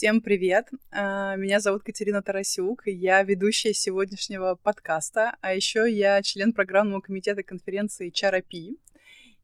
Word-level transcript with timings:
Всем 0.00 0.22
привет! 0.22 0.66
А, 0.90 1.36
меня 1.36 1.60
зовут 1.60 1.82
Катерина 1.82 2.22
Тарасюк, 2.22 2.84
я 2.86 3.22
ведущая 3.22 3.74
сегодняшнего 3.74 4.54
подкаста, 4.54 5.36
а 5.42 5.52
еще 5.52 5.84
я 5.92 6.22
член 6.22 6.54
программного 6.54 7.02
комитета 7.02 7.42
конференции 7.42 8.10
HRP. 8.10 8.78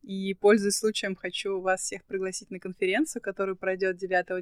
И, 0.07 0.35
пользуясь 0.35 0.77
случаем, 0.77 1.17
хочу 1.17 1.61
вас 1.61 1.81
всех 1.81 2.05
пригласить 2.05 2.53
на 2.53 2.61
конференцию, 2.61 3.21
которая 3.21 3.57
пройдет 3.57 4.01
9-10 4.01 4.41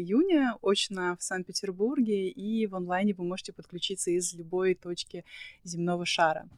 июня, 0.00 0.58
очно 0.60 1.16
в 1.16 1.22
Санкт-Петербурге, 1.22 2.30
и 2.30 2.66
в 2.66 2.74
онлайне 2.74 3.14
вы 3.14 3.22
можете 3.22 3.52
подключиться 3.52 4.10
из 4.10 4.34
любой 4.34 4.74
точки 4.74 5.24
земного 5.62 6.04
шара. 6.04 6.48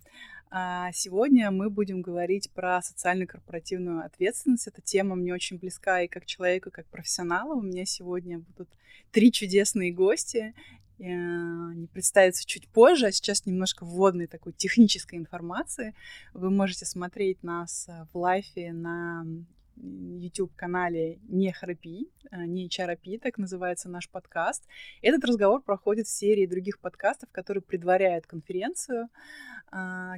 А 0.51 0.91
сегодня 0.95 1.51
мы 1.51 1.69
будем 1.69 2.01
говорить 2.01 2.51
про 2.51 2.81
социально-корпоративную 2.81 4.07
ответственность. 4.07 4.69
Эта 4.69 4.81
тема 4.81 5.17
мне 5.17 5.35
очень 5.35 5.59
близка 5.59 6.01
и 6.01 6.09
как 6.09 6.25
человеку, 6.25 6.71
и 6.71 6.73
как 6.73 6.87
профессионалу. 6.87 7.59
У 7.59 7.63
меня 7.63 7.85
сегодня 7.85 8.39
будут 8.39 8.71
три 9.11 9.33
чудесные 9.33 9.93
гости. 9.93 10.55
Э, 10.99 11.05
они 11.05 11.87
представятся 11.87 12.47
чуть 12.47 12.69
позже, 12.69 13.07
а 13.07 13.13
сейчас 13.13 13.47
немножко 13.47 13.85
вводной 13.85 14.27
такой 14.27 14.53
технической 14.53 15.19
информации. 15.19 15.95
Вы 16.33 16.51
можете 16.51 16.87
смотреть 16.87 17.43
нас 17.43 17.87
э, 17.89 18.07
в 18.13 18.19
лайфе 18.19 18.73
на 18.73 19.25
YouTube-канале 19.77 21.19
«Не 21.29 21.53
храпи», 21.53 22.09
э, 22.31 22.47
«Не 22.47 22.67
HRP», 22.69 23.19
так 23.19 23.37
называется 23.37 23.91
наш 23.91 24.09
подкаст. 24.09 24.65
Этот 25.03 25.25
разговор 25.25 25.63
проходит 25.63 26.07
в 26.07 26.17
серии 26.17 26.47
других 26.47 26.81
подкастов, 26.81 27.31
которые 27.31 27.63
предваряют 27.63 28.27
конференцию. 28.27 29.09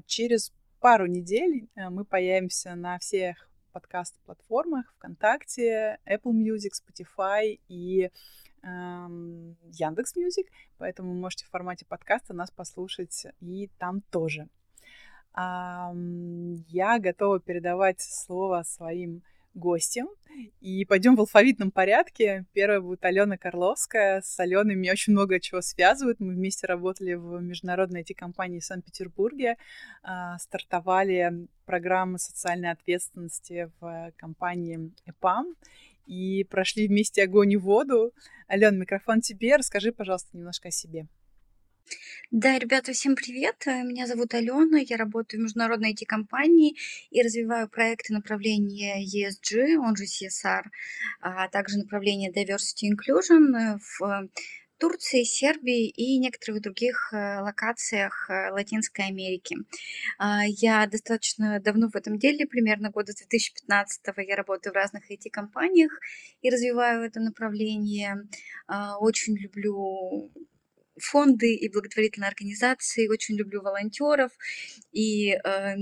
Через 0.06 0.52
пару 0.78 1.06
недель 1.06 1.68
мы 1.74 2.04
появимся 2.04 2.74
на 2.76 2.98
всех 2.98 3.48
подкаст-платформах 3.78 4.92
ВКонтакте, 4.94 6.00
Apple 6.04 6.32
Music, 6.32 6.72
Spotify 6.72 7.60
и 7.68 8.10
Яндекс 8.64 10.16
Music, 10.16 10.48
поэтому 10.78 11.14
можете 11.14 11.44
в 11.44 11.50
формате 11.50 11.86
подкаста 11.86 12.34
нас 12.34 12.50
послушать 12.50 13.28
и 13.40 13.70
там 13.78 14.00
тоже. 14.10 14.48
Я 15.36 16.98
готова 16.98 17.38
передавать 17.38 18.00
слово 18.00 18.64
своим 18.64 19.22
гостям. 19.58 20.08
И 20.60 20.84
пойдем 20.84 21.16
в 21.16 21.20
алфавитном 21.20 21.70
порядке. 21.70 22.44
Первая 22.52 22.80
будет 22.80 23.04
Алена 23.04 23.36
Карловская. 23.36 24.22
С 24.22 24.38
Аленой 24.38 24.76
меня 24.76 24.92
очень 24.92 25.12
много 25.12 25.40
чего 25.40 25.60
связывает. 25.60 26.20
Мы 26.20 26.34
вместе 26.34 26.66
работали 26.66 27.14
в 27.14 27.40
международной 27.40 28.02
IT-компании 28.02 28.60
в 28.60 28.64
Санкт-Петербурге, 28.64 29.56
а, 30.02 30.38
стартовали 30.38 31.48
программы 31.64 32.18
социальной 32.18 32.70
ответственности 32.70 33.70
в 33.80 34.12
компании 34.16 34.92
EPAM 35.06 35.54
и 36.06 36.44
прошли 36.44 36.88
вместе 36.88 37.24
огонь 37.24 37.52
и 37.52 37.56
воду. 37.56 38.12
Ален, 38.50 38.78
микрофон 38.78 39.20
тебе. 39.20 39.56
Расскажи, 39.56 39.92
пожалуйста, 39.92 40.36
немножко 40.36 40.68
о 40.68 40.70
себе. 40.70 41.08
Да, 42.30 42.58
ребята, 42.58 42.92
всем 42.92 43.16
привет. 43.16 43.64
Меня 43.66 44.06
зовут 44.06 44.34
Алена, 44.34 44.78
я 44.78 44.96
работаю 44.96 45.40
в 45.40 45.44
международной 45.44 45.94
IT-компании 45.94 46.76
и 47.10 47.22
развиваю 47.22 47.68
проекты 47.68 48.12
направления 48.12 49.02
ESG, 49.02 49.76
он 49.76 49.96
же 49.96 50.04
CSR, 50.04 50.64
а 51.20 51.48
также 51.48 51.78
направление 51.78 52.30
Diversity 52.30 52.90
Inclusion 52.92 53.78
в 53.78 54.28
Турции, 54.78 55.24
Сербии 55.24 55.88
и 55.88 56.18
некоторых 56.18 56.62
других 56.62 57.12
э, 57.12 57.40
локациях 57.40 58.30
э, 58.30 58.50
Латинской 58.50 59.06
Америки. 59.06 59.56
А, 60.18 60.44
я 60.46 60.86
достаточно 60.86 61.58
давно 61.60 61.88
в 61.88 61.96
этом 61.96 62.18
деле, 62.18 62.46
примерно 62.46 62.90
года 62.90 63.12
2015 63.12 64.00
я 64.18 64.36
работаю 64.36 64.72
в 64.72 64.76
разных 64.76 65.10
IT-компаниях 65.10 65.92
и 66.42 66.50
развиваю 66.50 67.02
это 67.02 67.18
направление. 67.20 68.28
А, 68.68 68.98
очень 68.98 69.36
люблю 69.36 70.30
фонды 71.00 71.54
и 71.54 71.68
благотворительные 71.68 72.28
организации, 72.28 73.08
очень 73.08 73.36
люблю 73.36 73.62
волонтеров 73.62 74.32
и 74.92 75.32
э, 75.32 75.76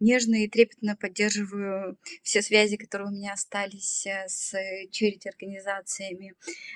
нежно 0.00 0.44
и 0.44 0.48
трепетно 0.48 0.96
поддерживаю 0.96 1.98
все 2.22 2.42
связи, 2.42 2.76
которые 2.76 3.08
у 3.08 3.12
меня 3.12 3.32
остались 3.32 4.06
э, 4.06 4.24
с 4.28 4.54
черити 4.90 5.28
организациями 5.28 6.34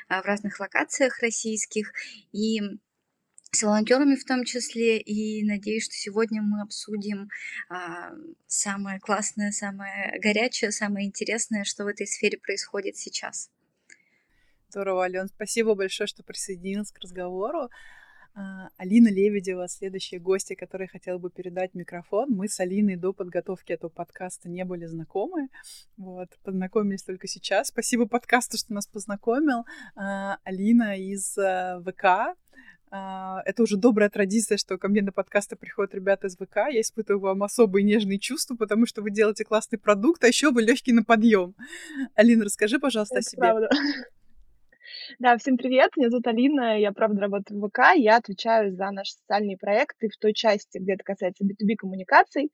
э, 0.08 0.20
в 0.20 0.24
разных 0.24 0.60
локациях 0.60 1.20
российских 1.20 1.92
и 2.32 2.60
с 3.52 3.62
волонтерами 3.62 4.16
в 4.16 4.24
том 4.24 4.44
числе, 4.44 4.98
и 4.98 5.42
надеюсь, 5.44 5.84
что 5.84 5.94
сегодня 5.94 6.42
мы 6.42 6.60
обсудим 6.60 7.30
а, 7.70 8.10
самое 8.46 9.00
классное, 9.00 9.50
самое 9.50 10.18
горячее, 10.20 10.72
самое 10.72 11.06
интересное, 11.06 11.64
что 11.64 11.84
в 11.84 11.86
этой 11.86 12.06
сфере 12.06 12.38
происходит 12.38 12.96
сейчас. 12.96 13.50
Здорово, 14.68 15.04
Ален. 15.04 15.28
Спасибо 15.28 15.74
большое, 15.74 16.08
что 16.08 16.24
присоединилась 16.24 16.90
к 16.90 16.98
разговору. 16.98 17.70
А, 18.34 18.68
Алина 18.76 19.08
Лебедева, 19.08 19.68
следующая 19.68 20.18
гостья, 20.18 20.56
которой 20.56 20.88
хотела 20.88 21.18
бы 21.18 21.30
передать 21.30 21.72
микрофон. 21.74 22.30
Мы 22.30 22.48
с 22.48 22.58
Алиной 22.58 22.96
до 22.96 23.12
подготовки 23.12 23.72
этого 23.72 23.90
подкаста 23.90 24.48
не 24.48 24.64
были 24.64 24.84
знакомы. 24.86 25.48
Вот, 25.96 26.28
познакомились 26.42 27.04
только 27.04 27.28
сейчас. 27.28 27.68
Спасибо 27.68 28.06
подкасту, 28.06 28.58
что 28.58 28.74
нас 28.74 28.86
познакомил. 28.86 29.64
А, 29.94 30.38
Алина 30.44 30.98
из 30.98 31.38
а, 31.38 31.80
ВК. 31.80 32.36
Это 32.88 33.62
уже 33.62 33.76
добрая 33.76 34.08
традиция, 34.08 34.56
что 34.58 34.78
ко 34.78 34.88
мне 34.88 35.02
на 35.02 35.10
подкасты 35.10 35.56
приходят 35.56 35.92
ребята 35.92 36.28
из 36.28 36.36
ВК. 36.36 36.56
Я 36.70 36.80
испытываю 36.80 37.20
вам 37.20 37.42
особые 37.42 37.82
нежные 37.82 38.18
чувства, 38.18 38.54
потому 38.54 38.86
что 38.86 39.02
вы 39.02 39.10
делаете 39.10 39.44
классный 39.44 39.78
продукт, 39.78 40.22
а 40.22 40.28
еще 40.28 40.52
вы 40.52 40.62
легкий 40.62 40.92
на 40.92 41.02
подъем. 41.02 41.56
Алина, 42.14 42.44
расскажи, 42.44 42.78
пожалуйста, 42.78 43.16
Это 43.16 43.26
о 43.26 43.30
себе. 43.30 43.40
Правда. 43.40 43.70
Да, 45.18 45.36
всем 45.38 45.56
привет, 45.56 45.96
меня 45.96 46.10
зовут 46.10 46.26
Алина, 46.26 46.78
я, 46.80 46.92
правда, 46.92 47.22
работаю 47.22 47.60
в 47.60 47.68
ВК, 47.68 47.94
я 47.94 48.16
отвечаю 48.16 48.72
за 48.74 48.90
наши 48.90 49.12
социальные 49.12 49.56
проекты 49.56 50.08
в 50.08 50.16
той 50.18 50.32
части, 50.32 50.78
где 50.78 50.94
это 50.94 51.04
касается 51.04 51.44
B2B 51.44 51.76
коммуникаций, 51.76 52.50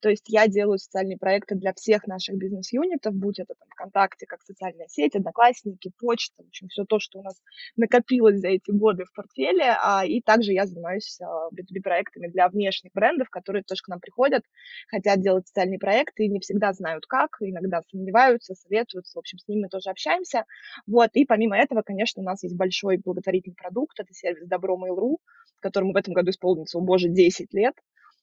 то 0.00 0.08
есть 0.08 0.24
я 0.28 0.46
делаю 0.46 0.78
социальные 0.78 1.18
проекты 1.18 1.56
для 1.56 1.72
всех 1.74 2.06
наших 2.06 2.36
бизнес-юнитов, 2.36 3.12
будь 3.14 3.40
это 3.40 3.54
там 3.58 3.68
ВКонтакте 3.70 4.26
как 4.26 4.42
социальная 4.42 4.86
сеть, 4.88 5.16
Одноклассники, 5.16 5.90
почта, 5.98 6.42
в 6.44 6.46
общем, 6.46 6.68
все 6.68 6.84
то, 6.84 7.00
что 7.00 7.18
у 7.18 7.22
нас 7.22 7.34
накопилось 7.76 8.38
за 8.38 8.48
эти 8.48 8.70
годы 8.70 9.04
в 9.04 9.12
портфеле, 9.12 9.76
а, 9.82 10.04
и 10.06 10.20
также 10.20 10.52
я 10.52 10.66
занимаюсь 10.66 11.18
а, 11.20 11.48
B2B-проектами 11.50 12.28
для 12.28 12.48
внешних 12.48 12.92
брендов, 12.92 13.30
которые 13.30 13.62
тоже 13.64 13.82
к 13.82 13.88
нам 13.88 14.00
приходят, 14.00 14.42
хотят 14.88 15.20
делать 15.20 15.48
социальные 15.48 15.78
проекты 15.78 16.24
и 16.24 16.28
не 16.28 16.38
всегда 16.40 16.72
знают 16.72 17.04
как, 17.06 17.36
иногда 17.40 17.80
сомневаются, 17.90 18.54
советуются, 18.54 19.18
в 19.18 19.20
общем, 19.20 19.38
с 19.38 19.48
ними 19.48 19.66
тоже 19.66 19.90
общаемся, 19.90 20.44
вот, 20.86 21.10
и 21.14 21.24
помимо 21.24 21.56
этого, 21.58 21.82
конечно, 21.82 21.95
конечно, 21.96 22.22
у 22.22 22.24
нас 22.24 22.42
есть 22.42 22.54
большой 22.54 22.98
благотворительный 22.98 23.56
продукт, 23.56 23.98
это 23.98 24.12
сервис 24.12 24.46
Добро 24.46 24.76
Mail.ru, 24.76 25.16
которому 25.60 25.94
в 25.94 25.96
этом 25.96 26.12
году 26.12 26.30
исполнится, 26.30 26.78
о 26.78 26.82
боже, 26.82 27.08
10 27.08 27.54
лет. 27.54 27.74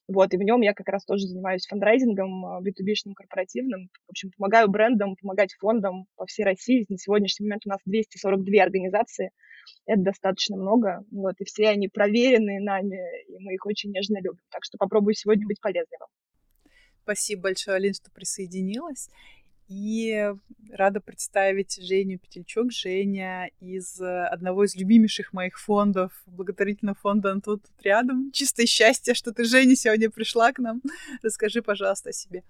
Вот, 0.06 0.32
и 0.32 0.36
в 0.36 0.42
нем 0.42 0.60
я 0.60 0.74
как 0.74 0.88
раз 0.88 1.04
тоже 1.04 1.26
занимаюсь 1.26 1.66
фандрайзингом 1.66 2.62
B2B-шным, 2.62 3.12
а, 3.12 3.14
корпоративным. 3.14 3.88
В 4.06 4.10
общем, 4.10 4.30
помогаю 4.36 4.68
брендам, 4.68 5.16
помогать 5.16 5.54
фондам 5.54 6.06
по 6.14 6.26
всей 6.26 6.44
России. 6.44 6.84
На 6.88 6.98
сегодняшний 6.98 7.46
момент 7.46 7.62
у 7.66 7.70
нас 7.70 7.80
242 7.86 8.62
организации. 8.62 9.30
Это 9.86 10.02
достаточно 10.02 10.56
много. 10.56 11.04
Вот, 11.10 11.34
и 11.38 11.44
все 11.44 11.68
они 11.70 11.88
проверенные 11.88 12.60
нами, 12.60 13.00
и 13.28 13.38
мы 13.38 13.54
их 13.54 13.64
очень 13.64 13.90
нежно 13.92 14.18
любим. 14.18 14.42
Так 14.50 14.62
что 14.62 14.76
попробую 14.78 15.14
сегодня 15.14 15.46
быть 15.46 15.60
полезной 15.60 15.96
вам. 15.98 16.10
Спасибо 17.02 17.42
большое, 17.44 17.76
Алин, 17.76 17.94
что 17.94 18.10
присоединилась. 18.10 19.08
И 19.68 20.30
рада 20.70 21.00
представить 21.00 21.78
Женю 21.82 22.18
Петельчук. 22.18 22.70
Женя 22.70 23.50
из 23.60 23.98
э, 24.00 24.26
одного 24.26 24.64
из 24.64 24.76
любимейших 24.76 25.32
моих 25.32 25.58
фондов, 25.58 26.12
благотворительного 26.26 26.96
фонда 27.00 27.32
«Антон 27.32 27.60
тут 27.60 27.70
рядом». 27.82 28.30
Чистое 28.32 28.66
счастье, 28.66 29.14
что 29.14 29.32
ты, 29.32 29.44
Женя, 29.44 29.74
сегодня 29.74 30.10
пришла 30.10 30.52
к 30.52 30.58
нам. 30.58 30.82
Расскажи, 31.22 31.62
пожалуйста, 31.62 32.10
о 32.10 32.12
себе. 32.12 32.42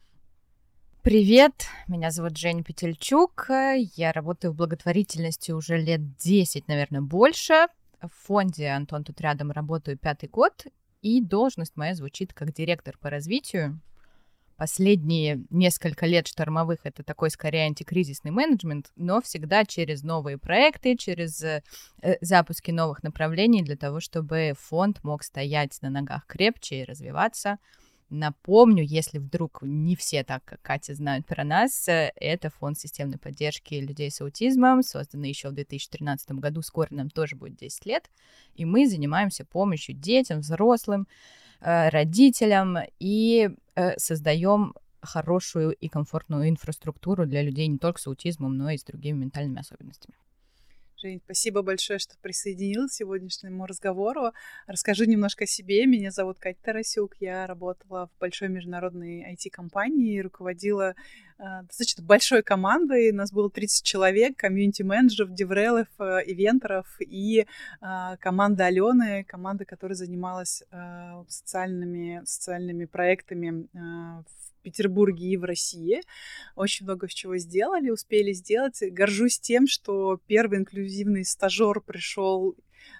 Привет, 1.02 1.66
меня 1.86 2.10
зовут 2.10 2.36
Женя 2.36 2.64
Петельчук. 2.64 3.46
Я 3.48 4.10
работаю 4.12 4.52
в 4.52 4.56
благотворительности 4.56 5.52
уже 5.52 5.76
лет 5.76 6.16
10, 6.16 6.66
наверное, 6.66 7.02
больше. 7.02 7.66
В 8.00 8.10
фонде 8.26 8.68
«Антон 8.68 9.04
тут 9.04 9.20
рядом» 9.20 9.50
работаю 9.50 9.96
пятый 9.98 10.28
год, 10.28 10.66
и 11.00 11.20
должность 11.20 11.76
моя 11.76 11.94
звучит 11.94 12.32
как 12.32 12.52
директор 12.52 12.96
по 12.98 13.10
развитию 13.10 13.80
последние 14.56 15.44
несколько 15.50 16.06
лет 16.06 16.26
штормовых 16.26 16.80
это 16.84 17.02
такой 17.02 17.30
скорее 17.30 17.66
антикризисный 17.66 18.30
менеджмент, 18.30 18.90
но 18.96 19.20
всегда 19.20 19.64
через 19.64 20.02
новые 20.02 20.38
проекты, 20.38 20.96
через 20.96 21.42
э, 21.42 21.62
запуски 22.20 22.70
новых 22.70 23.02
направлений 23.02 23.62
для 23.62 23.76
того, 23.76 24.00
чтобы 24.00 24.54
фонд 24.58 25.02
мог 25.02 25.22
стоять 25.22 25.80
на 25.82 25.90
ногах 25.90 26.26
крепче 26.26 26.80
и 26.80 26.84
развиваться. 26.84 27.58
Напомню, 28.10 28.84
если 28.84 29.18
вдруг 29.18 29.60
не 29.62 29.96
все 29.96 30.22
так, 30.22 30.44
как 30.44 30.62
Катя, 30.62 30.94
знают 30.94 31.26
про 31.26 31.42
нас, 31.42 31.88
э, 31.88 32.12
это 32.16 32.50
фонд 32.50 32.78
системной 32.78 33.18
поддержки 33.18 33.74
людей 33.74 34.10
с 34.10 34.20
аутизмом, 34.20 34.82
созданный 34.82 35.30
еще 35.30 35.48
в 35.48 35.54
2013 35.54 36.30
году, 36.32 36.62
скоро 36.62 36.88
нам 36.90 37.10
тоже 37.10 37.36
будет 37.36 37.56
10 37.56 37.86
лет, 37.86 38.10
и 38.54 38.64
мы 38.64 38.88
занимаемся 38.88 39.44
помощью 39.44 39.94
детям, 39.94 40.40
взрослым, 40.40 41.06
Э, 41.06 41.10
родителям 41.60 42.78
и 42.98 43.50
э, 43.74 43.98
создаем 43.98 44.74
хорошую 45.00 45.72
и 45.72 45.88
комфортную 45.88 46.48
инфраструктуру 46.48 47.26
для 47.26 47.42
людей 47.42 47.66
не 47.68 47.78
только 47.78 48.00
с 48.00 48.06
аутизмом, 48.06 48.56
но 48.56 48.70
и 48.70 48.78
с 48.78 48.84
другими 48.84 49.18
ментальными 49.18 49.60
особенностями. 49.60 50.14
Жень, 51.04 51.20
спасибо 51.22 51.60
большое, 51.60 51.98
что 51.98 52.14
присоединилась 52.22 52.92
к 52.92 52.94
сегодняшнему 52.94 53.66
разговору. 53.66 54.32
Расскажу 54.66 55.04
немножко 55.04 55.44
о 55.44 55.46
себе. 55.46 55.84
Меня 55.84 56.10
зовут 56.10 56.38
Катя 56.38 56.58
Тарасюк. 56.62 57.16
Я 57.20 57.46
работала 57.46 58.06
в 58.06 58.18
большой 58.18 58.48
международной 58.48 59.34
IT-компании 59.34 60.20
руководила 60.20 60.94
э, 61.38 61.44
достаточно 61.66 62.02
большой 62.02 62.42
командой. 62.42 63.12
У 63.12 63.16
нас 63.16 63.32
было 63.32 63.50
30 63.50 63.84
человек, 63.84 64.38
комьюнити-менеджеров, 64.38 65.34
деврелов, 65.34 65.88
э, 65.98 66.20
ивентеров 66.24 66.86
и 67.00 67.40
э, 67.40 68.16
команда 68.18 68.64
Алены, 68.64 69.24
команда, 69.24 69.66
которая 69.66 69.96
занималась 69.96 70.62
э, 70.70 71.24
социальными, 71.28 72.22
социальными 72.24 72.86
проектами 72.86 73.68
э, 73.74 74.22
в 74.22 74.53
Петербурге 74.64 75.26
и 75.28 75.36
в 75.36 75.44
России. 75.44 76.00
Очень 76.56 76.86
много 76.86 77.08
чего 77.08 77.36
сделали, 77.36 77.90
успели 77.90 78.32
сделать. 78.32 78.82
Горжусь 78.90 79.38
тем, 79.38 79.66
что 79.68 80.18
первый 80.26 80.58
инклюзивный 80.58 81.24
стажер 81.24 81.80
пришел 81.80 82.56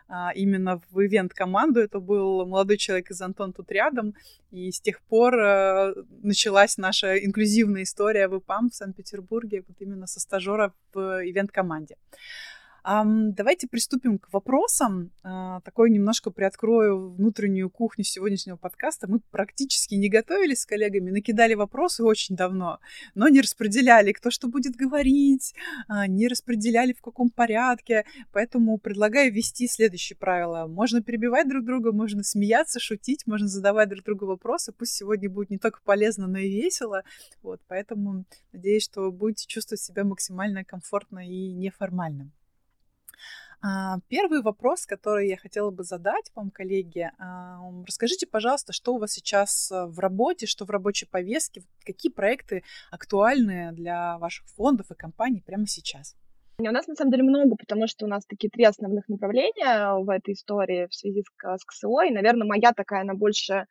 а, 0.06 0.32
именно 0.34 0.80
в 0.90 1.00
ивент-команду. 1.04 1.80
Это 1.80 1.98
был 1.98 2.46
молодой 2.46 2.76
человек 2.76 3.10
из 3.10 3.20
Антон 3.20 3.52
тут 3.52 3.72
рядом. 3.72 4.14
И 4.50 4.70
с 4.70 4.80
тех 4.80 5.00
пор 5.02 5.38
а, 5.38 5.94
началась 6.22 6.76
наша 6.76 7.16
инклюзивная 7.24 7.82
история 7.82 8.28
в 8.28 8.38
ИПАМ 8.38 8.70
в 8.70 8.74
Санкт-Петербурге, 8.74 9.64
вот 9.66 9.76
именно 9.80 10.06
со 10.06 10.20
стажера 10.20 10.72
в 10.92 10.98
ивент-команде. 11.24 11.96
Давайте 12.84 13.66
приступим 13.66 14.18
к 14.18 14.30
вопросам. 14.30 15.10
А, 15.22 15.62
такой 15.62 15.90
немножко 15.90 16.30
приоткрою 16.30 17.14
внутреннюю 17.14 17.70
кухню 17.70 18.04
сегодняшнего 18.04 18.56
подкаста. 18.56 19.08
Мы 19.08 19.20
практически 19.30 19.94
не 19.94 20.10
готовились 20.10 20.60
с 20.60 20.66
коллегами, 20.66 21.10
накидали 21.10 21.54
вопросы 21.54 22.04
очень 22.04 22.36
давно, 22.36 22.80
но 23.14 23.28
не 23.28 23.40
распределяли, 23.40 24.12
кто 24.12 24.30
что 24.30 24.48
будет 24.48 24.76
говорить, 24.76 25.54
а, 25.88 26.06
не 26.06 26.28
распределяли 26.28 26.92
в 26.92 27.00
каком 27.00 27.30
порядке. 27.30 28.04
Поэтому 28.32 28.76
предлагаю 28.76 29.32
ввести 29.32 29.66
следующие 29.66 30.18
правила. 30.18 30.66
Можно 30.66 31.02
перебивать 31.02 31.48
друг 31.48 31.64
друга, 31.64 31.90
можно 31.90 32.22
смеяться, 32.22 32.80
шутить, 32.80 33.26
можно 33.26 33.48
задавать 33.48 33.88
друг 33.88 34.04
другу 34.04 34.26
вопросы. 34.26 34.72
Пусть 34.72 34.92
сегодня 34.92 35.30
будет 35.30 35.48
не 35.48 35.58
только 35.58 35.80
полезно, 35.82 36.26
но 36.26 36.36
и 36.36 36.50
весело. 36.50 37.02
Вот, 37.40 37.62
поэтому 37.66 38.26
надеюсь, 38.52 38.84
что 38.84 39.10
будете 39.10 39.46
чувствовать 39.46 39.80
себя 39.80 40.04
максимально 40.04 40.66
комфортно 40.66 41.26
и 41.26 41.50
неформально. 41.54 42.30
А, 43.66 43.96
первый 44.08 44.42
вопрос, 44.42 44.84
который 44.84 45.26
я 45.26 45.38
хотела 45.38 45.70
бы 45.70 45.84
задать 45.84 46.30
вам, 46.34 46.50
коллеги, 46.50 47.10
а, 47.18 47.60
расскажите, 47.86 48.26
пожалуйста, 48.26 48.74
что 48.74 48.94
у 48.94 48.98
вас 48.98 49.12
сейчас 49.12 49.72
э, 49.72 49.86
в 49.86 49.98
работе, 50.00 50.44
что 50.44 50.66
в 50.66 50.70
рабочей 50.70 51.06
повестке, 51.06 51.62
какие 51.82 52.12
проекты 52.12 52.62
актуальны 52.90 53.72
для 53.72 54.18
ваших 54.18 54.46
фондов 54.48 54.90
и 54.90 54.94
компаний 54.94 55.40
прямо 55.40 55.66
сейчас? 55.66 56.14
У 56.58 56.62
нас 56.64 56.86
на 56.86 56.94
самом 56.94 57.10
деле 57.10 57.22
много, 57.22 57.56
потому 57.56 57.86
что 57.86 58.04
у 58.04 58.08
нас 58.08 58.26
такие 58.26 58.50
три 58.50 58.64
основных 58.64 59.08
направления 59.08 59.94
в 59.94 60.10
этой 60.10 60.34
истории 60.34 60.86
в 60.86 60.94
связи 60.94 61.22
с, 61.22 61.58
с 61.58 61.64
КСО. 61.64 62.02
И, 62.06 62.12
наверное, 62.12 62.46
моя 62.46 62.72
такая, 62.72 63.00
она 63.00 63.14
больше 63.14 63.66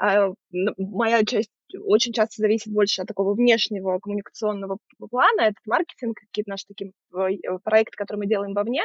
а, 0.00 0.32
моя 0.78 1.24
часть 1.24 1.50
очень 1.78 2.12
часто 2.12 2.40
зависит 2.40 2.72
больше 2.72 3.02
от 3.02 3.08
такого 3.08 3.34
внешнего 3.34 3.98
коммуникационного 3.98 4.78
плана. 5.10 5.42
Это 5.42 5.56
маркетинг, 5.66 6.18
какие-то 6.18 6.50
наши 6.50 6.64
такие 6.66 6.92
э, 7.14 7.58
проекты, 7.62 7.96
которые 7.96 8.20
мы 8.20 8.26
делаем 8.26 8.54
вовне. 8.54 8.82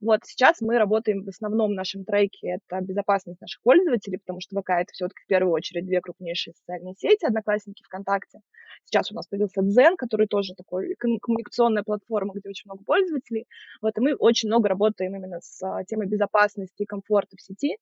Вот 0.00 0.20
сейчас 0.24 0.60
мы 0.60 0.78
работаем 0.78 1.24
в 1.24 1.28
основном 1.28 1.74
нашем 1.74 2.04
треке, 2.04 2.58
это 2.58 2.80
безопасность 2.80 3.40
наших 3.40 3.60
пользователей, 3.62 4.18
потому 4.18 4.40
что 4.40 4.58
ВК 4.58 4.70
это 4.70 4.92
все-таки 4.92 5.20
в 5.24 5.26
первую 5.26 5.52
очередь 5.52 5.84
две 5.84 6.00
крупнейшие 6.00 6.54
социальные 6.54 6.94
сети, 6.94 7.26
Одноклассники, 7.26 7.82
ВКонтакте. 7.82 8.38
Сейчас 8.84 9.10
у 9.10 9.14
нас 9.14 9.26
появился 9.26 9.62
Дзен, 9.62 9.96
который 9.96 10.28
тоже 10.28 10.54
такой 10.54 10.94
коммуникационная 10.96 11.82
платформа, 11.82 12.32
где 12.34 12.48
очень 12.48 12.70
много 12.70 12.84
пользователей. 12.84 13.46
Вот, 13.82 13.98
и 13.98 14.00
мы 14.00 14.14
очень 14.14 14.48
много 14.48 14.68
работаем 14.68 15.14
именно 15.16 15.40
с 15.42 15.60
а, 15.62 15.84
темой 15.84 16.06
безопасности 16.06 16.82
и 16.82 16.86
комфорта 16.86 17.36
в 17.36 17.42
сети. 17.42 17.76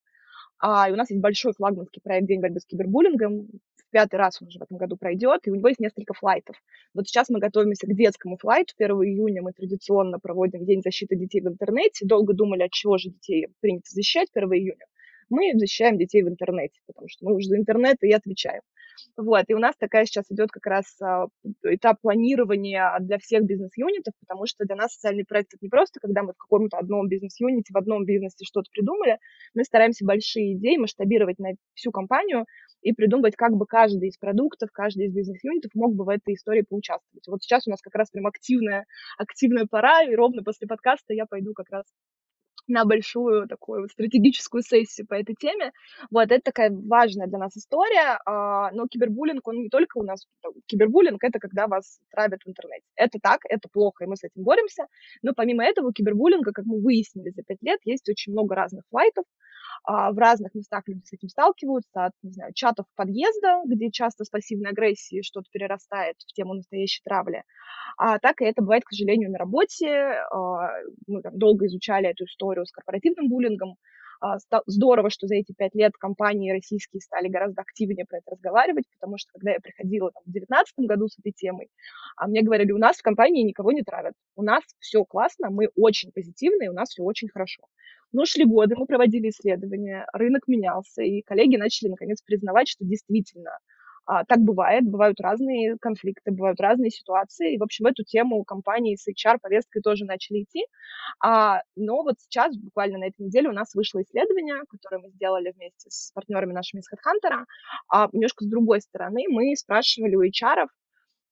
А, 0.60 0.88
и 0.88 0.92
у 0.92 0.96
нас 0.96 1.10
есть 1.10 1.22
большой 1.22 1.52
флагманский 1.54 2.02
проект 2.02 2.26
«День 2.28 2.40
борьбы 2.40 2.60
с 2.60 2.66
кибербуллингом». 2.66 3.48
В 3.76 3.90
пятый 3.90 4.16
раз 4.16 4.40
он 4.40 4.48
уже 4.48 4.58
в 4.58 4.62
этом 4.62 4.76
году 4.76 4.96
пройдет, 4.96 5.40
и 5.46 5.50
у 5.50 5.54
него 5.56 5.66
есть 5.66 5.80
несколько 5.80 6.14
флайтов. 6.14 6.54
Вот 6.94 7.08
сейчас 7.08 7.28
мы 7.28 7.40
готовимся 7.40 7.86
к 7.86 7.94
детскому 7.96 8.36
флайту. 8.36 8.74
1 8.78 8.90
июня 8.90 9.42
мы 9.42 9.52
традиционно 9.52 10.20
проводим 10.20 10.64
День 10.64 10.82
защиты 10.82 11.16
детей 11.16 11.40
в 11.40 11.48
интернете. 11.48 12.06
Долго 12.06 12.34
думали, 12.34 12.62
от 12.62 12.70
чего 12.70 12.98
же 12.98 13.08
детей 13.08 13.48
принято 13.60 13.90
защищать 13.90 14.28
1 14.32 14.52
июня. 14.52 14.86
Мы 15.28 15.52
защищаем 15.54 15.96
детей 15.96 16.22
в 16.22 16.28
интернете, 16.28 16.80
потому 16.86 17.08
что 17.08 17.24
мы 17.24 17.34
уже 17.34 17.48
за 17.48 17.56
интернет 17.56 17.96
и 18.02 18.12
отвечаем. 18.12 18.62
Вот, 19.16 19.44
и 19.48 19.54
у 19.54 19.58
нас 19.58 19.74
такая 19.78 20.04
сейчас 20.06 20.24
идет 20.30 20.50
как 20.50 20.66
раз 20.66 20.84
а, 21.00 21.26
этап 21.64 22.00
планирования 22.00 22.96
для 23.00 23.18
всех 23.18 23.44
бизнес-юнитов, 23.44 24.14
потому 24.20 24.46
что 24.46 24.64
для 24.64 24.76
нас 24.76 24.94
социальный 24.94 25.24
проект 25.24 25.54
это 25.54 25.64
не 25.64 25.68
просто, 25.68 26.00
когда 26.00 26.22
мы 26.22 26.32
в 26.32 26.36
каком-то 26.36 26.78
одном 26.78 27.08
бизнес-юните, 27.08 27.72
в 27.72 27.76
одном 27.76 28.04
бизнесе 28.04 28.44
что-то 28.44 28.70
придумали, 28.72 29.18
мы 29.54 29.64
стараемся 29.64 30.04
большие 30.04 30.54
идеи 30.54 30.76
масштабировать 30.76 31.38
на 31.38 31.50
всю 31.74 31.90
компанию 31.90 32.46
и 32.82 32.92
придумывать, 32.92 33.36
как 33.36 33.52
бы 33.52 33.66
каждый 33.66 34.08
из 34.08 34.16
продуктов, 34.16 34.70
каждый 34.72 35.06
из 35.06 35.14
бизнес-юнитов 35.14 35.70
мог 35.74 35.94
бы 35.94 36.04
в 36.04 36.08
этой 36.08 36.34
истории 36.34 36.64
поучаствовать. 36.68 37.26
Вот 37.28 37.42
сейчас 37.42 37.66
у 37.66 37.70
нас 37.70 37.80
как 37.82 37.94
раз 37.94 38.10
прям 38.10 38.26
активная, 38.26 38.86
активная 39.18 39.66
пора, 39.66 40.02
и 40.02 40.14
ровно 40.14 40.42
после 40.42 40.66
подкаста 40.66 41.12
я 41.14 41.26
пойду 41.26 41.52
как 41.52 41.70
раз 41.70 41.84
на 42.70 42.84
большую 42.84 43.48
такую 43.48 43.88
стратегическую 43.88 44.62
сессию 44.62 45.06
по 45.06 45.14
этой 45.14 45.34
теме. 45.34 45.72
Вот, 46.10 46.30
это 46.30 46.40
такая 46.42 46.70
важная 46.70 47.26
для 47.26 47.38
нас 47.38 47.56
история, 47.56 48.18
а, 48.26 48.70
но 48.72 48.86
кибербуллинг, 48.88 49.46
он 49.46 49.62
не 49.62 49.68
только 49.68 49.98
у 49.98 50.02
нас, 50.02 50.26
кибербуллинг— 50.66 51.22
это 51.24 51.38
когда 51.38 51.66
вас 51.66 52.00
травят 52.10 52.42
в 52.44 52.48
интернете. 52.48 52.84
Это 52.96 53.18
так, 53.22 53.40
это 53.48 53.68
плохо, 53.68 54.04
и 54.04 54.06
мы 54.06 54.16
с 54.16 54.24
этим 54.24 54.42
боремся, 54.42 54.86
но 55.22 55.32
помимо 55.34 55.64
этого 55.64 55.92
кибербуллинга, 55.92 56.52
как 56.52 56.64
мы 56.64 56.80
выяснили 56.80 57.30
за 57.30 57.42
пять 57.42 57.62
лет, 57.62 57.80
есть 57.84 58.08
очень 58.08 58.32
много 58.32 58.54
разных 58.54 58.84
флайтов, 58.90 59.24
а, 59.26 59.39
в 59.86 60.18
разных 60.18 60.54
местах 60.54 60.84
люди 60.86 61.04
с 61.04 61.12
этим 61.12 61.28
сталкиваются, 61.28 62.06
от, 62.06 62.12
не 62.22 62.32
знаю, 62.32 62.52
чатов 62.54 62.86
подъезда, 62.96 63.62
где 63.66 63.90
часто 63.90 64.24
с 64.24 64.30
пассивной 64.30 64.70
агрессией 64.70 65.22
что-то 65.22 65.46
перерастает 65.52 66.16
в 66.20 66.32
тему 66.32 66.54
настоящей 66.54 67.02
травли, 67.04 67.42
а 67.96 68.18
так 68.18 68.40
и 68.40 68.44
это 68.44 68.62
бывает, 68.62 68.84
к 68.84 68.90
сожалению, 68.90 69.30
на 69.30 69.38
работе. 69.38 69.88
А, 70.32 70.70
мы 71.06 71.22
там 71.22 71.38
долго 71.38 71.66
изучали 71.66 72.08
эту 72.08 72.24
историю 72.24 72.66
с 72.66 72.72
корпоративным 72.72 73.28
буллингом, 73.28 73.72
а, 73.72 73.74
здорово, 74.66 75.10
что 75.10 75.26
за 75.26 75.36
эти 75.36 75.52
пять 75.52 75.74
лет 75.74 75.92
компании 75.98 76.50
российские 76.52 77.00
стали 77.00 77.28
гораздо 77.28 77.62
активнее 77.62 78.06
про 78.06 78.18
это 78.18 78.32
разговаривать, 78.32 78.84
потому 78.98 79.18
что 79.18 79.30
когда 79.32 79.52
я 79.52 79.60
приходила 79.60 80.10
там, 80.12 80.22
в 80.22 80.30
2019 80.30 80.74
году 80.88 81.08
с 81.08 81.18
этой 81.18 81.32
темой, 81.32 81.68
а 82.16 82.26
мне 82.26 82.42
говорили, 82.42 82.72
у 82.72 82.78
нас 82.78 82.98
в 82.98 83.02
компании 83.02 83.42
никого 83.42 83.72
не 83.72 83.82
травят, 83.82 84.14
у 84.36 84.42
нас 84.42 84.62
все 84.78 85.04
классно, 85.04 85.50
мы 85.50 85.68
очень 85.76 86.12
позитивные, 86.12 86.70
у 86.70 86.74
нас 86.74 86.90
все 86.90 87.02
очень 87.02 87.28
хорошо. 87.28 87.64
Но 88.12 88.24
шли 88.24 88.44
годы, 88.44 88.74
мы 88.76 88.86
проводили 88.86 89.28
исследования, 89.28 90.06
рынок 90.12 90.48
менялся, 90.48 91.02
и 91.02 91.22
коллеги 91.22 91.56
начали 91.56 91.88
наконец 91.88 92.20
признавать, 92.22 92.68
что 92.68 92.84
действительно 92.84 93.58
а, 94.10 94.24
так 94.24 94.40
бывает, 94.40 94.82
бывают 94.84 95.20
разные 95.20 95.76
конфликты, 95.80 96.32
бывают 96.32 96.60
разные 96.60 96.90
ситуации. 96.90 97.54
И, 97.54 97.58
в 97.58 97.62
общем, 97.62 97.86
эту 97.86 98.02
тему 98.02 98.42
компании 98.42 98.96
с 98.96 99.06
HR-повесткой 99.06 99.82
тоже 99.82 100.04
начали 100.04 100.42
идти. 100.42 100.66
А, 101.24 101.62
но 101.76 102.02
вот 102.02 102.16
сейчас, 102.18 102.56
буквально 102.56 102.98
на 102.98 103.04
этой 103.04 103.22
неделе, 103.22 103.48
у 103.48 103.52
нас 103.52 103.72
вышло 103.72 104.02
исследование, 104.02 104.64
которое 104.68 105.00
мы 105.00 105.10
сделали 105.10 105.52
вместе 105.56 105.90
с 105.90 106.10
партнерами 106.12 106.52
нашими 106.52 106.80
из 106.80 106.86
HeadHunter. 106.92 107.44
А, 107.88 108.08
немножко 108.12 108.44
с 108.44 108.48
другой 108.48 108.80
стороны, 108.80 109.26
мы 109.28 109.54
спрашивали 109.54 110.16
у 110.16 110.24
HR, 110.24 110.66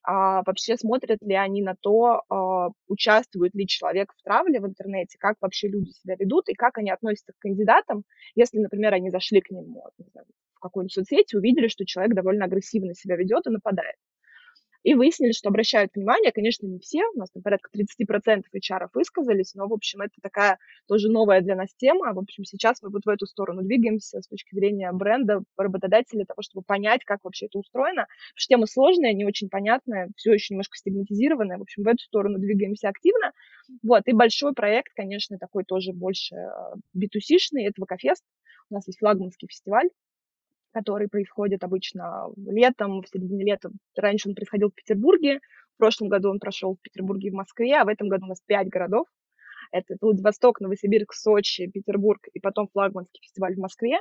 а, 0.04 0.42
вообще 0.46 0.76
смотрят 0.76 1.18
ли 1.20 1.34
они 1.34 1.62
на 1.62 1.74
то, 1.80 2.22
а, 2.28 2.68
участвует 2.86 3.56
ли 3.56 3.66
человек 3.66 4.12
в 4.16 4.22
травле 4.22 4.60
в 4.60 4.66
интернете, 4.66 5.18
как 5.18 5.34
вообще 5.40 5.66
люди 5.66 5.90
себя 5.90 6.14
ведут 6.16 6.48
и 6.48 6.54
как 6.54 6.78
они 6.78 6.92
относятся 6.92 7.32
к 7.32 7.40
кандидатам, 7.40 8.04
если, 8.36 8.58
например, 8.58 8.94
они 8.94 9.10
зашли 9.10 9.40
к 9.40 9.50
нему 9.50 9.82
знаю, 10.12 10.26
в 10.58 10.60
какой-нибудь 10.60 10.92
соцсети, 10.92 11.36
увидели, 11.36 11.68
что 11.68 11.86
человек 11.86 12.14
довольно 12.14 12.44
агрессивно 12.44 12.94
себя 12.94 13.16
ведет 13.16 13.46
и 13.46 13.50
нападает. 13.50 13.96
И 14.84 14.94
выяснили, 14.94 15.32
что 15.32 15.48
обращают 15.48 15.90
внимание, 15.94 16.30
конечно, 16.30 16.66
не 16.66 16.78
все, 16.78 17.02
у 17.14 17.18
нас 17.18 17.30
там 17.30 17.42
порядка 17.42 17.68
30% 17.76 18.44
HR 18.54 18.88
высказались, 18.94 19.54
но, 19.54 19.66
в 19.66 19.72
общем, 19.72 20.02
это 20.02 20.14
такая 20.22 20.58
тоже 20.86 21.10
новая 21.10 21.40
для 21.40 21.56
нас 21.56 21.74
тема. 21.76 22.12
В 22.14 22.18
общем, 22.18 22.44
сейчас 22.44 22.80
мы 22.80 22.90
вот 22.90 23.04
в 23.04 23.08
эту 23.08 23.26
сторону 23.26 23.62
двигаемся 23.62 24.20
с 24.22 24.28
точки 24.28 24.54
зрения 24.54 24.92
бренда, 24.92 25.42
работодателя, 25.56 26.24
того, 26.24 26.42
чтобы 26.42 26.64
понять, 26.64 27.04
как 27.04 27.24
вообще 27.24 27.46
это 27.46 27.58
устроено. 27.58 28.06
Потому 28.06 28.36
что 28.36 28.54
тема 28.54 28.66
сложная, 28.66 29.12
не 29.14 29.24
очень 29.26 29.48
понятная, 29.48 30.10
все 30.16 30.32
еще 30.32 30.54
немножко 30.54 30.76
стигматизированная. 30.76 31.58
В 31.58 31.62
общем, 31.62 31.82
в 31.82 31.88
эту 31.88 32.04
сторону 32.04 32.38
двигаемся 32.38 32.88
активно. 32.88 33.32
Вот, 33.82 34.04
и 34.06 34.12
большой 34.12 34.54
проект, 34.54 34.92
конечно, 34.94 35.38
такой 35.38 35.64
тоже 35.64 35.92
больше 35.92 36.36
B2C-шный, 36.96 37.66
это 37.66 37.84
ВКФест. 37.84 38.22
У 38.70 38.74
нас 38.74 38.86
есть 38.86 39.00
флагманский 39.00 39.48
фестиваль, 39.48 39.88
который 40.72 41.08
происходит 41.08 41.64
обычно 41.64 42.28
летом, 42.36 43.02
в 43.02 43.08
середине 43.08 43.44
лета. 43.44 43.70
Раньше 43.96 44.28
он 44.28 44.34
происходил 44.34 44.70
в 44.70 44.74
Петербурге, 44.74 45.40
в 45.74 45.78
прошлом 45.78 46.08
году 46.08 46.30
он 46.30 46.40
прошел 46.40 46.74
в 46.74 46.82
Петербурге 46.82 47.28
и 47.28 47.30
в 47.30 47.34
Москве, 47.34 47.76
а 47.76 47.84
в 47.84 47.88
этом 47.88 48.08
году 48.08 48.26
у 48.26 48.28
нас 48.28 48.40
пять 48.46 48.68
городов. 48.68 49.06
Это 49.70 49.96
Владивосток, 50.00 50.60
Новосибирск, 50.60 51.12
Сочи, 51.12 51.66
Петербург 51.66 52.20
и 52.32 52.40
потом 52.40 52.68
флагманский 52.72 53.20
фестиваль 53.22 53.54
в 53.54 53.58
Москве. 53.58 53.98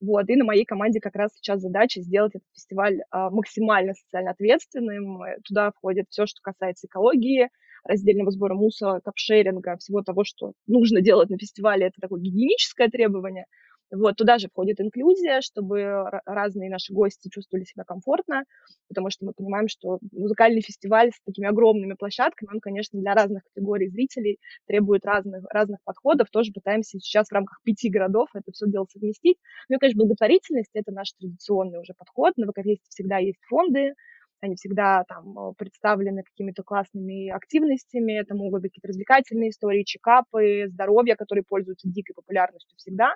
Вот. 0.00 0.28
И 0.28 0.36
на 0.36 0.44
моей 0.44 0.64
команде 0.64 1.00
как 1.00 1.16
раз 1.16 1.32
сейчас 1.34 1.60
задача 1.60 2.02
сделать 2.02 2.34
этот 2.34 2.46
фестиваль 2.54 3.00
а, 3.10 3.30
максимально 3.30 3.94
социально 3.94 4.32
ответственным. 4.32 5.20
Туда 5.44 5.72
входит 5.72 6.06
все, 6.10 6.26
что 6.26 6.40
касается 6.42 6.86
экологии, 6.86 7.48
раздельного 7.84 8.30
сбора 8.30 8.54
мусора, 8.54 9.00
капшеринга, 9.00 9.76
всего 9.78 10.02
того, 10.02 10.24
что 10.24 10.52
нужно 10.66 11.00
делать 11.00 11.30
на 11.30 11.38
фестивале. 11.38 11.86
Это 11.86 12.00
такое 12.00 12.20
гигиеническое 12.20 12.88
требование. 12.88 13.46
Вот, 13.92 14.16
туда 14.16 14.38
же 14.38 14.48
входит 14.48 14.80
инклюзия, 14.80 15.40
чтобы 15.40 16.04
разные 16.26 16.68
наши 16.70 16.92
гости 16.92 17.28
чувствовали 17.28 17.64
себя 17.64 17.84
комфортно, 17.84 18.42
потому 18.88 19.10
что 19.10 19.26
мы 19.26 19.32
понимаем, 19.32 19.68
что 19.68 20.00
музыкальный 20.10 20.60
фестиваль 20.60 21.12
с 21.12 21.20
такими 21.24 21.46
огромными 21.46 21.94
площадками, 21.94 22.50
он, 22.52 22.60
конечно, 22.60 22.98
для 23.00 23.14
разных 23.14 23.44
категорий 23.44 23.88
зрителей 23.88 24.38
требует 24.66 25.04
разных, 25.04 25.44
разных 25.50 25.78
подходов. 25.84 26.28
Тоже 26.30 26.52
пытаемся 26.52 26.98
сейчас 26.98 27.28
в 27.28 27.32
рамках 27.32 27.60
пяти 27.62 27.88
городов 27.88 28.28
это 28.34 28.50
все 28.52 28.66
дело 28.66 28.86
совместить. 28.92 29.38
Ну 29.68 29.76
и, 29.76 29.78
конечно, 29.78 30.02
благотворительность— 30.02 30.70
это 30.74 30.90
наш 30.90 31.12
традиционный 31.12 31.78
уже 31.80 31.94
подход. 31.96 32.32
На 32.36 32.46
ВКФесте 32.50 32.86
всегда 32.88 33.18
есть 33.18 33.38
фонды, 33.48 33.94
они 34.40 34.56
всегда 34.56 35.04
там 35.08 35.54
представлены 35.56 36.22
какими-то 36.24 36.62
классными 36.64 37.28
активностями, 37.30 38.20
это 38.20 38.34
могут 38.34 38.62
быть 38.62 38.72
какие-то 38.72 38.88
развлекательные 38.88 39.50
истории, 39.50 39.84
чекапы, 39.84 40.66
здоровье, 40.68 41.14
которые 41.16 41.44
пользуются 41.44 41.88
дикой 41.88 42.14
популярностью 42.14 42.76
всегда. 42.76 43.14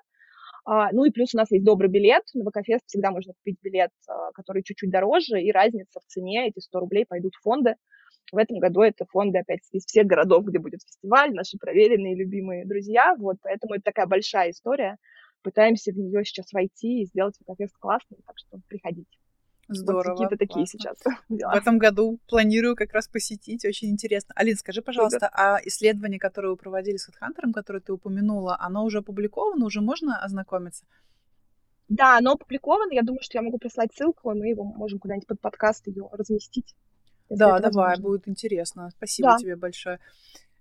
А, 0.65 0.93
ну 0.93 1.05
и 1.05 1.11
плюс 1.11 1.35
у 1.35 1.39
нас 1.39 1.51
есть 1.51 1.65
добрый 1.65 1.91
билет. 1.91 2.23
На 2.35 2.45
ВКФест 2.49 2.87
всегда 2.87 3.11
можно 3.11 3.33
купить 3.35 3.59
билет, 3.63 3.91
а, 4.09 4.33
который 4.33 4.63
чуть-чуть 4.63 4.91
дороже, 4.91 5.41
и 5.41 5.51
разница 5.53 6.01
в 6.01 6.05
цене, 6.07 6.49
эти 6.49 6.61
100 6.61 6.81
рублей 6.81 7.07
пойдут 7.07 7.35
в 7.35 7.43
фонды. 7.43 7.77
В 8.33 8.37
этом 8.37 8.59
году 8.59 8.83
это 8.83 9.07
фонды 9.07 9.39
опять 9.39 9.61
из 9.73 9.85
всех 9.87 10.07
городов, 10.07 10.45
где 10.45 10.59
будет 10.59 10.83
фестиваль, 10.83 11.33
наши 11.33 11.59
проверенные, 11.59 12.15
любимые 12.15 12.65
друзья. 12.65 13.15
Вот, 13.19 13.37
поэтому 13.43 13.75
это 13.75 13.85
такая 13.85 14.07
большая 14.07 14.51
история. 14.51 14.97
Пытаемся 15.43 15.93
в 15.93 15.97
нее 15.97 16.25
сейчас 16.25 16.53
войти 16.53 17.03
и 17.03 17.07
сделать 17.07 17.35
ВКФест 17.37 17.77
классным, 17.79 18.21
так 18.27 18.37
что 18.39 18.61
приходите. 18.69 19.19
Здорово. 19.73 20.17
Вот 20.17 20.29
какие-то 20.29 20.37
такие 20.37 20.67
сейчас 20.67 20.99
дела. 21.29 21.53
В 21.55 21.57
этом 21.57 21.79
году 21.79 22.19
планирую 22.29 22.75
как 22.75 22.93
раз 22.93 23.09
посетить, 23.09 23.65
очень 23.65 23.91
интересно. 23.91 24.35
Алин, 24.37 24.57
скажи, 24.57 24.83
пожалуйста, 24.83 25.27
Супер. 25.27 25.31
а 25.33 25.59
исследование, 25.65 26.19
которое 26.19 26.49
вы 26.49 26.57
проводили 26.57 26.97
с 26.97 27.09
HeadHunter, 27.09 27.53
которое 27.53 27.81
ты 27.81 27.93
упомянула, 27.93 28.57
оно 28.59 28.85
уже 28.85 28.99
опубликовано, 28.99 29.67
уже 29.67 29.81
можно 29.81 30.23
ознакомиться? 30.23 30.85
Да, 31.89 32.19
оно 32.19 32.33
опубликовано. 32.33 32.93
Я 32.93 33.03
думаю, 33.03 33.23
что 33.23 33.39
я 33.39 33.43
могу 33.43 33.59
прислать 33.59 33.91
ссылку, 33.95 34.33
мы 34.35 34.49
его 34.49 34.65
можем 34.65 34.99
куда-нибудь 34.99 35.27
под 35.27 35.41
подкаст 35.41 35.87
ее 35.87 36.09
разместить. 36.13 36.75
Да, 37.29 37.61
давай, 37.61 37.91
возможно. 37.91 38.03
будет 38.03 38.29
интересно. 38.29 38.91
Спасибо 38.91 39.31
да. 39.31 39.39
тебе 39.39 39.57
большое. 39.57 40.01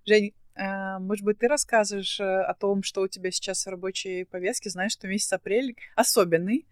Жень, 0.06 0.34
э, 0.54 0.98
может 0.98 1.24
быть, 1.24 1.38
ты 1.38 1.48
расскажешь 1.48 2.20
э, 2.20 2.24
о 2.24 2.54
том, 2.54 2.82
что 2.82 3.02
у 3.02 3.08
тебя 3.08 3.30
сейчас 3.32 3.66
в 3.66 3.68
рабочей 3.68 4.24
повестке? 4.24 4.70
Знаешь, 4.70 4.92
что 4.92 5.08
месяц 5.08 5.32
апрель 5.32 5.76
особенный. 5.96 6.66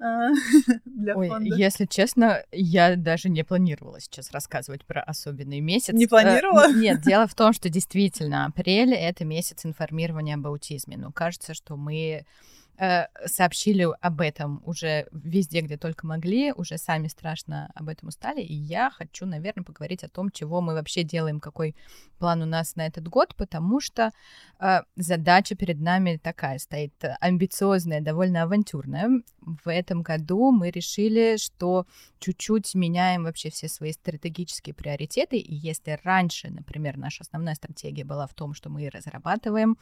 А, 0.00 0.30
для 0.84 1.14
Ой, 1.14 1.28
фонда. 1.28 1.54
если 1.54 1.84
честно, 1.84 2.42
я 2.52 2.96
даже 2.96 3.28
не 3.28 3.44
планировала 3.44 4.00
сейчас 4.00 4.30
рассказывать 4.30 4.84
про 4.86 5.02
особенный 5.02 5.60
месяц. 5.60 5.92
Не 5.92 6.06
планировала? 6.06 6.72
Нет, 6.72 7.02
дело 7.02 7.26
в 7.26 7.34
том, 7.34 7.52
что 7.52 7.68
действительно 7.68 8.46
апрель— 8.46 8.94
это 8.94 9.24
месяц 9.24 9.66
информирования 9.66 10.36
об 10.36 10.46
аутизме. 10.46 10.96
Но 10.96 11.12
кажется, 11.12 11.54
что 11.54 11.76
мы 11.76 12.00
Э, 12.00 12.24
сообщили 13.26 13.86
об 14.00 14.20
этом 14.22 14.62
уже 14.64 15.06
везде, 15.12 15.60
где 15.60 15.76
только 15.76 16.06
могли, 16.06 16.52
уже 16.52 16.78
сами 16.78 17.08
страшно 17.08 17.70
об 17.74 17.88
этом 17.88 18.08
устали, 18.08 18.40
и 18.40 18.54
я 18.54 18.90
хочу, 18.90 19.26
наверное, 19.26 19.64
поговорить 19.64 20.02
о 20.02 20.08
том, 20.08 20.30
чего 20.30 20.62
мы 20.62 20.72
вообще 20.72 21.02
делаем, 21.02 21.40
какой 21.40 21.76
план 22.18 22.42
у 22.42 22.46
нас 22.46 22.76
на 22.76 22.86
этот 22.86 23.06
год, 23.08 23.34
потому 23.36 23.80
что 23.80 24.12
э, 24.58 24.80
задача 24.96 25.56
перед 25.56 25.78
нами 25.80 26.18
такая 26.22 26.58
стоит, 26.58 26.94
амбициозная, 27.20 28.00
довольно 28.00 28.42
авантюрная. 28.42 29.10
В 29.40 29.68
этом 29.68 30.02
году 30.02 30.50
мы 30.50 30.70
решили, 30.70 31.36
что 31.36 31.86
чуть-чуть 32.18 32.74
меняем 32.74 33.24
вообще 33.24 33.50
все 33.50 33.68
свои 33.68 33.92
стратегические 33.92 34.74
приоритеты, 34.74 35.36
и 35.36 35.54
если 35.54 35.98
раньше, 36.02 36.50
например, 36.50 36.96
наша 36.96 37.24
основная 37.24 37.54
стратегия 37.54 38.04
была 38.04 38.26
в 38.26 38.34
том, 38.34 38.54
что 38.54 38.70
мы 38.70 38.88
разрабатываем 38.88 39.76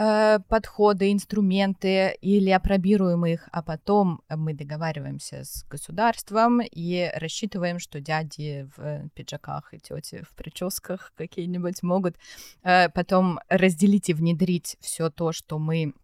Э, 0.00 0.38
подходы, 0.48 1.10
инструменты 1.10 2.16
или 2.20 2.50
опробируем 2.50 3.26
их, 3.26 3.48
а 3.50 3.64
потом 3.64 4.22
мы 4.28 4.54
договариваемся 4.54 5.42
с 5.42 5.64
государством 5.64 6.60
и 6.60 7.10
рассчитываем, 7.16 7.80
что 7.80 8.00
дяди 8.00 8.68
в 8.76 9.08
пиджаках 9.14 9.74
и 9.74 9.80
тети 9.80 10.22
в 10.22 10.36
прическах 10.36 11.12
какие-нибудь 11.16 11.82
могут 11.82 12.14
э, 12.62 12.90
потом 12.90 13.40
разделить 13.48 14.08
и 14.08 14.14
внедрить 14.14 14.76
все 14.80 15.10
то, 15.10 15.32
что 15.32 15.58
мы 15.58 15.94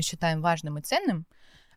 считаем 0.00 0.40
важным 0.40 0.78
и 0.78 0.82
ценным. 0.82 1.26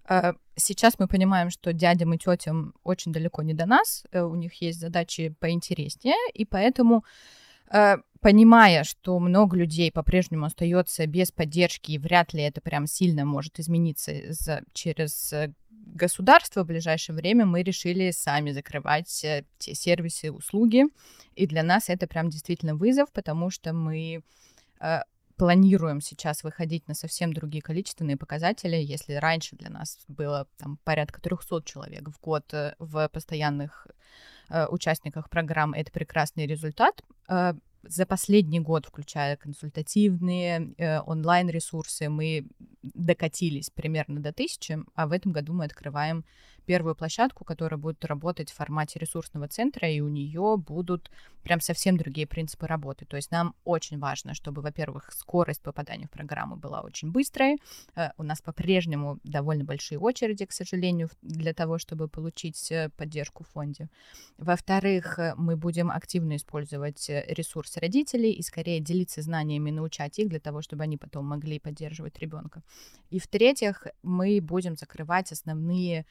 Э, 0.08 0.34
сейчас 0.56 1.00
мы 1.00 1.08
понимаем, 1.08 1.50
что 1.50 1.74
дядям 1.74 2.14
и 2.14 2.20
тетям 2.20 2.76
очень 2.84 3.12
далеко 3.12 3.42
не 3.42 3.56
до 3.56 3.66
нас, 3.66 4.04
у 4.14 4.36
них 4.36 4.62
есть 4.62 4.80
задачи 4.80 5.30
поинтереснее, 5.40 6.30
и 6.36 6.46
поэтому 6.46 7.04
Э, 7.72 7.98
понимая, 8.22 8.84
что 8.84 9.20
много 9.20 9.58
людей 9.58 9.92
по-прежнему 9.92 10.46
остается 10.46 11.06
без 11.08 11.32
поддержки, 11.32 11.92
и 11.92 11.98
вряд 11.98 12.34
ли 12.34 12.44
это 12.44 12.62
прям 12.62 12.88
сильно 12.88 13.26
может 13.26 13.60
измениться 13.60 14.14
за, 14.30 14.62
через 14.74 15.34
э, 15.34 15.54
государство 15.70 16.64
в 16.64 16.68
ближайшее 16.68 17.16
время, 17.16 17.46
мы 17.46 17.64
решили 17.64 18.12
сами 18.12 18.52
закрывать 18.52 19.24
э, 19.26 19.44
те 19.58 19.76
сервисы, 19.76 20.32
услуги. 20.32 20.86
И 21.36 21.48
для 21.48 21.64
нас 21.64 21.90
это 21.90 22.08
прям 22.08 22.30
действительно 22.30 22.76
вызов, 22.76 23.12
потому 23.12 23.50
что 23.50 23.74
мы 23.74 24.24
планируем 25.42 26.02
сейчас 26.02 26.44
выходить 26.44 26.88
на 26.88 26.94
совсем 26.94 27.34
другие 27.34 27.64
количественные 27.64 28.16
показатели. 28.16 28.76
Если 28.76 29.14
раньше 29.14 29.56
для 29.56 29.72
нас 29.72 29.98
было 30.08 30.48
там, 30.58 30.78
порядка 30.84 31.20
300 31.20 31.64
человек 31.64 32.10
в 32.10 32.20
год 32.22 32.54
в 32.78 33.10
постоянных 33.10 33.88
э, 34.50 34.68
участниках 34.68 35.32
программ, 35.32 35.74
это 35.74 35.92
прекрасный 35.92 36.46
результат. 36.46 37.02
Э, 37.28 37.54
за 37.84 38.06
последний 38.06 38.60
год, 38.60 38.86
включая 38.86 39.38
консультативные 39.38 40.74
э, 40.78 41.00
онлайн-ресурсы, 41.02 42.10
мы 42.10 42.48
докатились 42.84 43.70
примерно 43.70 44.20
до 44.20 44.32
тысячи, 44.32 44.80
а 44.96 45.08
в 45.08 45.12
этом 45.12 45.32
году 45.32 45.54
мы 45.54 45.66
открываем 45.66 46.24
первую 46.66 46.96
площадку, 46.96 47.44
которая 47.44 47.78
будет 47.78 48.06
работать 48.06 48.52
в 48.52 48.56
формате 48.56 49.00
ресурсного 49.00 49.48
центра, 49.48 49.90
и 49.90 50.00
у 50.00 50.08
нее 50.08 50.58
будут 50.58 51.12
прям 51.44 51.60
совсем 51.60 51.98
другие 51.98 52.28
принципы 52.28 52.68
работы. 52.68 53.06
То 53.06 53.18
есть 53.18 53.32
нам 53.32 53.56
очень 53.64 54.00
важно, 54.00 54.34
чтобы, 54.34 54.62
во-первых, 54.62 55.12
скорость 55.12 55.62
попадания 55.62 56.08
в 56.08 56.12
программу 56.12 56.56
была 56.56 56.82
очень 56.82 57.12
быстрой. 57.12 57.58
Э, 57.96 58.12
у 58.18 58.24
нас 58.24 58.42
по-прежнему 58.42 59.20
довольно 59.24 59.64
большие 59.64 60.00
очереди, 60.00 60.46
к 60.46 60.52
сожалению, 60.52 61.10
для 61.22 61.54
того, 61.54 61.78
чтобы 61.78 62.08
получить 62.08 62.72
э, 62.72 62.90
поддержку 62.96 63.44
в 63.44 63.48
фонде. 63.48 63.90
Во-вторых, 64.38 65.20
э, 65.20 65.34
мы 65.38 65.56
будем 65.56 65.90
активно 65.90 66.36
использовать 66.36 67.10
ресурсы 67.10 67.71
родителей 67.78 68.32
и 68.32 68.42
скорее 68.42 68.80
делиться 68.80 69.22
знаниями, 69.22 69.72
научать 69.72 70.20
их 70.20 70.30
для 70.30 70.40
того, 70.40 70.62
чтобы 70.62 70.84
они 70.84 70.98
потом 70.98 71.26
могли 71.26 71.60
поддерживать 71.60 72.20
ребенка. 72.20 72.64
И 73.10 73.20
в-третьих, 73.20 73.88
мы 74.04 74.40
будем 74.42 74.76
закрывать 74.76 75.32
основные 75.32 76.06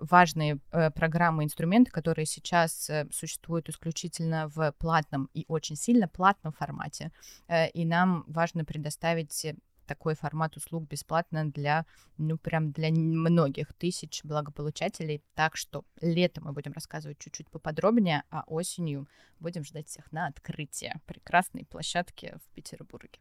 важные 0.00 0.58
программы, 0.94 1.44
инструменты, 1.44 1.92
которые 1.92 2.26
сейчас 2.26 2.90
существуют 3.12 3.68
исключительно 3.68 4.48
в 4.48 4.72
платном 4.78 5.30
и 5.32 5.44
очень 5.48 5.76
сильно 5.76 6.08
платном 6.08 6.52
формате. 6.52 7.12
Э, 7.48 7.68
и 7.70 7.84
нам 7.84 8.24
важно 8.26 8.64
предоставить 8.64 9.46
такой 9.90 10.14
формат 10.14 10.56
услуг 10.56 10.86
бесплатно 10.88 11.50
для, 11.50 11.84
ну, 12.16 12.38
прям 12.38 12.70
для 12.70 12.90
многих 12.90 13.72
тысяч 13.72 14.20
благополучателей. 14.22 15.20
Так 15.34 15.56
что 15.56 15.84
летом 16.00 16.44
мы 16.44 16.52
будем 16.52 16.72
рассказывать 16.72 17.18
чуть-чуть 17.18 17.50
поподробнее, 17.50 18.22
а 18.30 18.44
осенью 18.46 19.08
будем 19.40 19.64
ждать 19.64 19.88
всех 19.88 20.12
на 20.12 20.28
открытие 20.28 21.00
прекрасной 21.06 21.64
площадки 21.64 22.38
в 22.44 22.54
Петербурге. 22.54 23.18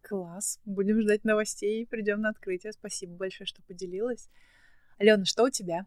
Класс. 0.00 0.58
Будем 0.64 1.00
ждать 1.00 1.22
новостей, 1.22 1.86
придем 1.86 2.20
на 2.20 2.30
открытие. 2.30 2.72
Спасибо 2.72 3.14
большое, 3.14 3.46
что 3.46 3.62
поделилась. 3.62 4.28
Алена, 4.98 5.24
что 5.24 5.44
у 5.44 5.50
тебя? 5.50 5.86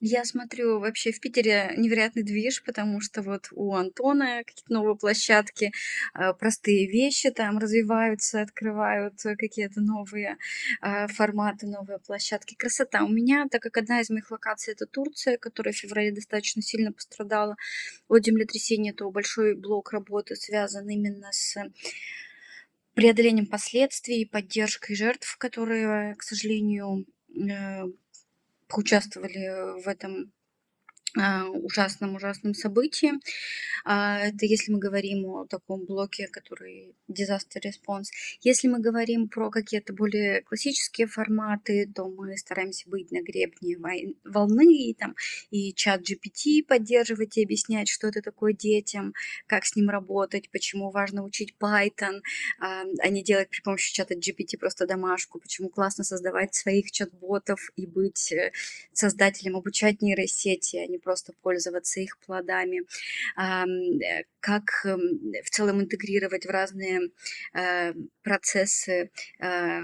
Я 0.00 0.24
смотрю, 0.24 0.78
вообще 0.78 1.10
в 1.10 1.20
Питере 1.20 1.72
невероятный 1.76 2.22
движ, 2.22 2.62
потому 2.62 3.00
что 3.00 3.22
вот 3.22 3.48
у 3.52 3.74
Антона 3.74 4.42
какие-то 4.44 4.72
новые 4.72 4.96
площадки, 4.96 5.72
а, 6.12 6.34
простые 6.34 6.86
вещи 6.86 7.30
там 7.30 7.58
развиваются, 7.58 8.42
открывают 8.42 9.14
какие-то 9.22 9.80
новые 9.80 10.36
а, 10.82 11.06
форматы, 11.08 11.66
новые 11.66 11.98
площадки. 11.98 12.54
Красота. 12.54 13.04
У 13.04 13.08
меня, 13.08 13.46
так 13.50 13.62
как 13.62 13.78
одна 13.78 14.00
из 14.00 14.10
моих 14.10 14.30
локаций 14.30 14.74
это 14.74 14.86
Турция, 14.86 15.38
которая 15.38 15.72
в 15.72 15.78
феврале 15.78 16.12
достаточно 16.12 16.60
сильно 16.60 16.92
пострадала 16.92 17.56
от 18.08 18.24
землетрясения, 18.24 18.92
то 18.92 19.10
большой 19.10 19.54
блок 19.54 19.92
работы 19.92 20.36
связан 20.36 20.88
именно 20.88 21.28
с 21.32 21.56
преодолением 22.94 23.46
последствий 23.46 24.26
поддержкой 24.26 24.94
жертв, 24.94 25.36
которые, 25.38 26.14
к 26.16 26.22
сожалению, 26.22 27.06
э, 27.28 27.84
поучаствовали 28.68 29.82
в 29.82 29.88
этом 29.88 30.32
ужасном-ужасном 31.16 32.54
событии. 32.54 33.12
А, 33.84 34.18
это 34.20 34.46
если 34.46 34.72
мы 34.72 34.78
говорим 34.78 35.26
о 35.26 35.46
таком 35.46 35.84
блоке, 35.84 36.28
который 36.28 36.94
disaster 37.10 37.60
response. 37.64 38.06
Если 38.40 38.68
мы 38.68 38.80
говорим 38.80 39.28
про 39.28 39.50
какие-то 39.50 39.92
более 39.92 40.42
классические 40.42 41.06
форматы, 41.06 41.90
то 41.94 42.08
мы 42.08 42.36
стараемся 42.36 42.88
быть 42.88 43.10
на 43.12 43.22
гребне 43.22 43.76
волны 44.24 44.74
и, 44.74 44.94
там, 44.94 45.14
и 45.50 45.72
чат 45.74 46.02
GPT 46.02 46.64
поддерживать 46.66 47.36
и 47.36 47.44
объяснять, 47.44 47.88
что 47.88 48.08
это 48.08 48.22
такое 48.22 48.52
детям, 48.52 49.14
как 49.46 49.64
с 49.64 49.76
ним 49.76 49.88
работать, 49.88 50.50
почему 50.50 50.90
важно 50.90 51.22
учить 51.22 51.54
Python, 51.60 52.20
а, 52.58 52.84
а 53.00 53.08
не 53.08 53.22
делать 53.22 53.50
при 53.50 53.60
помощи 53.60 53.94
чата 53.94 54.14
GPT 54.14 54.58
просто 54.58 54.86
домашку, 54.86 55.38
почему 55.38 55.68
классно 55.68 56.04
создавать 56.04 56.54
своих 56.54 56.90
чат-ботов 56.90 57.70
и 57.76 57.86
быть 57.86 58.32
э, 58.32 58.52
создателем, 58.92 59.56
обучать 59.56 60.02
нейросети, 60.02 60.76
а 60.76 60.86
не 60.86 60.98
просто 61.06 61.32
пользоваться 61.40 62.00
их 62.00 62.18
плодами, 62.18 62.82
э, 63.38 64.24
как 64.40 64.64
эм, 64.84 65.00
в 65.44 65.50
целом 65.50 65.80
интегрировать 65.80 66.46
в 66.46 66.50
разные 66.50 67.12
э, 67.54 67.94
процессы 68.22 69.12
э, 69.38 69.82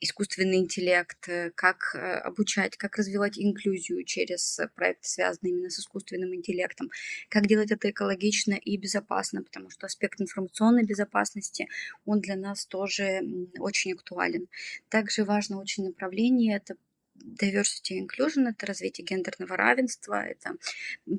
искусственный 0.00 0.56
интеллект, 0.56 1.28
как 1.54 1.94
обучать, 2.24 2.76
как 2.78 2.96
развивать 2.96 3.38
инклюзию 3.38 4.02
через 4.04 4.58
проекты, 4.74 5.06
связанные 5.06 5.52
именно 5.52 5.68
с 5.68 5.78
искусственным 5.78 6.34
интеллектом, 6.34 6.90
как 7.28 7.46
делать 7.46 7.70
это 7.70 7.90
экологично 7.90 8.54
и 8.54 8.78
безопасно, 8.78 9.42
потому 9.42 9.68
что 9.68 9.86
аспект 9.86 10.18
информационной 10.20 10.84
безопасности, 10.84 11.68
он 12.06 12.20
для 12.20 12.36
нас 12.36 12.64
тоже 12.64 13.20
очень 13.58 13.92
актуален. 13.92 14.48
Также 14.88 15.24
важно 15.24 15.60
очень 15.60 15.84
направление, 15.84 16.56
это 16.56 16.76
diversity 17.24 17.98
and 17.98 18.06
inclusion— 18.06 18.48
это 18.50 18.66
развитие 18.66 19.04
гендерного 19.04 19.56
равенства, 19.56 20.22
это 20.22 20.54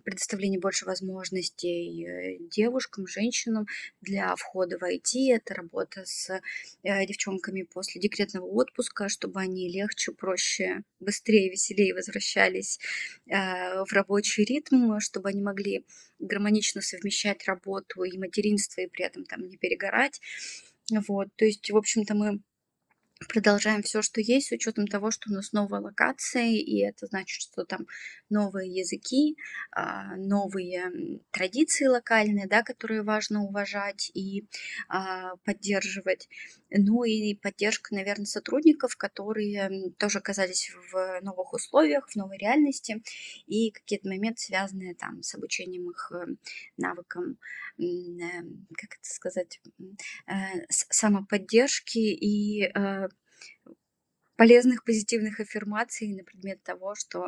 предоставление 0.04 0.60
больше 0.60 0.86
возможностей 0.86 2.06
э, 2.06 2.38
девушкам, 2.50 3.08
женщинам 3.08 3.68
для 4.02 4.36
входа 4.36 4.78
в 4.78 4.84
IT, 4.84 5.34
это 5.34 5.54
работа 5.54 6.04
с 6.06 6.30
э, 6.84 7.06
девчонками 7.06 7.64
после 7.64 8.02
декретного 8.02 8.46
отпуска, 8.46 9.10
чтобы 9.10 9.40
они 9.40 9.70
легче, 9.70 10.12
проще, 10.12 10.84
быстрее, 11.00 11.50
веселее 11.50 11.94
возвращались 11.94 12.80
э, 13.28 13.84
в 13.84 13.92
рабочий 13.92 14.44
ритм, 14.44 15.00
чтобы 15.00 15.30
они 15.30 15.42
могли 15.42 15.86
гармонично 16.20 16.82
совмещать 16.82 17.48
работу 17.48 18.04
и 18.04 18.18
материнство, 18.18 18.82
и 18.82 18.88
при 18.88 19.06
этом 19.06 19.26
там 19.26 19.48
не 19.48 19.58
перегорать. 19.58 20.22
Вот, 21.08 21.30
то 21.36 21.46
есть, 21.46 21.70
в 21.72 21.78
общем-то, 21.78 22.16
мы 22.16 22.42
продолжаем 23.28 23.84
все, 23.84 24.02
что 24.02 24.22
есть, 24.22 24.48
с 24.48 24.52
учетом 24.52 24.88
того, 24.88 25.12
что 25.12 25.30
у 25.30 25.34
нас 25.34 25.52
новая 25.54 25.82
локация, 25.82 26.52
и 26.52 26.80
это 26.80 27.08
значит, 27.08 27.42
что 27.42 27.66
там 27.66 27.88
новые 28.30 28.72
языки, 28.72 29.38
а, 29.72 30.16
новые 30.16 31.20
традиции 31.32 31.86
локальные, 31.86 32.48
да, 32.48 32.64
которые 32.64 33.04
важно 33.04 33.44
уважать 33.44 34.12
и 34.14 34.46
а, 34.88 35.36
поддерживать. 35.44 36.30
Ну 36.70 37.04
и 37.04 37.36
поддержка, 37.36 37.94
наверное, 37.94 38.26
сотрудников, 38.26 38.96
которые 38.96 39.92
тоже 39.98 40.20
оказались 40.20 40.72
в 40.92 41.20
новых 41.22 41.54
условиях, 41.54 42.10
в 42.10 42.16
новой 42.16 42.38
реальности, 42.38 43.04
и 43.48 43.72
какие-то 43.72 44.08
моменты, 44.08 44.42
связанные 44.42 44.96
там 44.96 45.22
с 45.22 45.36
обучением 45.36 45.90
их 45.90 46.12
э, 46.14 46.26
навыкам, 46.78 47.38
э, 47.78 47.84
как 48.78 48.98
это 49.00 49.10
сказать, 49.10 49.60
э, 50.28 50.34
самоподдержки 50.70 52.00
и 52.00 52.72
полезных 54.42 54.84
позитивных 54.84 55.40
аффирмаций 55.40 56.08
на 56.16 56.24
предмет 56.24 56.64
того, 56.64 56.96
что 56.96 57.24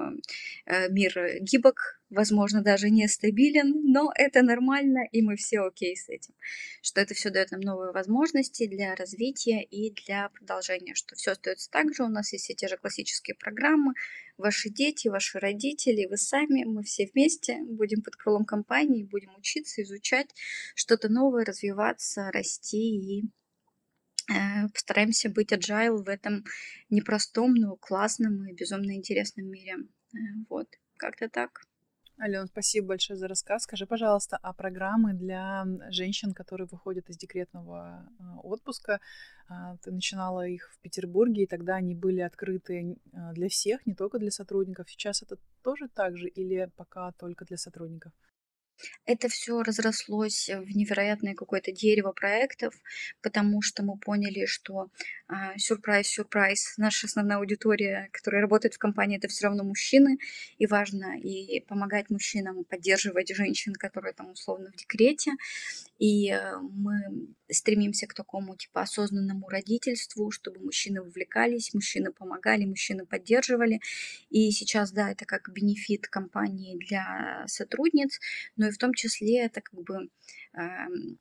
э, 0.65 0.89
мир 0.89 1.13
гибок, 1.41 2.01
возможно, 2.09 2.63
даже 2.63 2.89
нестабилен, 2.89 3.91
но 3.91 4.11
это 4.15 4.41
нормально, 4.41 5.01
и 5.11 5.21
мы 5.21 5.35
все 5.35 5.59
окей 5.59 5.95
с 5.95 6.09
этим. 6.09 6.33
Что 6.81 7.01
это 7.01 7.13
все 7.13 7.29
дает 7.29 7.51
нам 7.51 7.61
новые 7.61 7.91
возможности 7.91 8.65
для 8.65 8.95
развития 8.95 9.61
и 9.61 9.93
для 9.93 10.29
продолжения, 10.29 10.95
что 10.95 11.13
все 11.13 11.33
остается 11.33 11.69
так 11.69 11.93
же, 11.93 12.01
у 12.03 12.07
нас 12.07 12.33
есть 12.33 12.45
все 12.45 12.55
те 12.55 12.67
же 12.67 12.77
классические 12.77 13.35
программы, 13.35 13.93
ваши 14.37 14.71
дети, 14.71 15.07
ваши 15.07 15.37
родители, 15.37 16.07
вы 16.07 16.17
сами, 16.17 16.63
мы 16.63 16.81
все 16.81 17.07
вместе 17.13 17.59
будем 17.63 18.01
под 18.01 18.15
крылом 18.15 18.43
компании, 18.43 19.03
будем 19.03 19.35
учиться, 19.37 19.83
изучать 19.83 20.33
что-то 20.73 21.09
новое, 21.09 21.45
развиваться, 21.45 22.31
расти 22.31 23.19
и 23.19 23.29
постараемся 24.73 25.29
быть 25.29 25.51
agile 25.51 26.03
в 26.03 26.09
этом 26.09 26.43
непростом, 26.89 27.53
но 27.53 27.75
классном 27.75 28.47
и 28.47 28.53
безумно 28.53 28.95
интересном 28.95 29.47
мире. 29.47 29.75
Э, 30.13 30.17
вот, 30.49 30.67
как-то 30.97 31.29
так. 31.29 31.61
Ален, 32.21 32.47
спасибо 32.47 32.89
большое 32.89 33.17
за 33.17 33.27
рассказ. 33.27 33.63
Скажи, 33.63 33.87
пожалуйста, 33.87 34.37
а 34.41 34.53
программы 34.53 35.13
для 35.13 35.65
женщин, 35.89 36.33
которые 36.33 36.67
выходят 36.67 37.09
из 37.09 37.17
декретного 37.17 38.07
э, 38.07 38.23
отпуска, 38.43 38.99
а, 39.49 39.77
ты 39.77 39.91
начинала 39.91 40.47
их 40.47 40.71
в 40.71 40.79
Петербурге, 40.79 41.43
и 41.43 41.47
тогда 41.47 41.75
они 41.75 41.95
были 41.95 42.21
открыты 42.21 42.97
для 43.33 43.49
всех, 43.49 43.85
не 43.85 43.95
только 43.95 44.19
для 44.19 44.31
сотрудников. 44.31 44.89
Сейчас 44.89 45.23
это 45.23 45.37
тоже 45.63 45.89
так 45.89 46.15
же 46.15 46.27
или 46.27 46.69
пока 46.75 47.11
только 47.13 47.45
для 47.45 47.57
сотрудников? 47.57 48.13
Это 49.05 49.27
все 49.29 49.61
разрослось 49.61 50.49
в 50.49 50.75
невероятное 50.75 51.35
какое-то 51.35 51.71
дерево 51.71 52.11
проектов, 52.11 52.73
потому 53.21 53.61
что 53.61 53.83
мы 53.83 53.97
поняли, 53.97 54.45
что 54.45 54.89
а, 55.27 55.57
сюрприз, 55.57 56.07
сюрприз, 56.07 56.75
наша 56.77 57.07
основная 57.07 57.37
аудитория, 57.37 58.09
которая 58.11 58.41
работает 58.41 58.75
в 58.75 58.79
компании, 58.79 59.17
это 59.17 59.27
все 59.27 59.47
равно 59.47 59.63
мужчины, 59.63 60.17
и 60.57 60.65
важно 60.67 61.19
и 61.19 61.59
помогать 61.61 62.09
мужчинам 62.09 62.63
поддерживать 62.63 63.33
женщин, 63.35 63.73
которые 63.73 64.13
там 64.13 64.31
условно 64.31 64.71
в 64.71 64.75
декрете, 64.75 65.31
и 65.99 66.31
э, 66.31 66.57
мы 66.57 67.35
стремимся 67.49 68.07
к 68.07 68.13
такому 68.13 68.55
типа 68.55 68.81
осознанному 68.81 69.47
родительству, 69.47 70.31
чтобы 70.31 70.59
мужчины 70.59 71.01
вовлекались, 71.01 71.73
мужчины 71.73 72.11
помогали, 72.11 72.65
мужчины 72.65 73.05
поддерживали. 73.05 73.79
И 74.29 74.51
сейчас, 74.51 74.91
да, 74.91 75.11
это 75.11 75.25
как 75.25 75.51
бенефит 75.53 76.07
компании 76.07 76.77
для 76.77 77.43
сотрудниц, 77.47 78.19
но 78.55 78.67
и 78.67 78.71
в 78.71 78.77
том 78.77 78.93
числе 78.93 79.41
это 79.45 79.61
как 79.61 79.81
бы 79.81 80.09
эм, 80.53 81.19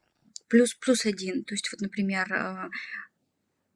плюс, 0.48 0.74
плюс 0.74 1.06
один. 1.06 1.44
То 1.44 1.54
есть 1.54 1.70
вот, 1.70 1.80
например, 1.80 2.32
э, 2.32 2.70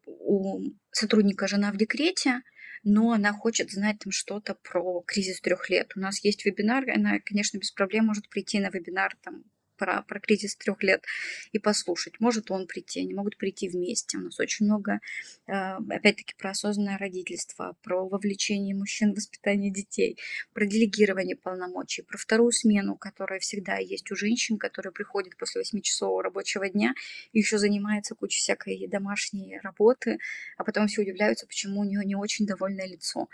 у 0.07 0.63
сотрудника 0.91 1.47
жена 1.47 1.73
в 1.73 1.77
декрете, 1.77 2.43
но 2.85 3.13
она 3.13 3.33
хочет 3.33 3.71
знать 3.71 3.99
там 3.99 4.13
что-то 4.13 4.55
про 4.55 5.03
кризис 5.07 5.41
трех 5.41 5.69
лет. 5.69 5.93
У 5.97 6.01
нас 6.01 6.23
есть 6.25 6.45
вебинар, 6.45 6.89
она, 6.89 7.19
конечно, 7.21 7.59
без 7.59 7.71
проблем 7.71 8.07
может 8.07 8.29
прийти 8.29 8.61
на 8.61 8.71
вебинар 8.71 9.17
там 9.23 9.45
про, 9.77 10.03
про 10.03 10.21
кризис 10.21 10.57
трех 10.57 10.83
лет 10.83 11.05
и 11.53 11.59
послушать. 11.59 12.21
Может 12.21 12.51
он 12.51 12.67
прийти, 12.67 13.01
они 13.01 13.15
могут 13.15 13.37
прийти 13.37 13.69
вместе. 13.69 14.19
У 14.19 14.23
нас 14.23 14.39
очень 14.41 14.67
много, 14.67 15.01
э, 15.47 15.53
опять-таки, 15.53 16.35
про 16.37 16.51
осознанное 16.51 16.99
родительство, 16.99 17.77
про 17.83 18.09
вовлечение 18.09 18.75
мужчин 18.75 19.13
в 19.13 19.17
воспитание 19.17 19.71
детей, 19.71 20.19
про 20.53 20.67
делегирование 20.67 21.37
полномочий, 21.37 22.03
про 22.03 22.19
вторую 22.19 22.53
смену, 22.53 22.97
которая 22.97 23.41
всегда 23.41 23.77
есть 23.77 24.11
у 24.11 24.17
женщин, 24.17 24.59
которые 24.59 24.93
приходят 24.93 25.37
после 25.37 25.63
8-часового 25.63 26.23
рабочего 26.23 26.69
дня 26.69 26.95
и 27.33 27.39
еще 27.39 27.59
занимаются 27.59 28.15
кучей 28.15 28.41
всякой 28.41 28.87
домашней 28.89 29.59
работы, 29.63 30.19
а 30.57 30.65
потом 30.65 30.87
все 30.87 31.03
удивляются, 31.03 31.47
почему 31.47 31.81
у 31.81 31.85
нее 31.85 32.05
не 32.05 32.17
очень 32.17 32.47
довольное 32.47 32.87
лицо. 32.87 33.29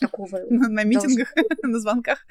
Такого 0.00 0.38
на 0.50 0.84
митингах, 0.84 1.32
на 1.62 1.78
звонках. 1.78 2.26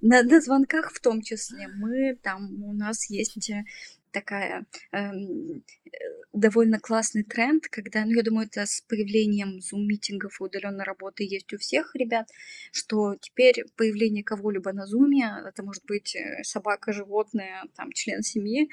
На, 0.00 0.22
на 0.22 0.40
звонках 0.40 0.92
в 0.92 1.00
том 1.00 1.22
числе. 1.22 1.68
Мы 1.68 2.16
там, 2.22 2.69
у 2.70 2.74
нас 2.74 3.10
есть 3.10 3.50
э, 3.50 3.64
такая 4.12 4.66
эм, 4.92 5.62
э, 5.84 5.90
довольно 6.32 6.78
классный 6.78 7.22
тренд, 7.22 7.66
когда, 7.68 8.04
ну, 8.04 8.12
я 8.12 8.22
думаю, 8.22 8.46
это 8.46 8.66
с 8.66 8.82
появлением 8.82 9.60
зум-митингов 9.60 10.40
и 10.40 10.44
удаленной 10.44 10.84
работы 10.84 11.24
есть 11.24 11.52
у 11.52 11.58
всех 11.58 11.94
ребят, 11.94 12.28
что 12.72 13.16
теперь 13.20 13.64
появление 13.76 14.24
кого-либо 14.24 14.72
на 14.72 14.86
зуме, 14.86 15.30
это 15.46 15.62
может 15.62 15.84
быть 15.86 16.14
э, 16.14 16.42
собака, 16.44 16.92
животное, 16.92 17.64
там, 17.76 17.92
член 17.92 18.22
семьи, 18.22 18.70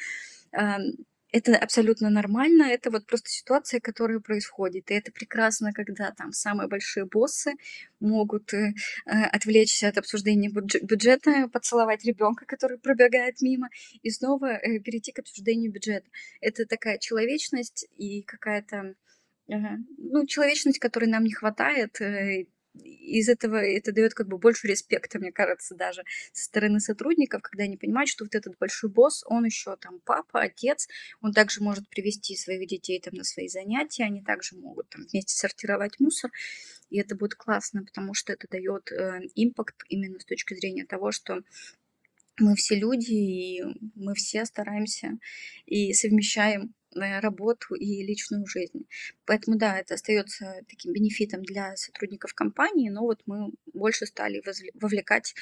э, 0.52 0.78
это 1.32 1.58
абсолютно 1.58 2.10
нормально, 2.10 2.63
это 2.63 2.90
вот 2.90 3.06
просто 3.06 3.30
ситуация, 3.30 3.80
которая 3.80 4.20
происходит. 4.20 4.90
И 4.90 4.94
это 4.94 5.12
прекрасно, 5.12 5.74
когда 5.74 6.12
там 6.12 6.32
самые 6.32 6.70
большие 6.70 7.06
боссы 7.06 7.54
могут 8.00 8.54
э, 8.54 8.74
отвлечься 9.06 9.90
от 9.90 9.98
обсуждения 9.98 10.50
бюджета, 10.50 11.50
поцеловать 11.52 12.06
ребенка, 12.06 12.46
который 12.46 12.78
пробегает 12.80 13.42
мимо, 13.42 13.70
и 14.02 14.10
снова 14.10 14.54
э, 14.54 14.80
перейти 14.80 15.12
к 15.12 15.20
обсуждению 15.20 15.72
бюджета. 15.72 16.08
Это 16.40 16.66
такая 16.66 16.98
человечность 16.98 17.88
и 17.98 18.24
какая-то 18.24 18.96
э, 19.50 19.54
ну, 19.98 20.26
человечность, 20.26 20.80
которой 20.80 21.10
нам 21.10 21.26
не 21.26 21.34
хватает, 21.34 22.00
э, 22.00 22.46
из 22.84 23.30
этого 23.30 23.58
это 23.58 23.92
дает 23.92 24.13
как 24.13 24.28
бы 24.28 24.38
больше 24.38 24.68
респекта, 24.68 25.20
мне 25.20 25.32
кажется, 25.32 25.76
даже 25.76 26.04
со 26.34 26.46
стороны 26.46 26.80
сотрудников, 26.80 27.42
когда 27.42 27.63
они 27.63 27.78
понимают, 27.78 28.10
что 28.10 28.26
вот 28.26 28.36
этот 28.36 28.58
большой 28.58 28.90
босс, 28.90 29.24
он 29.28 29.46
еще 29.46 29.76
там 29.78 30.00
папа, 30.04 30.42
отец, 30.42 30.88
он 31.22 31.34
также 31.34 31.62
может 31.62 31.88
привести 31.90 32.36
своих 32.36 32.68
детей 32.68 33.00
там 33.00 33.13
на 33.16 33.24
свои 33.24 33.48
занятия, 33.48 34.04
они 34.04 34.22
также 34.22 34.56
могут 34.56 34.90
там 34.90 35.06
вместе 35.10 35.36
сортировать 35.36 36.00
мусор, 36.00 36.32
и 36.90 37.00
это 37.00 37.16
будет 37.16 37.36
классно, 37.36 37.84
потому 37.84 38.13
что 38.13 38.34
это 38.34 38.48
дает 38.50 38.92
э, 38.92 39.22
импакт 39.36 39.84
именно 39.90 40.20
с 40.20 40.26
точки 40.26 40.54
зрения 40.54 40.86
того, 40.86 41.12
что 41.12 41.44
мы 42.40 42.56
все 42.56 42.76
люди, 42.76 43.12
и 43.12 43.63
мы 43.96 44.13
все 44.13 44.46
стараемся 44.46 45.18
и 45.66 45.94
совмещаем 45.94 46.74
работу 46.95 47.76
и 47.76 48.04
личную 48.04 48.45
жизнь. 48.47 48.88
Поэтому 49.26 49.58
да, 49.58 49.80
это 49.80 49.95
остается 49.95 50.62
таким 50.69 50.93
бенефитом 50.93 51.43
для 51.43 51.76
сотрудников 51.76 52.34
компании, 52.34 52.89
но 52.89 53.02
вот 53.02 53.21
мы 53.26 53.52
больше 53.73 54.06
стали 54.06 54.41
вовлекать 54.73 55.34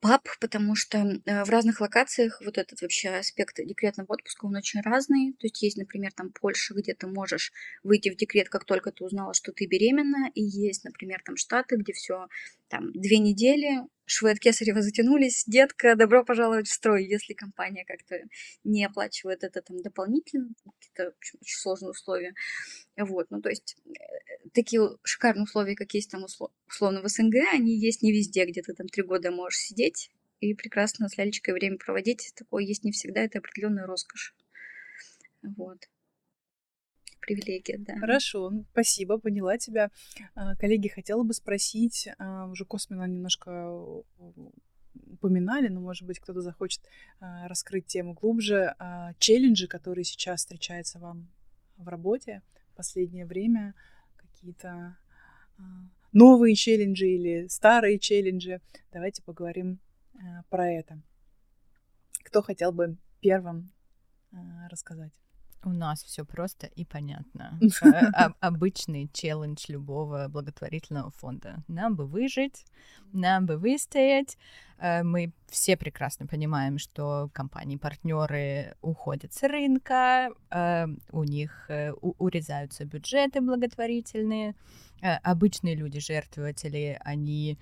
пап, 0.00 0.26
потому 0.40 0.74
что 0.74 0.98
э, 0.98 1.44
в 1.44 1.50
разных 1.50 1.80
локациях 1.80 2.40
вот 2.44 2.58
этот 2.58 2.80
вообще 2.80 3.10
аспект 3.10 3.56
декретного 3.56 4.14
отпуска, 4.14 4.46
он 4.46 4.56
очень 4.56 4.80
разный. 4.80 5.32
То 5.32 5.46
есть 5.46 5.62
есть, 5.62 5.76
например, 5.76 6.12
там 6.12 6.30
Польша, 6.32 6.74
где 6.74 6.94
ты 6.94 7.06
можешь 7.06 7.52
выйти 7.82 8.08
в 8.08 8.16
декрет, 8.16 8.48
как 8.48 8.64
только 8.64 8.92
ты 8.92 9.04
узнала, 9.04 9.34
что 9.34 9.52
ты 9.52 9.66
беременна, 9.66 10.30
и 10.34 10.42
есть, 10.42 10.84
например, 10.84 11.20
там 11.24 11.36
Штаты, 11.36 11.76
где 11.76 11.92
все 11.92 12.28
там 12.68 12.92
две 12.92 13.18
недели, 13.18 13.80
швы 14.10 14.32
от 14.32 14.40
кесарева 14.40 14.82
затянулись, 14.82 15.44
детка, 15.46 15.94
добро 15.94 16.24
пожаловать 16.24 16.66
в 16.68 16.72
строй, 16.72 17.04
если 17.04 17.32
компания 17.32 17.84
как-то 17.84 18.16
не 18.64 18.84
оплачивает 18.84 19.44
это 19.44 19.62
там 19.62 19.80
дополнительно, 19.82 20.48
какие-то 20.64 21.14
очень 21.16 21.38
сложные 21.42 21.90
условия. 21.90 22.34
Вот, 22.96 23.30
ну 23.30 23.40
то 23.40 23.50
есть 23.50 23.76
э, 23.86 24.48
такие 24.52 24.82
шикарные 25.04 25.44
условия, 25.44 25.76
как 25.76 25.94
есть 25.94 26.10
там 26.10 26.24
условно 26.24 27.02
в 27.02 27.08
СНГ, 27.08 27.36
они 27.52 27.78
есть 27.78 28.02
не 28.02 28.12
везде, 28.12 28.46
где 28.46 28.62
ты 28.62 28.74
там 28.74 28.88
три 28.88 29.04
года 29.04 29.30
можешь 29.30 29.60
сидеть 29.60 30.10
и 30.40 30.54
прекрасно 30.54 31.08
с 31.08 31.16
лялечкой 31.16 31.54
время 31.54 31.78
проводить. 31.78 32.32
Такое 32.34 32.64
есть 32.64 32.82
не 32.82 32.92
всегда, 32.92 33.20
это 33.20 33.38
определенная 33.38 33.86
роскошь. 33.86 34.34
Вот 35.42 35.88
привилегия, 37.20 37.78
да. 37.78 37.96
Хорошо, 37.98 38.52
спасибо, 38.72 39.18
поняла 39.18 39.58
тебя. 39.58 39.90
А, 40.34 40.56
коллеги, 40.56 40.88
хотела 40.88 41.22
бы 41.22 41.34
спросить, 41.34 42.08
а, 42.18 42.46
уже 42.46 42.64
косвенно 42.64 43.04
немножко 43.04 43.70
упоминали, 45.12 45.68
но, 45.68 45.80
может 45.80 46.06
быть, 46.06 46.18
кто-то 46.18 46.40
захочет 46.40 46.82
а, 47.20 47.46
раскрыть 47.48 47.86
тему 47.86 48.14
глубже. 48.14 48.74
Челленджи, 49.18 49.68
которые 49.68 50.04
сейчас 50.04 50.40
встречаются 50.40 50.98
вам 50.98 51.28
в 51.76 51.88
работе 51.88 52.42
в 52.72 52.76
последнее 52.76 53.26
время, 53.26 53.74
какие-то 54.16 54.96
новые 56.12 56.54
челленджи 56.54 57.06
или 57.06 57.46
старые 57.48 57.98
челленджи. 57.98 58.60
Давайте 58.92 59.22
поговорим 59.22 59.78
про 60.48 60.70
это. 60.70 61.00
Кто 62.24 62.42
хотел 62.42 62.72
бы 62.72 62.96
первым 63.20 63.70
рассказать? 64.70 65.12
У 65.62 65.70
нас 65.70 66.02
все 66.02 66.24
просто 66.24 66.66
и 66.66 66.84
понятно. 66.84 67.58
Э, 67.82 68.30
обычный 68.40 69.08
челлендж 69.12 69.66
любого 69.68 70.28
благотворительного 70.28 71.10
фонда. 71.10 71.62
Нам 71.68 71.96
бы 71.96 72.06
выжить, 72.06 72.64
нам 73.12 73.46
бы 73.46 73.56
выстоять. 73.58 74.38
Э, 74.78 75.02
мы 75.02 75.32
все 75.48 75.76
прекрасно 75.76 76.26
понимаем, 76.26 76.78
что 76.78 77.30
компании-партнеры 77.32 78.76
уходят 78.80 79.32
с 79.32 79.42
рынка, 79.42 80.30
э, 80.50 80.86
у 81.12 81.24
них 81.24 81.70
урезаются 82.00 82.84
бюджеты 82.84 83.40
благотворительные. 83.40 84.54
Обычные 85.02 85.74
люди, 85.74 86.00
жертвователи, 86.00 86.98
они 87.04 87.58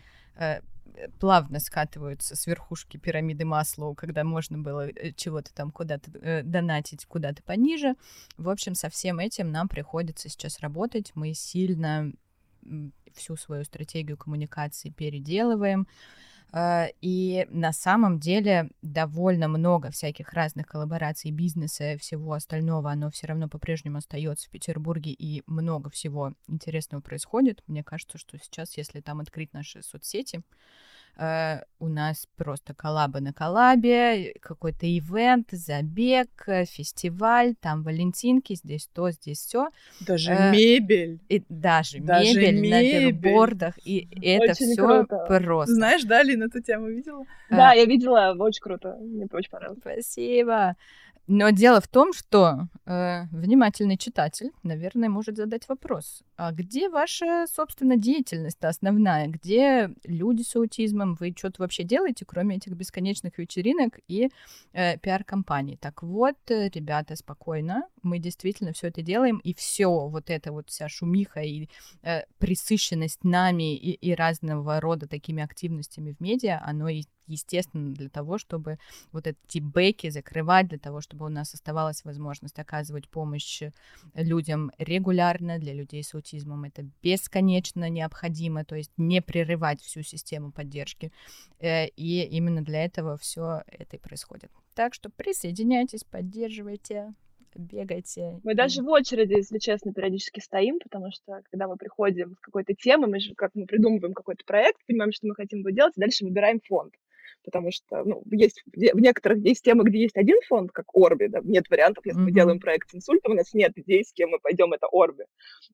плавно 1.18 1.60
скатываются 1.60 2.36
с 2.36 2.46
верхушки 2.46 2.96
пирамиды 2.96 3.44
Маслоу, 3.44 3.94
когда 3.94 4.24
можно 4.24 4.58
было 4.58 4.88
э, 4.88 5.12
чего-то 5.12 5.52
там 5.54 5.70
куда-то 5.70 6.10
э, 6.18 6.42
донатить 6.42 7.06
куда-то 7.06 7.42
пониже. 7.42 7.94
В 8.36 8.48
общем, 8.48 8.74
со 8.74 8.88
всем 8.88 9.18
этим 9.18 9.50
нам 9.50 9.68
приходится 9.68 10.28
сейчас 10.28 10.60
работать. 10.60 11.12
Мы 11.14 11.34
сильно 11.34 12.12
всю 13.14 13.36
свою 13.36 13.64
стратегию 13.64 14.16
коммуникации 14.16 14.90
переделываем. 14.90 15.82
Э, 15.82 15.86
и 16.56 17.46
на 17.50 17.72
самом 17.72 18.18
деле 18.18 18.70
довольно 18.80 19.48
много 19.48 19.90
всяких 19.90 20.32
разных 20.32 20.66
коллабораций 20.66 21.30
бизнеса 21.30 21.92
и 21.92 21.98
всего 21.98 22.32
остального, 22.32 22.90
оно 22.90 23.10
все 23.10 23.26
равно 23.26 23.48
по-прежнему 23.48 23.98
остается 23.98 24.48
в 24.48 24.50
Петербурге, 24.50 25.12
и 25.12 25.42
много 25.46 25.90
всего 25.90 26.32
интересного 26.46 27.02
происходит. 27.02 27.62
Мне 27.66 27.84
кажется, 27.84 28.18
что 28.18 28.38
сейчас, 28.38 28.76
если 28.76 29.00
там 29.00 29.20
открыть 29.20 29.52
наши 29.52 29.82
соцсети, 29.82 30.42
Uh, 31.18 31.64
у 31.80 31.88
нас 31.88 32.28
просто 32.36 32.74
коллаба 32.74 33.18
на 33.18 33.32
коллабе, 33.32 34.34
какой-то 34.40 34.86
ивент, 34.86 35.48
забег, 35.50 36.28
э, 36.46 36.64
фестиваль, 36.64 37.56
там 37.60 37.82
валентинки, 37.82 38.54
здесь 38.54 38.88
то, 38.92 39.10
здесь 39.10 39.38
все. 39.38 39.70
Даже 39.98 40.30
uh, 40.30 40.52
мебель. 40.52 41.18
И 41.28 41.42
даже, 41.48 41.98
даже 41.98 42.34
мебель, 42.34 42.60
мебель 42.60 42.70
на 42.70 43.10
билбордах, 43.10 43.74
и 43.84 44.08
это 44.22 44.54
все 44.54 45.06
просто. 45.26 45.74
Знаешь, 45.74 46.04
да, 46.04 46.22
Лина, 46.22 46.44
эту 46.44 46.62
тему 46.62 46.86
видела? 46.86 47.24
Да, 47.50 47.74
uh, 47.74 47.78
я 47.78 47.84
видела, 47.84 48.36
очень 48.38 48.62
круто, 48.62 48.96
мне 49.00 49.26
очень 49.32 49.50
понравилось. 49.50 49.80
Спасибо. 49.80 50.76
Но 51.28 51.50
дело 51.50 51.80
в 51.80 51.88
том, 51.88 52.14
что 52.14 52.68
э, 52.86 53.24
внимательный 53.32 53.98
читатель, 53.98 54.50
наверное, 54.62 55.10
может 55.10 55.36
задать 55.36 55.68
вопрос: 55.68 56.22
а 56.38 56.52
где 56.52 56.88
ваша, 56.88 57.46
собственно, 57.52 57.96
деятельность 57.96 58.62
основная? 58.62 59.26
Где 59.26 59.90
люди 60.04 60.42
с 60.42 60.54
аутизмом? 60.54 61.16
Вы 61.16 61.34
что-то 61.36 61.62
вообще 61.62 61.82
делаете, 61.82 62.24
кроме 62.24 62.56
этих 62.56 62.74
бесконечных 62.74 63.38
вечеринок 63.38 63.98
и 64.06 64.30
э, 64.72 64.98
пиар-компаний? 64.98 65.76
Так 65.76 66.04
вот, 66.04 66.36
э, 66.48 66.68
ребята, 66.68 67.16
спокойно, 67.16 67.88
мы 68.04 68.20
действительно 68.20 68.72
все 68.72 68.86
это 68.86 69.02
делаем, 69.02 69.38
и 69.38 69.52
все 69.52 69.88
вот 69.88 70.30
это 70.30 70.52
вот 70.52 70.70
вся 70.70 70.88
шумиха 70.88 71.40
и 71.40 71.68
э, 72.02 72.22
присыщенность 72.38 73.24
нами 73.24 73.74
и, 73.74 73.90
и 73.94 74.14
разного 74.14 74.80
рода 74.80 75.08
такими 75.08 75.42
активностями 75.42 76.12
в 76.12 76.20
медиа, 76.20 76.62
оно 76.64 76.88
и 76.88 77.02
естественно, 77.26 77.92
для 77.92 78.08
того, 78.08 78.38
чтобы 78.38 78.78
вот 79.12 79.26
эти 79.26 79.58
бэки 79.58 80.08
закрывать, 80.08 80.68
для 80.68 80.78
того, 80.78 81.02
чтобы 81.02 81.26
у 81.26 81.28
нас 81.28 81.52
оставалась 81.52 82.02
возможность 82.04 82.58
оказывать 82.58 83.10
помощь 83.10 83.62
людям 84.14 84.72
регулярно, 84.78 85.58
для 85.58 85.74
людей 85.74 86.02
с 86.02 86.14
аутизмом 86.14 86.27
это 86.64 86.88
бесконечно 87.02 87.88
необходимо, 87.88 88.64
то 88.64 88.76
есть 88.76 88.92
не 88.96 89.22
прерывать 89.22 89.80
всю 89.80 90.02
систему 90.02 90.52
поддержки. 90.52 91.12
Э, 91.60 91.86
и 91.88 92.24
именно 92.24 92.62
для 92.62 92.84
этого 92.84 93.16
все 93.16 93.62
это 93.66 93.96
и 93.96 94.00
происходит. 94.00 94.50
Так 94.74 94.94
что 94.94 95.10
присоединяйтесь, 95.10 96.04
поддерживайте 96.04 97.14
бегайте. 97.54 98.40
Мы 98.44 98.52
и... 98.52 98.54
даже 98.54 98.82
в 98.82 98.88
очереди, 98.88 99.34
если 99.34 99.58
честно, 99.58 99.92
периодически 99.92 100.40
стоим, 100.40 100.78
потому 100.78 101.10
что 101.10 101.42
когда 101.50 101.66
мы 101.66 101.76
приходим 101.76 102.36
с 102.36 102.40
какой-то 102.40 102.74
темой, 102.74 103.10
мы 103.10 103.20
же 103.20 103.34
как 103.34 103.54
мы 103.54 103.66
придумываем 103.66 104.14
какой-то 104.14 104.44
проект, 104.44 104.84
понимаем, 104.86 105.12
что 105.12 105.26
мы 105.26 105.34
хотим 105.34 105.60
его 105.60 105.70
делать, 105.70 105.94
и 105.96 106.00
дальше 106.00 106.24
выбираем 106.24 106.60
фонд 106.60 106.94
потому 107.48 107.70
что 107.70 108.04
ну, 108.04 108.22
есть 108.30 108.62
в 108.74 109.00
некоторых 109.00 109.38
есть 109.38 109.64
темы, 109.64 109.84
где 109.84 110.02
есть 110.02 110.16
один 110.16 110.36
фонд, 110.46 110.70
как 110.72 110.86
Орби, 110.94 111.28
да, 111.28 111.40
нет 111.42 111.64
вариантов, 111.70 112.04
если 112.04 112.20
mm-hmm. 112.20 112.24
мы 112.24 112.32
делаем 112.32 112.60
проект 112.60 112.90
с 112.90 112.94
инсультом, 112.94 113.32
у 113.32 113.34
нас 113.36 113.54
нет 113.54 113.72
идей, 113.76 114.04
с 114.04 114.12
кем 114.12 114.30
мы 114.30 114.38
пойдем, 114.38 114.72
это 114.72 114.86
Орби. 114.92 115.24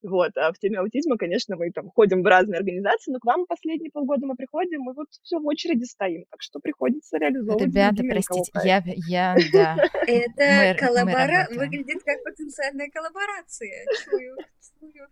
Вот, 0.02 0.36
а 0.36 0.52
в 0.52 0.58
теме 0.58 0.78
аутизма, 0.78 1.16
конечно, 1.16 1.56
мы 1.56 1.70
там 1.72 1.90
ходим 1.90 2.22
в 2.22 2.26
разные 2.26 2.58
организации, 2.58 3.10
но 3.10 3.18
к 3.18 3.24
вам 3.24 3.46
последние 3.46 3.90
полгода 3.90 4.26
мы 4.26 4.36
приходим, 4.36 4.82
мы 4.82 4.94
вот 4.94 5.08
все 5.22 5.38
в 5.38 5.46
очереди 5.46 5.84
стоим, 5.84 6.24
так 6.30 6.40
что 6.40 6.60
приходится 6.60 7.18
реализовывать. 7.18 7.66
Ребята, 7.66 8.04
простите, 8.08 8.52
я, 8.64 8.82
я, 9.08 9.36
да. 9.52 9.76
Это 10.06 10.76
коллабора 10.78 11.48
выглядит 11.50 12.02
как 12.04 12.22
потенциальная 12.22 12.88
коллаборация. 12.90 13.84
Чую, 14.04 14.36
чую. 14.80 15.08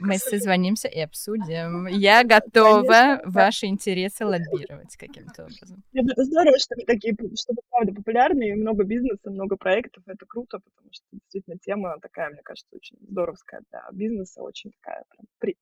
Мы 0.00 0.18
созвонимся 0.18 0.88
и 0.88 1.00
обсудим. 1.00 1.86
Я 1.88 2.24
готова 2.24 3.20
ваши 3.24 3.66
интересы 3.66 4.24
лоббировать 4.24 4.96
каким-то 4.96 5.44
образом. 5.44 5.82
Это 5.92 6.24
здорово, 6.24 6.58
что 6.58 6.74
вы 6.76 6.84
такие, 6.84 7.14
что 7.14 7.52
вы 7.52 7.62
правда 7.70 7.92
популярны, 7.94 8.50
и 8.50 8.54
много 8.54 8.84
бизнеса, 8.84 9.30
много 9.30 9.56
проектов. 9.56 10.02
Это 10.06 10.26
круто, 10.26 10.58
потому 10.58 10.90
что 10.92 11.04
действительно 11.12 11.58
тема 11.58 11.98
такая, 12.00 12.30
мне 12.30 12.42
кажется, 12.42 12.74
очень 12.74 12.96
здоровская 13.08 13.62
для 13.70 13.84
бизнеса, 13.92 14.42
очень 14.42 14.72
такая 14.72 15.04
прям 15.10 15.26
при, 15.38 15.56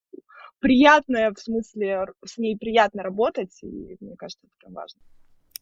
приятная, 0.61 1.33
в 1.33 1.39
смысле, 1.39 2.07
с 2.25 2.39
ней 2.39 2.57
приятно 2.57 3.03
работать, 3.03 3.57
и 3.63 3.97
мне 4.01 4.17
кажется, 4.17 4.47
это 4.47 4.55
прям 4.61 4.75
важно. 4.75 5.01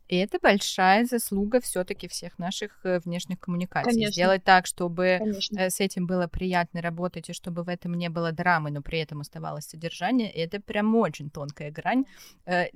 И 0.08 0.16
это 0.16 0.38
большая 0.40 1.04
заслуга 1.04 1.60
все-таки 1.60 2.08
всех 2.08 2.38
наших 2.38 2.84
э, 2.84 3.00
внешних 3.00 3.40
коммуникаций. 3.40 3.92
Конечно. 3.92 4.12
Сделать 4.12 4.44
так, 4.44 4.66
чтобы 4.66 5.16
Конечно. 5.18 5.58
Э, 5.58 5.70
с 5.70 5.80
этим 5.80 6.06
было 6.06 6.28
приятно 6.28 6.80
работать, 6.80 7.28
и 7.28 7.32
чтобы 7.32 7.64
в 7.64 7.68
этом 7.68 7.94
не 7.94 8.08
было 8.08 8.32
драмы, 8.32 8.70
но 8.70 8.82
при 8.82 9.00
этом 9.00 9.20
оставалось 9.20 9.66
содержание. 9.66 10.30
Это 10.30 10.60
прям 10.60 10.94
очень 10.94 11.30
тонкая 11.30 11.70
грань. 11.70 12.04
Э, 12.44 12.66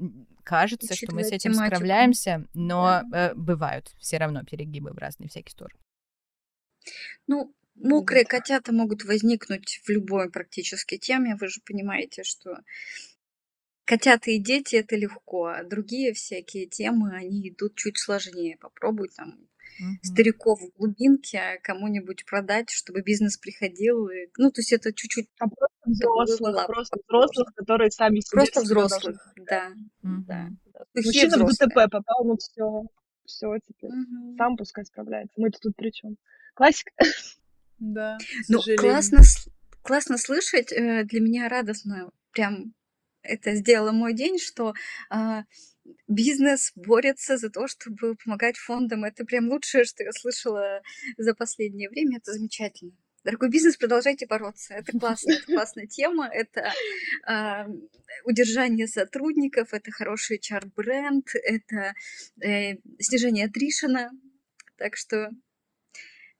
кажется, 0.43 0.95
что 0.95 1.15
мы 1.15 1.25
с 1.25 1.33
этим 1.33 1.53
тематику. 1.53 1.77
справляемся, 1.77 2.47
но 2.55 3.03
да. 3.11 3.33
бывают 3.35 3.93
все 3.99 4.19
равно 4.19 4.43
перегибы 4.43 4.91
в 4.91 4.99
разные 4.99 5.29
всякие 5.29 5.53
стороны. 5.53 5.79
Ну, 7.27 7.55
мокрые 7.77 8.25
котята 8.25 8.73
могут 8.73 9.05
возникнуть 9.05 9.81
в 9.85 9.89
любой 9.89 10.31
практически 10.31 10.99
теме. 10.99 11.37
Вы 11.37 11.49
же 11.49 11.61
понимаете, 11.65 12.25
что 12.25 12.57
котята 13.91 14.31
и 14.31 14.39
дети 14.39 14.77
это 14.77 14.95
легко, 14.95 15.47
а 15.47 15.65
другие 15.65 16.13
всякие 16.13 16.67
темы, 16.67 17.13
они 17.13 17.49
идут 17.49 17.75
чуть 17.75 17.99
сложнее. 17.99 18.57
Попробуй 18.61 19.09
там 19.09 19.31
угу. 19.31 19.99
стариков 20.05 20.61
в 20.61 20.79
глубинке 20.79 21.59
кому-нибудь 21.65 22.25
продать, 22.25 22.71
чтобы 22.71 23.03
бизнес 23.03 23.37
приходил. 23.37 24.09
И, 24.09 24.29
ну, 24.39 24.53
то 24.53 24.61
есть 24.61 24.73
это 24.73 24.93
чуть-чуть... 24.93 25.27
А 25.41 25.49
просто 25.49 25.77
взрослых, 25.87 26.67
просто 26.69 26.99
взрослых, 27.05 27.49
которые 27.57 27.91
сами 27.91 28.21
себе 28.21 28.43
Просто 28.43 28.61
взрослых, 28.61 29.35
да, 29.37 29.73
угу. 30.05 30.25
да. 30.29 30.51
Мужчина 30.95 31.45
в 31.45 31.51
ДТП 31.51 31.91
попал, 31.91 32.25
ну 32.25 32.37
все, 32.37 32.85
все 33.25 33.57
теперь. 33.67 33.91
Угу. 33.91 34.37
Сам 34.39 34.57
пускай 34.57 34.85
справляется. 34.85 35.35
Мы-то 35.37 35.59
тут 35.61 35.75
при 35.75 35.91
чем? 35.91 36.17
Классика. 36.55 36.93
Да, 37.81 38.19
Ну, 38.49 38.61
классно, 38.79 39.23
классно 39.83 40.17
слышать. 40.17 40.71
Э, 40.71 41.03
для 41.03 41.21
меня 41.21 41.49
радостно. 41.49 42.11
Прям 42.31 42.73
это 43.23 43.55
сделало 43.55 43.93
мой 43.93 44.15
день, 44.15 44.39
что 44.39 44.75
а, 45.11 45.45
бизнес 46.09 46.73
борется 46.75 47.37
за 47.37 47.51
то, 47.51 47.67
чтобы 47.67 48.17
помогать 48.17 48.57
фондам. 48.57 49.05
Это 49.05 49.25
прям 49.25 49.49
лучшее, 49.49 49.85
что 49.85 50.03
я 50.03 50.13
слышала 50.13 50.83
за 51.17 51.35
последнее 51.35 51.89
время. 51.89 52.19
Это 52.19 52.33
замечательно. 52.33 52.93
Дорогой 53.23 53.51
бизнес, 53.51 53.77
продолжайте 53.77 54.27
бороться. 54.27 54.75
Это 54.75 54.99
классно, 54.99 55.33
это 55.33 55.45
классная 55.47 55.87
тема. 55.87 56.29
Это 56.33 56.73
э, 57.29 57.67
удержание 58.25 58.87
сотрудников, 58.87 59.75
это 59.75 59.91
хороший 59.91 60.39
чар-бренд, 60.39 61.29
это 61.35 61.95
э, 62.43 62.77
снижение 62.99 63.47
атришена. 63.47 64.11
Так 64.79 64.97
что 64.97 65.31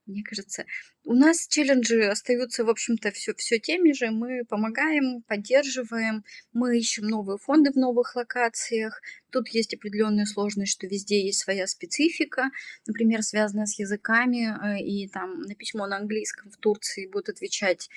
мне 0.05 0.23
кажется. 0.23 0.65
У 1.03 1.13
нас 1.13 1.47
челленджи 1.47 2.01
остаются, 2.03 2.63
в 2.63 2.69
общем-то, 2.69 3.11
все, 3.11 3.33
все 3.35 3.59
теми 3.59 3.93
же. 3.93 4.11
Мы 4.11 4.43
помогаем, 4.45 5.21
поддерживаем, 5.23 6.23
мы 6.53 6.77
ищем 6.77 7.07
новые 7.07 7.37
фонды 7.37 7.71
в 7.71 7.75
новых 7.75 8.15
локациях. 8.15 9.01
Тут 9.29 9.49
есть 9.49 9.73
определенная 9.73 10.25
сложность, 10.25 10.73
что 10.73 10.87
везде 10.87 11.25
есть 11.25 11.39
своя 11.39 11.67
специфика, 11.67 12.49
например, 12.87 13.23
связанная 13.23 13.65
с 13.65 13.79
языками, 13.79 14.77
э, 14.77 14.83
и 14.83 15.07
там 15.07 15.41
на 15.41 15.55
письмо 15.55 15.87
на 15.87 15.97
английском 15.97 16.51
в 16.51 16.57
Турции 16.57 17.07
будут 17.07 17.29
отвечать 17.29 17.89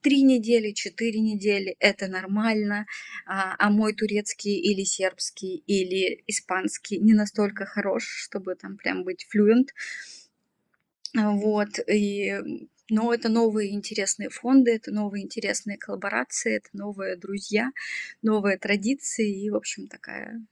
три 0.00 0.22
недели, 0.22 0.72
четыре 0.72 1.20
недели, 1.20 1.76
это 1.80 2.06
нормально, 2.06 2.86
а, 3.26 3.56
а 3.58 3.70
мой 3.70 3.94
турецкий 3.94 4.58
или 4.58 4.84
сербский 4.84 5.62
или 5.66 6.22
испанский 6.26 6.98
не 6.98 7.14
настолько 7.14 7.66
хорош, 7.66 8.04
чтобы 8.06 8.54
там 8.54 8.76
прям 8.76 9.04
быть 9.04 9.26
флюент. 9.28 9.70
Вот, 11.14 11.78
и, 11.88 12.34
но 12.90 13.12
это 13.12 13.28
новые 13.28 13.72
интересные 13.72 14.30
фонды, 14.30 14.72
это 14.72 14.90
новые 14.92 15.24
интересные 15.24 15.78
коллаборации, 15.78 16.56
это 16.56 16.68
новые 16.72 17.16
друзья, 17.16 17.70
новые 18.22 18.58
традиции 18.58 19.44
и, 19.44 19.50
в 19.50 19.56
общем, 19.56 19.88
такая 19.88 20.44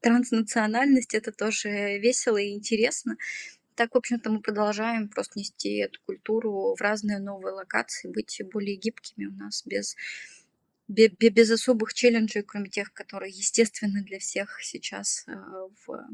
транснациональность, 0.00 1.14
это 1.14 1.32
тоже 1.32 1.98
весело 1.98 2.36
и 2.36 2.52
интересно. 2.52 3.16
Так, 3.74 3.94
в 3.94 3.98
общем-то, 3.98 4.30
мы 4.30 4.40
продолжаем 4.40 5.08
просто 5.08 5.38
нести 5.38 5.76
эту 5.76 5.98
культуру 6.04 6.74
в 6.76 6.80
разные 6.80 7.18
новые 7.18 7.54
локации, 7.54 8.12
быть 8.12 8.40
более 8.52 8.76
гибкими 8.76 9.26
у 9.26 9.32
нас 9.32 9.62
без 9.64 9.96
без 10.88 11.50
особых 11.50 11.94
челленджей, 11.94 12.42
кроме 12.42 12.68
тех, 12.68 12.92
которые 12.92 13.32
естественны 13.32 14.02
для 14.02 14.18
всех 14.18 14.60
сейчас 14.62 15.24
э, 15.26 15.32
в 15.86 16.06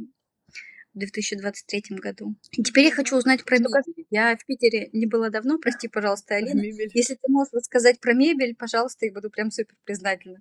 в 0.94 0.98
2023 0.98 1.96
году. 1.98 2.34
И 2.52 2.62
теперь 2.62 2.86
я 2.86 2.90
хочу 2.92 3.16
узнать 3.16 3.44
про 3.44 3.58
мебель. 3.58 4.06
Я 4.10 4.36
в 4.36 4.44
Питере 4.46 4.90
не 4.92 5.06
была 5.06 5.30
давно, 5.30 5.58
прости, 5.58 5.88
пожалуйста, 5.88 6.36
Алина. 6.36 6.60
Мебель. 6.60 6.90
Если 6.94 7.14
ты 7.14 7.30
можешь 7.30 7.52
рассказать 7.52 8.00
про 8.00 8.14
мебель, 8.14 8.54
пожалуйста, 8.56 9.06
я 9.06 9.12
буду 9.12 9.30
прям 9.30 9.50
супер 9.50 9.74
признательна. 9.84 10.40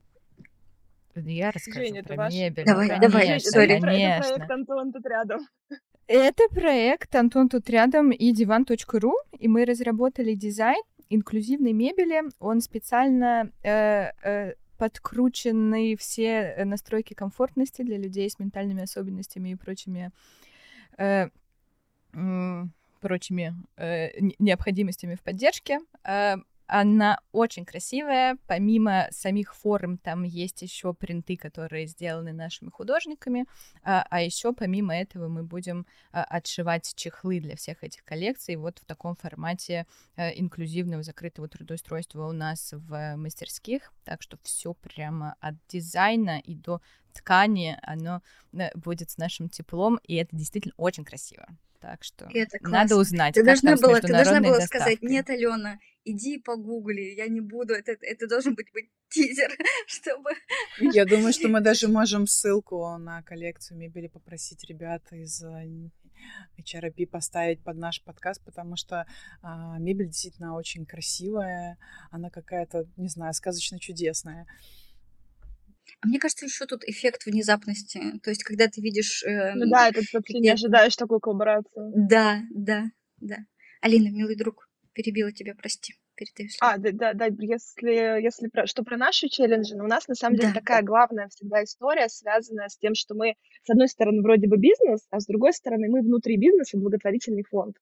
Я 1.16 1.52
расскажу 1.52 1.80
Жень, 1.80 2.04
про 2.04 2.16
ваш... 2.16 2.34
мебель. 2.34 2.66
Давай, 2.66 2.88
конечно, 2.88 3.10
давай, 3.10 3.40
сори. 3.40 3.80
Конечно. 3.80 4.34
Это 4.34 4.38
проект 4.38 4.52
Антон 4.52 4.92
тут 4.92 5.06
рядом. 5.06 5.48
Это 6.08 6.44
проект 6.50 7.16
Антон 7.16 7.50
тут 7.50 7.70
рядом 7.70 8.12
и 8.12 8.32
диван.ру, 8.32 9.14
и 9.40 9.48
мы 9.48 9.66
разработали 9.66 10.36
дизайн 10.36 10.82
инклюзивной 11.10 11.74
мебели. 11.74 12.22
Он 12.40 12.62
специально 12.62 13.52
э, 13.64 14.12
э, 14.24 14.54
подкручены 14.78 15.96
все 15.98 16.64
настройки 16.66 17.14
комфортности 17.14 17.82
для 17.82 17.98
людей 17.98 18.30
с 18.30 18.40
ментальными 18.40 18.84
особенностями 18.84 19.50
и 19.50 19.56
прочими 19.56 20.12
э, 20.98 21.30
прочими 23.02 23.56
э, 23.78 24.10
необходимостями 24.40 25.16
в 25.16 25.22
поддержке. 25.22 25.80
Э, 26.04 26.36
она 26.68 27.20
очень 27.32 27.66
красивая. 27.66 28.38
Помимо 28.46 29.08
самих 29.12 29.56
форм, 29.56 29.98
там 29.98 30.24
есть 30.24 30.62
еще 30.62 30.94
принты, 30.94 31.38
которые 31.38 31.88
сделаны 31.88 32.34
нашими 32.34 32.70
художниками. 32.70 33.46
А, 33.84 34.06
а 34.10 34.22
еще 34.22 34.54
помимо 34.54 34.96
этого 34.96 35.28
мы 35.28 35.44
будем 35.44 35.86
а, 36.12 36.24
отшивать 36.24 36.94
чехлы 36.96 37.40
для 37.40 37.56
всех 37.56 37.84
этих 37.84 38.04
коллекций 38.04 38.56
вот 38.58 38.80
в 38.80 38.86
таком 38.86 39.16
формате 39.16 39.88
а, 40.16 40.30
инклюзивного 40.30 41.04
закрытого 41.04 41.48
трудоустройства 41.48 42.28
у 42.28 42.34
нас 42.34 42.74
в 42.74 43.16
мастерских. 43.16 43.94
Так 44.04 44.22
что 44.22 44.38
все 44.44 44.74
прямо 44.74 45.36
от 45.40 45.56
дизайна 45.70 46.40
и 46.40 46.54
до 46.54 46.82
ткани, 47.14 47.78
оно 47.82 48.22
э, 48.54 48.70
будет 48.76 49.10
с 49.10 49.18
нашим 49.18 49.50
теплом, 49.50 50.00
и 50.04 50.16
это 50.16 50.36
действительно 50.36 50.74
очень 50.78 51.04
красиво. 51.04 51.48
Так 51.80 52.04
что 52.04 52.30
надо 52.62 52.96
узнать. 52.96 53.36
Ты 53.36 53.44
должна 53.44 53.76
была, 53.76 54.00
ты 54.02 54.08
должна 54.08 54.42
была 54.42 54.62
сказать, 54.62 55.02
нет, 55.02 55.30
Алена, 55.30 55.80
иди 56.12 56.40
погугли, 56.40 57.16
я 57.16 57.28
не 57.28 57.42
буду, 57.42 57.74
это, 57.74 57.94
это 58.02 58.28
должен 58.28 58.56
быть, 58.56 58.72
быть 58.74 58.90
тизер, 59.10 59.52
чтобы... 59.88 60.32
Я 60.80 61.06
думаю, 61.06 61.34
что 61.34 61.48
мы 61.48 61.62
даже 61.62 61.88
можем 61.88 62.28
ссылку 62.28 62.98
на 62.98 63.24
коллекцию 63.24 63.78
мебели 63.78 64.08
попросить 64.08 64.64
ребят 64.66 65.04
из 65.12 65.44
HRP 66.60 67.08
поставить 67.08 67.64
под 67.64 67.78
наш 67.78 68.04
подкаст, 68.04 68.44
потому 68.44 68.76
что 68.76 69.06
а, 69.42 69.78
мебель 69.80 70.08
действительно 70.08 70.56
очень 70.56 70.86
красивая, 70.86 71.78
она 72.12 72.30
какая-то, 72.30 72.88
не 72.98 73.10
знаю, 73.10 73.34
сказочно 73.34 73.80
чудесная. 73.80 74.46
А 76.02 76.08
мне 76.08 76.20
кажется, 76.20 76.46
еще 76.46 76.66
тут 76.66 76.84
эффект 76.84 77.26
внезапности. 77.26 78.20
То 78.22 78.30
есть, 78.30 78.44
когда 78.44 78.68
ты 78.68 78.82
видишь... 78.82 79.24
Э, 79.24 79.54
ну 79.56 79.70
да, 79.70 79.88
это 79.88 80.02
вообще 80.14 80.40
не 80.40 80.50
ожидаешь 80.50 80.96
такую 80.96 81.20
коллаборацию. 81.20 81.92
Да, 81.96 82.42
да, 82.54 82.86
да. 83.20 83.38
Алина, 83.82 84.10
милый 84.10 84.36
друг, 84.36 84.67
перебила 84.98 85.32
тебя, 85.32 85.54
прости. 85.56 85.94
Передаю 86.16 86.50
слово. 86.50 86.74
А, 86.74 86.78
да, 86.80 86.92
да, 86.92 87.14
да, 87.14 87.26
если, 87.40 88.24
если 88.24 88.48
про, 88.48 88.66
что 88.66 88.84
про 88.84 88.98
наши 88.98 89.30
челленджи, 89.30 89.76
но 89.76 89.84
ну, 89.84 89.86
у 89.86 89.88
нас 89.88 90.08
на 90.08 90.16
самом 90.16 90.36
деле 90.36 90.50
да. 90.50 90.60
такая 90.60 90.82
главная 90.82 91.28
всегда 91.30 91.64
история, 91.64 92.10
связанная 92.10 92.70
с 92.70 92.78
тем, 92.80 92.96
что 92.96 93.14
мы, 93.14 93.36
с 93.64 93.70
одной 93.70 93.88
стороны, 93.88 94.24
вроде 94.24 94.48
бы 94.48 94.58
бизнес, 94.58 95.06
а 95.12 95.20
с 95.20 95.28
другой 95.28 95.54
стороны, 95.54 95.88
мы 95.90 96.02
внутри 96.02 96.38
бизнеса 96.38 96.80
благотворительный 96.80 97.44
фонд. 97.44 97.76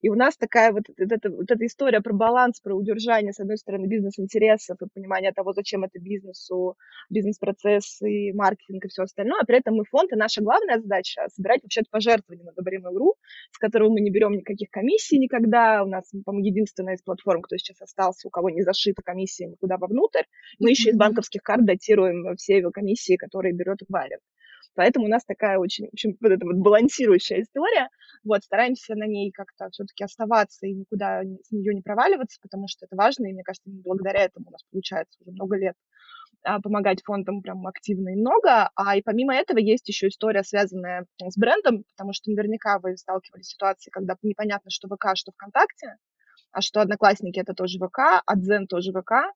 И 0.00 0.08
у 0.08 0.14
нас 0.14 0.36
такая 0.36 0.72
вот, 0.72 0.84
вот, 0.88 1.12
эта, 1.12 1.30
вот 1.30 1.50
эта 1.50 1.66
история 1.66 2.00
про 2.00 2.12
баланс, 2.12 2.60
про 2.60 2.74
удержание, 2.74 3.32
с 3.32 3.40
одной 3.40 3.56
стороны, 3.56 3.86
бизнес-интересов 3.86 4.80
и 4.82 4.86
понимание 4.92 5.32
того, 5.32 5.52
зачем 5.52 5.84
это 5.84 5.98
бизнесу, 5.98 6.76
бизнес-процессы, 7.10 8.32
маркетинг 8.34 8.84
и 8.84 8.88
все 8.88 9.02
остальное. 9.02 9.40
А 9.40 9.46
при 9.46 9.58
этом 9.58 9.74
мы 9.74 9.84
фонд, 9.84 10.12
и 10.12 10.16
наша 10.16 10.42
главная 10.42 10.78
задача— 10.78 11.26
собирать 11.34 11.62
вообще 11.62 11.82
пожертвования 11.90 12.44
на 12.44 12.52
Добрим.ру, 12.52 13.14
с 13.52 13.58
которого 13.58 13.90
мы 13.90 14.00
не 14.00 14.10
берем 14.10 14.32
никаких 14.32 14.70
комиссий 14.70 15.18
никогда. 15.18 15.82
У 15.82 15.88
нас, 15.88 16.10
по-моему, 16.24 16.46
единственная 16.46 16.94
из 16.94 17.02
платформ, 17.02 17.42
кто 17.42 17.56
сейчас 17.56 17.80
остался, 17.80 18.28
у 18.28 18.30
кого 18.30 18.50
не 18.50 18.62
зашита 18.62 19.02
комиссия 19.02 19.46
никуда 19.46 19.76
вовнутрь. 19.76 20.24
Мы 20.58 20.70
еще 20.70 20.90
из 20.90 20.96
банковских 20.96 21.42
карт 21.42 21.64
датируем 21.64 22.36
все 22.36 22.58
его 22.58 22.70
комиссии, 22.70 23.16
которые 23.16 23.54
берет 23.54 23.82
Эквайринг. 23.82 24.20
Поэтому 24.74 25.06
у 25.06 25.08
нас 25.08 25.24
такая 25.24 25.58
очень, 25.58 25.86
в 25.86 25.92
общем, 25.92 26.16
вот 26.20 26.32
эта 26.32 26.44
вот 26.44 26.56
балансирующая 26.56 27.42
история. 27.42 27.88
Вот, 28.24 28.42
стараемся 28.42 28.94
на 28.94 29.06
ней 29.06 29.30
как-то 29.30 29.70
все-таки 29.70 30.04
оставаться 30.04 30.66
и 30.66 30.72
никуда 30.72 31.22
с 31.22 31.50
нее 31.52 31.74
не 31.74 31.82
проваливаться, 31.82 32.38
потому 32.42 32.68
что 32.68 32.86
это 32.86 32.96
важно, 32.96 33.26
и 33.26 33.32
мне 33.32 33.42
кажется, 33.42 33.70
благодаря 33.70 34.20
этому 34.20 34.48
у 34.48 34.50
нас 34.50 34.62
получается 34.70 35.18
уже 35.20 35.32
много 35.32 35.56
лет 35.56 35.76
а, 36.44 36.60
помогать 36.60 37.02
фондам 37.04 37.42
прям 37.42 37.66
активно 37.66 38.10
и 38.10 38.16
много. 38.16 38.70
А 38.74 38.96
и 38.96 39.02
помимо 39.02 39.34
этого 39.34 39.58
есть 39.58 39.88
еще 39.88 40.08
история, 40.08 40.42
связанная 40.42 41.06
с 41.18 41.36
брендом, 41.38 41.84
потому 41.96 42.12
что 42.12 42.30
наверняка 42.30 42.78
вы 42.78 42.96
сталкивались 42.96 43.46
с 43.46 43.50
ситуацией, 43.50 43.90
когда 43.92 44.16
непонятно, 44.22 44.70
что 44.70 44.88
ВК, 44.88 45.14
что 45.14 45.32
ВКонтакте, 45.32 45.96
а 46.52 46.60
что 46.60 46.80
Одноклассники 46.80 47.40
это 47.40 47.54
тоже 47.54 47.78
ВК, 47.78 48.22
а 48.24 48.36
Дзен 48.36 48.66
тоже 48.66 48.92
ВК, 48.92 49.32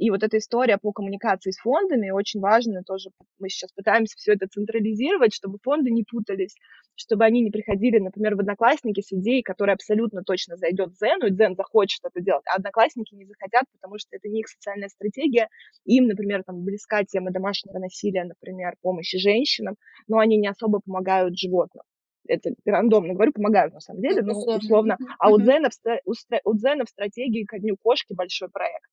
и 0.00 0.10
вот 0.10 0.22
эта 0.22 0.38
история 0.38 0.78
по 0.78 0.92
коммуникации 0.92 1.50
с 1.50 1.58
фондами 1.58 2.08
очень 2.08 2.40
важна 2.40 2.82
тоже. 2.82 3.10
Мы 3.38 3.50
сейчас 3.50 3.70
пытаемся 3.72 4.16
все 4.16 4.32
это 4.32 4.46
централизировать, 4.48 5.34
чтобы 5.34 5.58
фонды 5.62 5.90
не 5.90 6.04
путались, 6.04 6.56
чтобы 6.94 7.26
они 7.26 7.42
не 7.42 7.50
приходили, 7.50 7.98
например, 7.98 8.34
в 8.34 8.40
Одноклассники 8.40 9.02
с 9.02 9.12
идеей, 9.12 9.42
которая 9.42 9.74
абсолютно 9.74 10.22
точно 10.24 10.56
зайдет 10.56 10.94
Дзену, 10.94 11.26
и 11.26 11.30
Дзен 11.30 11.54
захочет 11.54 12.00
это 12.02 12.18
делать, 12.24 12.44
а 12.46 12.56
Одноклассники 12.56 13.14
не 13.14 13.26
захотят, 13.26 13.64
потому 13.72 13.98
что 13.98 14.16
это 14.16 14.26
не 14.28 14.40
их 14.40 14.48
социальная 14.48 14.88
стратегия. 14.88 15.48
Им, 15.84 16.06
например, 16.06 16.44
там 16.44 16.64
близка 16.64 17.04
тема 17.04 17.30
домашнего 17.30 17.78
насилия, 17.78 18.24
например, 18.24 18.76
помощи 18.80 19.18
женщинам, 19.18 19.76
но 20.08 20.18
они 20.18 20.38
не 20.38 20.48
особо 20.48 20.80
помогают 20.80 21.38
животным 21.38 21.82
это 22.28 22.50
рандомно 22.64 23.14
говорю, 23.14 23.32
помогают 23.32 23.74
на 23.74 23.80
самом 23.80 24.02
деле, 24.02 24.22
ну, 24.22 24.34
условно. 24.34 24.96
А 25.18 25.30
у 25.30 25.38
Дзена, 25.40 25.68
в, 25.68 26.40
у 26.44 26.54
Дзена 26.54 26.84
в 26.84 26.88
стратегии 26.88 27.44
ко 27.44 27.58
дню 27.58 27.76
кошки 27.76 28.12
большой 28.12 28.48
проект. 28.48 28.86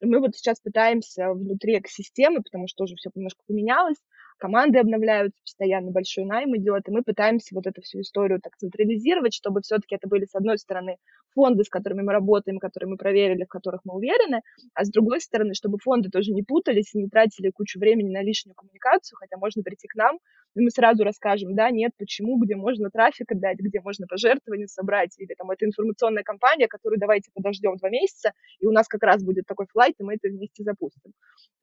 Мы 0.00 0.20
вот 0.20 0.36
сейчас 0.36 0.60
пытаемся 0.60 1.32
внутри 1.32 1.78
экосистемы, 1.78 2.42
потому 2.42 2.66
что 2.68 2.84
уже 2.84 2.94
все 2.96 3.10
немножко 3.14 3.42
поменялось, 3.46 3.98
команды 4.38 4.78
обновляются, 4.78 5.40
постоянно 5.42 5.90
большой 5.90 6.24
найм 6.24 6.56
идет, 6.56 6.88
и 6.88 6.90
мы 6.90 7.02
пытаемся 7.02 7.54
вот 7.54 7.66
эту 7.66 7.82
всю 7.82 8.00
историю 8.00 8.40
так 8.40 8.56
централизировать, 8.56 9.34
чтобы 9.34 9.60
все-таки 9.60 9.94
это 9.94 10.08
были, 10.08 10.24
с 10.24 10.34
одной 10.34 10.58
стороны, 10.58 10.96
фонды, 11.34 11.64
с 11.64 11.68
которыми 11.68 12.02
мы 12.02 12.12
работаем, 12.12 12.58
которые 12.58 12.88
мы 12.90 12.96
проверили, 12.96 13.44
в 13.44 13.48
которых 13.48 13.82
мы 13.84 13.94
уверены, 13.94 14.40
а 14.74 14.84
с 14.84 14.90
другой 14.90 15.20
стороны, 15.20 15.54
чтобы 15.54 15.78
фонды 15.78 16.08
тоже 16.08 16.32
не 16.32 16.42
путались 16.42 16.94
и 16.94 16.98
не 16.98 17.08
тратили 17.08 17.50
кучу 17.50 17.78
времени 17.78 18.10
на 18.10 18.22
лишнюю 18.22 18.54
коммуникацию, 18.54 19.16
хотя 19.18 19.36
можно 19.36 19.62
прийти 19.62 19.86
к 19.86 19.94
нам, 19.94 20.18
и 20.54 20.60
мы 20.60 20.70
сразу 20.70 21.04
расскажем, 21.04 21.54
да, 21.54 21.70
нет, 21.70 21.92
почему, 21.98 22.38
где 22.38 22.56
можно 22.56 22.90
трафик 22.90 23.32
отдать, 23.32 23.58
где 23.58 23.80
можно 23.80 24.06
пожертвования 24.06 24.66
собрать, 24.66 25.14
или 25.18 25.34
там 25.34 25.50
это 25.50 25.66
информационная 25.66 26.22
кампания, 26.22 26.68
которую 26.68 26.98
давайте 26.98 27.30
подождем 27.34 27.76
два 27.76 27.90
месяца, 27.90 28.32
и 28.58 28.66
у 28.66 28.72
нас 28.72 28.88
как 28.88 29.02
раз 29.02 29.22
будет 29.22 29.46
такой 29.46 29.66
флайт, 29.70 29.94
и 29.98 30.02
мы 30.02 30.14
это 30.14 30.28
вместе 30.28 30.62
запустим. 30.62 31.12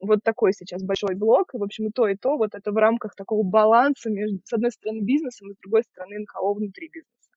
Вот 0.00 0.20
такой 0.22 0.52
сейчас 0.52 0.82
большой 0.82 1.14
блок, 1.14 1.54
и, 1.54 1.58
в 1.58 1.62
общем, 1.62 1.88
и 1.88 1.90
то, 1.90 2.08
и 2.08 2.16
то, 2.16 2.36
вот 2.36 2.54
это 2.54 2.72
в 2.72 2.76
рамках 2.76 3.14
такого 3.14 3.42
баланса 3.42 4.10
между, 4.10 4.40
с 4.44 4.52
одной 4.52 4.70
стороны, 4.70 5.00
бизнесом, 5.00 5.50
и 5.50 5.54
с 5.54 5.58
другой 5.58 5.82
стороны, 5.82 6.18
НКО 6.20 6.54
внутри 6.54 6.88
бизнеса. 6.88 7.27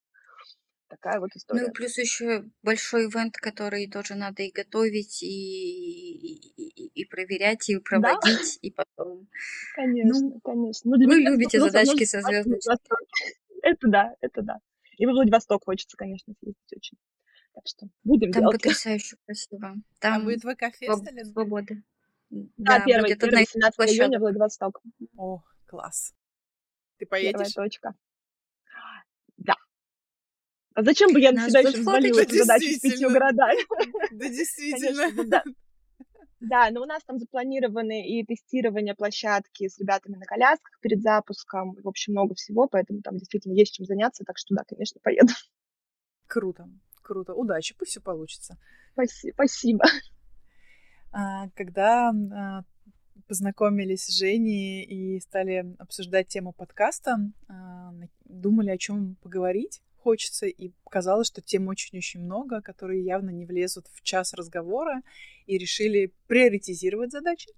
Такая 0.91 1.21
вот 1.21 1.29
история. 1.37 1.61
Ну 1.61 1.67
и 1.69 1.71
плюс 1.71 1.97
еще 1.97 2.43
большой 2.63 3.05
ивент, 3.05 3.37
который 3.37 3.89
тоже 3.89 4.15
надо 4.15 4.43
и 4.43 4.51
готовить, 4.51 5.23
и, 5.23 6.35
и, 6.35 6.87
и 6.87 7.05
проверять, 7.05 7.69
и 7.69 7.77
проводить, 7.77 8.23
да? 8.25 8.59
и 8.61 8.71
потом. 8.71 9.29
Конечно, 9.73 10.19
ну, 10.19 10.41
конечно. 10.41 10.91
Ну, 10.91 10.97
для 10.97 11.07
вы 11.07 11.19
меня 11.19 11.31
любите 11.31 11.61
задачки 11.61 12.03
со 12.03 12.19
звездочкой. 12.19 12.77
Это 13.63 13.87
да, 13.87 14.15
это 14.19 14.41
да. 14.41 14.57
И 14.97 15.05
во 15.05 15.13
Владивосток 15.13 15.63
хочется, 15.63 15.95
конечно, 15.95 16.33
съездить 16.41 16.73
очень. 16.75 16.97
Так 17.53 17.63
что 17.65 17.87
будем 18.03 18.33
Там 18.33 18.41
делать. 18.41 18.61
потрясающе 18.61 19.15
красиво. 19.25 19.75
Там 19.99 20.21
а 20.21 20.23
будет 20.25 20.41
ВК-фест 20.41 21.09
или? 21.09 21.23
Свобода. 21.23 21.75
Да, 22.29 22.79
да 22.79 22.83
первый, 22.85 23.15
первый 23.15 23.45
17 23.45 23.79
июня 23.95 24.19
Владивосток. 24.19 24.81
О, 25.15 25.41
класс. 25.67 26.13
Ты 26.97 27.05
поедешь? 27.05 27.31
Первая 27.31 27.69
точка. 27.69 27.95
Да. 29.37 29.55
А 30.73 30.83
зачем 30.83 31.11
бы 31.11 31.19
я 31.19 31.31
на 31.31 31.49
себя 31.49 31.59
еще 31.61 31.79
взвалила 31.79 32.21
эту 32.21 32.35
задачу 32.35 32.65
с 32.71 32.79
пятью 32.79 33.09
городами? 33.09 33.59
Да, 34.11 34.29
действительно. 34.29 35.23
да. 35.25 35.43
Да, 36.39 36.71
но 36.71 36.81
у 36.81 36.85
нас 36.85 37.03
там 37.03 37.19
запланированы 37.19 38.07
и 38.07 38.25
тестирование 38.25 38.95
площадки 38.95 39.67
с 39.67 39.77
ребятами 39.77 40.15
на 40.15 40.25
колясках 40.25 40.79
перед 40.81 41.01
запуском. 41.01 41.75
В 41.75 41.87
общем, 41.87 42.13
много 42.13 42.33
всего, 42.33 42.67
поэтому 42.67 43.01
там 43.01 43.17
действительно 43.17 43.53
есть 43.53 43.75
чем 43.75 43.85
заняться. 43.85 44.23
Так 44.25 44.37
что 44.37 44.55
да, 44.55 44.63
конечно, 44.67 44.99
поеду. 45.03 45.33
Круто, 46.27 46.69
круто. 47.03 47.33
Удачи, 47.33 47.75
пусть 47.77 47.91
все 47.91 48.01
получится. 48.01 48.57
Спасибо. 49.33 49.83
А, 51.11 51.49
когда 51.55 52.09
а, 52.09 52.63
познакомились 53.27 54.05
с 54.05 54.17
Женей 54.17 54.83
и 54.83 55.19
стали 55.19 55.75
обсуждать 55.77 56.29
тему 56.29 56.53
подкаста, 56.53 57.17
а, 57.49 57.93
думали, 58.23 58.69
о 58.69 58.77
чем 58.77 59.15
поговорить 59.15 59.81
хочется, 60.01 60.47
и 60.47 60.71
казалось, 60.89 61.27
что 61.27 61.41
тем 61.41 61.67
очень-очень 61.67 62.21
много, 62.21 62.61
которые 62.61 63.03
явно 63.03 63.29
не 63.29 63.45
влезут 63.45 63.87
в 63.91 64.01
час 64.01 64.33
разговора, 64.33 65.01
и 65.45 65.57
решили 65.57 66.13
приоритизировать 66.27 67.11
задачи, 67.11 67.49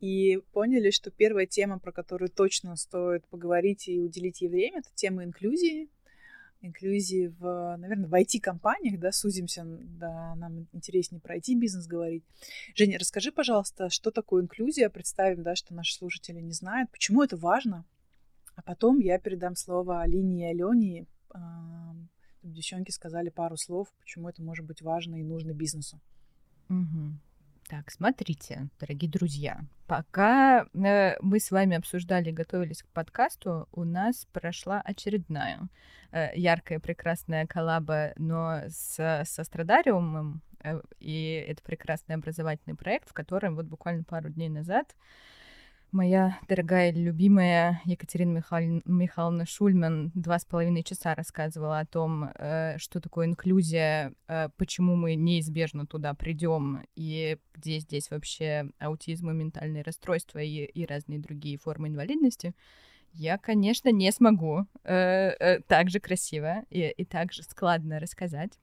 и 0.00 0.38
поняли, 0.52 0.90
что 0.90 1.10
первая 1.10 1.46
тема, 1.46 1.78
про 1.78 1.92
которую 1.92 2.30
точно 2.30 2.76
стоит 2.76 3.26
поговорить 3.28 3.88
и 3.88 4.00
уделить 4.00 4.40
ей 4.40 4.48
время, 4.48 4.80
это 4.80 4.90
тема 4.94 5.24
инклюзии, 5.24 5.88
инклюзии 6.60 7.26
в, 7.38 7.76
наверное, 7.76 8.08
в 8.08 8.14
IT-компаниях, 8.14 8.98
да, 8.98 9.12
сузимся, 9.12 9.64
да, 9.64 10.34
нам 10.36 10.66
интереснее 10.72 11.20
про 11.20 11.36
IT-бизнес 11.36 11.86
говорить. 11.86 12.24
Женя, 12.74 12.98
расскажи, 12.98 13.32
пожалуйста, 13.32 13.90
что 13.90 14.10
такое 14.10 14.42
инклюзия, 14.42 14.88
представим, 14.88 15.42
да, 15.42 15.54
что 15.54 15.74
наши 15.74 15.94
слушатели 15.94 16.40
не 16.40 16.52
знают, 16.52 16.90
почему 16.90 17.22
это 17.22 17.36
важно, 17.36 17.84
а 18.56 18.62
потом 18.62 18.98
я 18.98 19.18
передам 19.18 19.56
слово 19.56 20.02
Алине 20.02 20.42
и 20.42 20.50
Алене, 20.50 21.06
девчонки 22.42 22.90
сказали 22.90 23.30
пару 23.30 23.56
слов, 23.56 23.88
почему 23.98 24.28
это 24.28 24.42
может 24.42 24.64
быть 24.64 24.82
важно 24.82 25.16
и 25.16 25.24
нужно 25.24 25.52
бизнесу. 25.52 26.00
Угу. 26.68 27.18
Так, 27.68 27.90
смотрите, 27.90 28.68
дорогие 28.78 29.10
друзья, 29.10 29.60
пока 29.86 30.66
э, 30.74 31.16
мы 31.20 31.40
с 31.40 31.50
вами 31.50 31.76
обсуждали 31.76 32.30
готовились 32.30 32.82
к 32.82 32.88
подкасту, 32.88 33.68
у 33.72 33.84
нас 33.84 34.26
прошла 34.32 34.82
очередная 34.82 35.68
э, 36.12 36.36
яркая, 36.36 36.78
прекрасная 36.78 37.46
коллаба, 37.46 38.12
но 38.16 38.60
с, 38.68 39.24
со 39.24 39.44
Страдариумом, 39.44 40.42
э, 40.62 40.78
и 41.00 41.42
это 41.48 41.62
прекрасный 41.62 42.16
образовательный 42.16 42.76
проект, 42.76 43.08
в 43.08 43.14
котором 43.14 43.56
вот 43.56 43.64
буквально 43.64 44.04
пару 44.04 44.28
дней 44.28 44.50
назад 44.50 44.94
Моя 45.94 46.40
дорогая 46.48 46.90
любимая 46.90 47.80
Екатерина 47.84 48.38
Михайловна, 48.38 48.82
Михайловна 48.84 49.46
Шульман 49.46 50.10
два 50.16 50.40
с 50.40 50.44
половиной 50.44 50.82
часа 50.82 51.14
рассказывала 51.14 51.78
о 51.78 51.86
том, 51.86 52.32
э, 52.34 52.78
что 52.78 53.00
такое 53.00 53.26
инклюзия, 53.26 54.12
э, 54.26 54.48
почему 54.56 54.96
мы 54.96 55.14
неизбежно 55.14 55.86
туда 55.86 56.12
придем, 56.14 56.82
и 56.96 57.38
где 57.54 57.78
здесь 57.78 58.10
вообще 58.10 58.70
аутизм 58.80 59.30
и 59.30 59.34
ментальные 59.34 59.84
расстройства 59.84 60.40
и, 60.40 60.64
и 60.64 60.84
разные 60.84 61.20
другие 61.20 61.58
формы 61.58 61.86
инвалидности. 61.86 62.54
Я, 63.12 63.38
конечно, 63.38 63.90
не 63.90 64.10
смогу 64.10 64.66
э, 64.82 65.60
так 65.68 65.90
же 65.90 66.00
красиво 66.00 66.64
и, 66.70 66.88
и 66.88 67.04
так 67.04 67.32
же 67.32 67.44
складно 67.44 68.00
рассказать. 68.00 68.58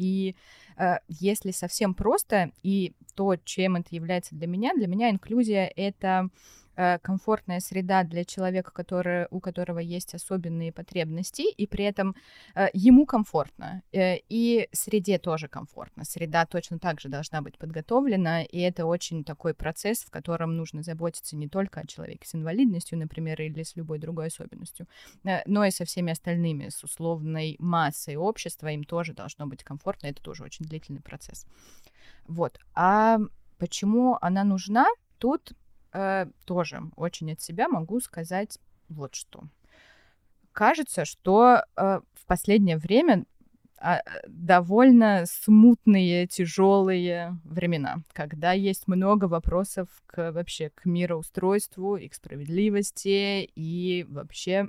И 0.00 0.34
э, 0.78 0.96
если 1.08 1.50
совсем 1.50 1.94
просто, 1.94 2.52
и 2.62 2.94
то, 3.14 3.36
чем 3.36 3.76
это 3.76 3.94
является 3.94 4.34
для 4.34 4.46
меня, 4.46 4.72
для 4.74 4.86
меня 4.86 5.10
инклюзия— 5.10 5.70
это 5.76 6.30
комфортная 7.02 7.60
среда 7.60 8.04
для 8.04 8.24
человека, 8.24 8.70
который, 8.70 9.26
у 9.30 9.40
которого 9.40 9.78
есть 9.78 10.14
особенные 10.14 10.72
потребности, 10.72 11.42
и 11.42 11.66
при 11.66 11.84
этом 11.84 12.14
э, 12.54 12.68
ему 12.72 13.06
комфортно, 13.06 13.82
э, 13.92 14.18
и 14.28 14.68
среде 14.72 15.18
тоже 15.18 15.48
комфортно. 15.48 16.04
Среда 16.04 16.46
точно 16.46 16.78
так 16.78 17.00
же 17.00 17.08
должна 17.08 17.42
быть 17.42 17.58
подготовлена, 17.58 18.42
и 18.42 18.58
это 18.58 18.86
очень 18.86 19.24
такой 19.24 19.54
процесс, 19.54 19.98
в 20.04 20.10
котором 20.10 20.56
нужно 20.56 20.82
заботиться 20.82 21.36
не 21.36 21.48
только 21.48 21.80
о 21.80 21.86
человеке 21.86 22.26
с 22.26 22.34
инвалидностью, 22.34 22.98
например, 22.98 23.40
или 23.42 23.62
с 23.62 23.76
любой 23.76 23.98
другой 23.98 24.28
особенностью, 24.28 24.86
но 25.46 25.64
и 25.64 25.70
со 25.70 25.84
всеми 25.84 26.12
остальными, 26.12 26.68
с 26.68 26.82
условной 26.84 27.56
массой 27.58 28.16
общества, 28.16 28.68
им 28.68 28.84
тоже 28.84 29.12
должно 29.12 29.46
быть 29.46 29.64
комфортно, 29.64 30.08
это 30.08 30.22
тоже 30.22 30.44
очень 30.44 30.64
длительный 30.64 31.00
процесс. 31.00 31.46
Вот. 32.26 32.58
А 32.74 33.18
почему 33.58 34.18
она 34.20 34.44
нужна? 34.44 34.86
Тут 35.18 35.52
э, 35.92 36.26
тоже 36.44 36.82
очень 36.96 37.32
от 37.32 37.40
себя 37.40 37.68
могу 37.68 38.00
сказать 38.00 38.58
вот 38.88 39.14
что. 39.14 39.44
Кажется, 40.52 41.04
что 41.04 41.64
э, 41.76 42.00
в 42.14 42.26
последнее 42.26 42.76
время 42.76 43.24
а, 43.82 44.02
довольно 44.26 45.24
смутные, 45.26 46.26
тяжелые 46.26 47.38
времена, 47.44 48.02
когда 48.12 48.52
есть 48.52 48.88
много 48.88 49.24
вопросов 49.24 49.88
к 50.06 50.32
вообще 50.32 50.70
к 50.70 50.84
мироустройству 50.84 51.96
и 51.96 52.08
к 52.08 52.14
справедливости 52.14 53.50
и 53.54 54.04
вообще 54.08 54.68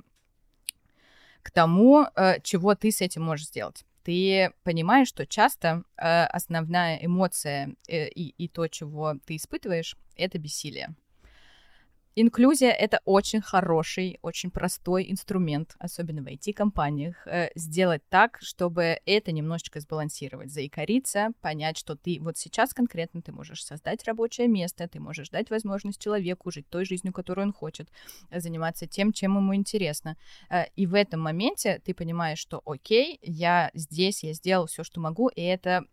к 1.42 1.50
тому, 1.50 2.06
э, 2.14 2.40
чего 2.42 2.74
ты 2.74 2.90
с 2.90 3.02
этим 3.02 3.22
можешь 3.24 3.48
сделать 3.48 3.84
ты 4.02 4.52
понимаешь, 4.64 5.08
что 5.08 5.26
часто 5.26 5.84
э, 5.96 6.24
основная 6.24 6.96
эмоция 6.96 7.74
э, 7.88 8.08
и, 8.08 8.30
и 8.30 8.48
то, 8.48 8.66
чего 8.68 9.14
ты 9.24 9.36
испытываешь, 9.36 9.96
это 10.16 10.38
бессилие. 10.38 10.94
Инклюзия— 12.14 12.70
это 12.78 13.00
очень 13.06 13.40
хороший, 13.40 14.18
очень 14.20 14.50
простой 14.50 15.10
инструмент, 15.10 15.74
особенно 15.78 16.22
в 16.22 16.26
IT-компаниях, 16.26 17.26
э, 17.26 17.50
сделать 17.54 18.02
так, 18.10 18.38
чтобы 18.42 18.98
это 19.06 19.32
немножечко 19.32 19.80
сбалансировать, 19.80 20.52
заикариться, 20.52 21.30
понять, 21.40 21.78
что 21.78 21.96
ты 21.96 22.18
вот 22.20 22.36
сейчас 22.36 22.74
конкретно 22.74 23.22
ты 23.22 23.32
можешь 23.32 23.64
создать 23.64 24.04
рабочее 24.04 24.46
место, 24.46 24.86
ты 24.88 25.00
можешь 25.00 25.30
дать 25.30 25.48
возможность 25.48 26.02
человеку 26.02 26.50
жить 26.50 26.68
той 26.68 26.84
жизнью, 26.84 27.14
которую 27.14 27.46
он 27.46 27.52
хочет, 27.54 27.88
заниматься 28.30 28.86
тем, 28.86 29.14
чем 29.14 29.36
ему 29.36 29.54
интересно. 29.54 30.18
Э, 30.50 30.64
и 30.76 30.86
в 30.86 30.94
этом 30.94 31.20
моменте 31.20 31.80
ты 31.82 31.94
понимаешь, 31.94 32.38
что 32.38 32.60
окей, 32.66 33.20
я 33.22 33.70
здесь, 33.72 34.22
я 34.22 34.34
сделал 34.34 34.66
все, 34.66 34.84
что 34.84 35.00
могу, 35.00 35.28
и 35.28 35.40
это 35.40 35.86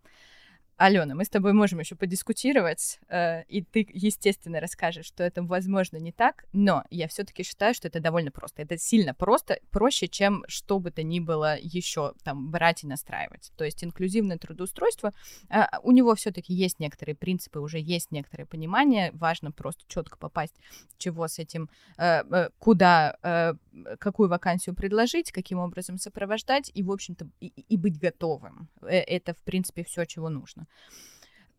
Алена, 0.79 1.13
мы 1.13 1.25
с 1.25 1.29
тобой 1.29 1.51
можем 1.51 1.79
еще 1.79 1.95
подискутировать, 1.95 3.01
э, 3.09 3.43
и 3.49 3.61
ты, 3.61 3.85
естественно, 3.91 4.61
расскажешь, 4.61 5.07
что 5.07 5.25
это, 5.25 5.43
возможно, 5.43 5.97
не 5.97 6.13
так, 6.13 6.45
но 6.53 6.85
я 6.89 7.09
все-таки 7.09 7.43
считаю, 7.43 7.73
что 7.73 7.89
это 7.89 7.99
довольно 7.99 8.31
просто. 8.31 8.61
Это 8.61 8.77
сильно 8.77 9.13
просто, 9.13 9.59
проще, 9.71 10.07
чем 10.07 10.45
что 10.47 10.79
бы 10.79 10.91
то 10.91 11.03
ни 11.03 11.19
было 11.19 11.57
еще 11.59 12.13
там 12.23 12.49
брать 12.49 12.85
и 12.85 12.87
настраивать. 12.87 13.51
То 13.57 13.65
есть 13.65 13.83
инклюзивное 13.83 14.37
трудоустройство, 14.37 15.13
э, 15.49 15.63
у 15.83 15.91
него 15.91 16.15
все-таки 16.15 16.53
есть 16.53 16.79
некоторые 16.79 17.17
принципы, 17.17 17.59
уже 17.59 17.77
есть 17.77 18.11
некоторое 18.11 18.45
понимание, 18.45 19.11
важно 19.11 19.51
просто 19.51 19.83
четко 19.89 20.17
попасть, 20.17 20.55
чего 20.97 21.27
с 21.27 21.39
этим, 21.39 21.69
э, 21.97 22.23
э, 22.23 22.49
куда, 22.57 23.17
э, 23.21 23.53
какую 23.99 24.29
вакансию 24.29 24.75
предложить, 24.75 25.31
каким 25.31 25.59
образом 25.59 25.97
сопровождать, 25.97 26.71
и, 26.73 26.83
в 26.83 26.91
общем-то, 26.91 27.27
и, 27.39 27.47
и 27.47 27.77
быть 27.77 27.99
готовым. 27.99 28.69
Э, 28.81 28.99
это, 28.99 29.33
в 29.33 29.43
принципе, 29.43 29.83
все, 29.83 30.05
чего 30.05 30.29
нужно. 30.29 30.67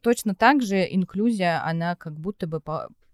точно 0.00 0.34
так 0.34 0.62
же 0.62 0.86
инклюзия, 0.90 1.62
она 1.64 1.94
как 1.96 2.14
будто 2.14 2.46
бы 2.46 2.60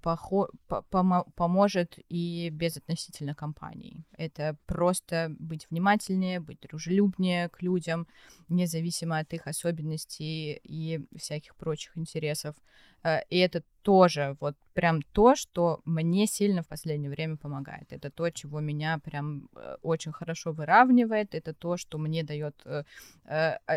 похо- 0.07 0.48
по- 0.68 1.24
поможет 1.34 1.98
и 2.09 2.50
без 2.50 2.76
относительно 2.76 3.34
компаний. 3.34 4.04
Это 4.18 4.57
просто 4.66 5.34
быть 5.38 5.66
внимательнее, 5.70 6.38
быть 6.38 6.61
дружелюбнее 6.61 7.48
к 7.48 7.62
людям, 7.62 8.07
независимо 8.48 9.18
от 9.18 9.32
их 9.34 9.48
особенностей 9.48 10.61
и 10.62 11.00
всяких 11.16 11.57
прочих 11.57 11.98
интересов. 11.98 12.54
Э, 13.02 13.20
и 13.30 13.38
это 13.38 13.62
тоже 13.82 14.36
вот 14.40 14.54
прям 14.74 15.02
то, 15.02 15.34
что 15.34 15.80
мне 15.84 16.26
сильно 16.26 16.62
в 16.62 16.68
последнее 16.68 17.11
время 17.11 17.36
помогает. 17.36 17.92
Это 17.92 18.11
то, 18.11 18.30
чего 18.30 18.61
меня 18.61 18.98
прям 18.98 19.48
э, 19.57 19.76
очень 19.82 20.12
хорошо 20.12 20.52
выравнивает. 20.52 21.34
Это 21.34 21.52
то, 21.52 21.76
что 21.76 21.98
мне 21.98 22.22
дает 22.22 22.54
э, 22.64 22.84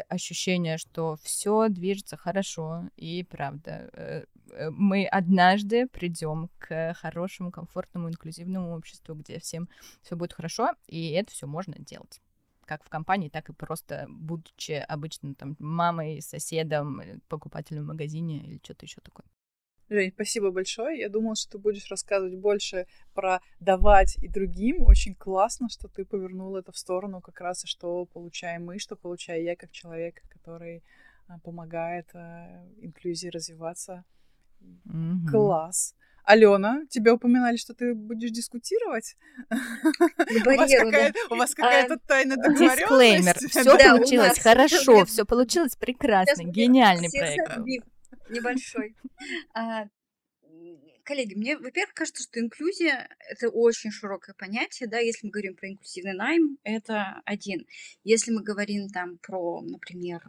ощущение, 0.09 0.77
что 0.77 1.15
все 1.23 1.69
движется 1.69 2.17
хорошо. 2.17 2.83
И 2.97 3.23
правда, 3.23 4.25
мы 4.71 5.05
однажды 5.05 5.87
придем 5.87 6.49
к 6.57 6.93
хорошему, 6.95 7.51
комфортному, 7.51 8.09
инклюзивному 8.09 8.75
обществу, 8.75 9.15
где 9.15 9.39
всем 9.39 9.69
все 10.01 10.15
будет 10.15 10.33
хорошо, 10.33 10.71
и 10.87 11.11
это 11.11 11.31
все 11.31 11.47
можно 11.47 11.75
делать 11.77 12.21
как 12.69 12.83
в 12.83 12.89
компании, 12.89 13.29
так 13.29 13.49
и 13.49 13.53
просто 13.53 14.05
будучи 14.07 14.73
обычно 14.73 15.33
там 15.33 15.55
мамой, 15.57 16.21
соседом, 16.21 17.01
покупателем 17.27 17.83
в 17.83 17.87
магазине 17.87 18.43
или 18.45 18.59
что-то 18.63 18.85
еще 18.85 19.01
такое. 19.01 19.25
Жень, 19.89 20.11
спасибо 20.13 20.51
большое. 20.51 20.99
Я 20.99 21.09
думала, 21.09 21.35
что 21.35 21.53
ты 21.53 21.57
будешь 21.57 21.89
рассказывать 21.89 22.35
больше 22.35 22.85
про 23.15 23.41
давать 23.59 24.17
и 24.21 24.27
другим. 24.27 24.83
Очень 24.83 25.15
классно, 25.15 25.67
что 25.67 25.87
ты 25.87 26.05
повернул 26.05 26.55
это 26.55 26.71
в 26.71 26.77
сторону 26.77 27.21
как 27.21 27.41
раз, 27.41 27.63
и 27.63 27.67
что 27.67 28.05
получаем 28.05 28.65
мы, 28.65 28.77
что 28.77 28.95
получаю 28.95 29.43
я 29.43 29.55
как 29.55 29.71
человек, 29.71 30.21
который 30.29 30.83
а, 31.27 31.39
помогает 31.39 32.07
инклюзии 32.81 33.29
развиваться. 33.29 34.05
Mm-hmm. 34.61 35.29
Класс. 35.29 35.93
Алена, 36.23 36.81
тебя 36.89 37.15
упоминали, 37.15 37.57
что 37.57 37.73
ты 37.73 37.95
будешь 37.95 38.29
дискутировать? 38.29 39.15
у 39.49 40.55
вас 40.55 40.71
какая-то, 40.71 41.19
у 41.31 41.35
вас 41.35 41.55
какая-то 41.55 41.95
а, 41.95 42.07
тайна 42.07 42.35
договоренность? 42.35 42.79
Дисклеймер. 42.79 43.35
Все 43.35 43.89
получилось 43.89 44.39
хорошо, 44.39 45.05
все 45.05 45.25
получилось 45.25 45.75
прекрасно, 45.75 46.43
гениальный 46.43 47.09
проект. 47.09 47.57
Небольшой. 48.29 48.95
Коллеги, 51.09 51.33
мне, 51.33 51.57
во-первых, 51.57 51.95
кажется, 51.95 52.21
что 52.21 52.39
инклюзия— 52.39 53.09
это 53.31 53.49
очень 53.49 53.89
широкое 53.89 54.35
понятие, 54.35 54.87
да, 54.87 54.99
если 54.99 55.25
мы 55.25 55.31
говорим 55.31 55.55
про 55.55 55.67
инклюзивный 55.67 56.13
найм, 56.13 56.59
это 56.63 57.23
один. 57.25 57.65
Если 58.03 58.29
мы 58.31 58.43
говорим 58.43 58.89
там 58.89 59.17
про, 59.17 59.59
например, 59.61 60.21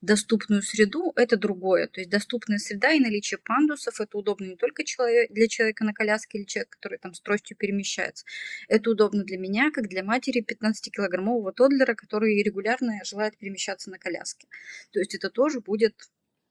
доступную 0.00 0.62
среду, 0.62 1.12
это 1.16 1.36
другое. 1.36 1.86
То 1.86 2.00
есть 2.00 2.08
доступная 2.08 2.56
среда 2.56 2.92
и 2.92 2.98
наличие 2.98 3.36
пандусов— 3.36 4.00
это 4.00 4.16
удобно 4.16 4.46
не 4.46 4.56
только 4.56 4.84
для 5.28 5.48
человека 5.48 5.84
на 5.84 5.92
коляске 5.92 6.38
или 6.38 6.46
человека, 6.46 6.78
который 6.80 6.96
там 6.96 7.12
с 7.12 7.20
тростью 7.20 7.54
перемещается. 7.54 8.24
Это 8.68 8.88
удобно 8.88 9.24
для 9.24 9.36
меня, 9.36 9.70
как 9.70 9.86
для 9.88 10.02
матери 10.02 10.42
15-килограммового 10.42 11.52
тодлера, 11.52 11.94
который 11.94 12.42
регулярно 12.42 13.00
желает 13.04 13.36
перемещаться 13.36 13.90
на 13.90 13.98
коляске. 13.98 14.48
То 14.92 14.98
есть 14.98 15.14
это 15.14 15.28
тоже 15.28 15.60
будет 15.60 15.94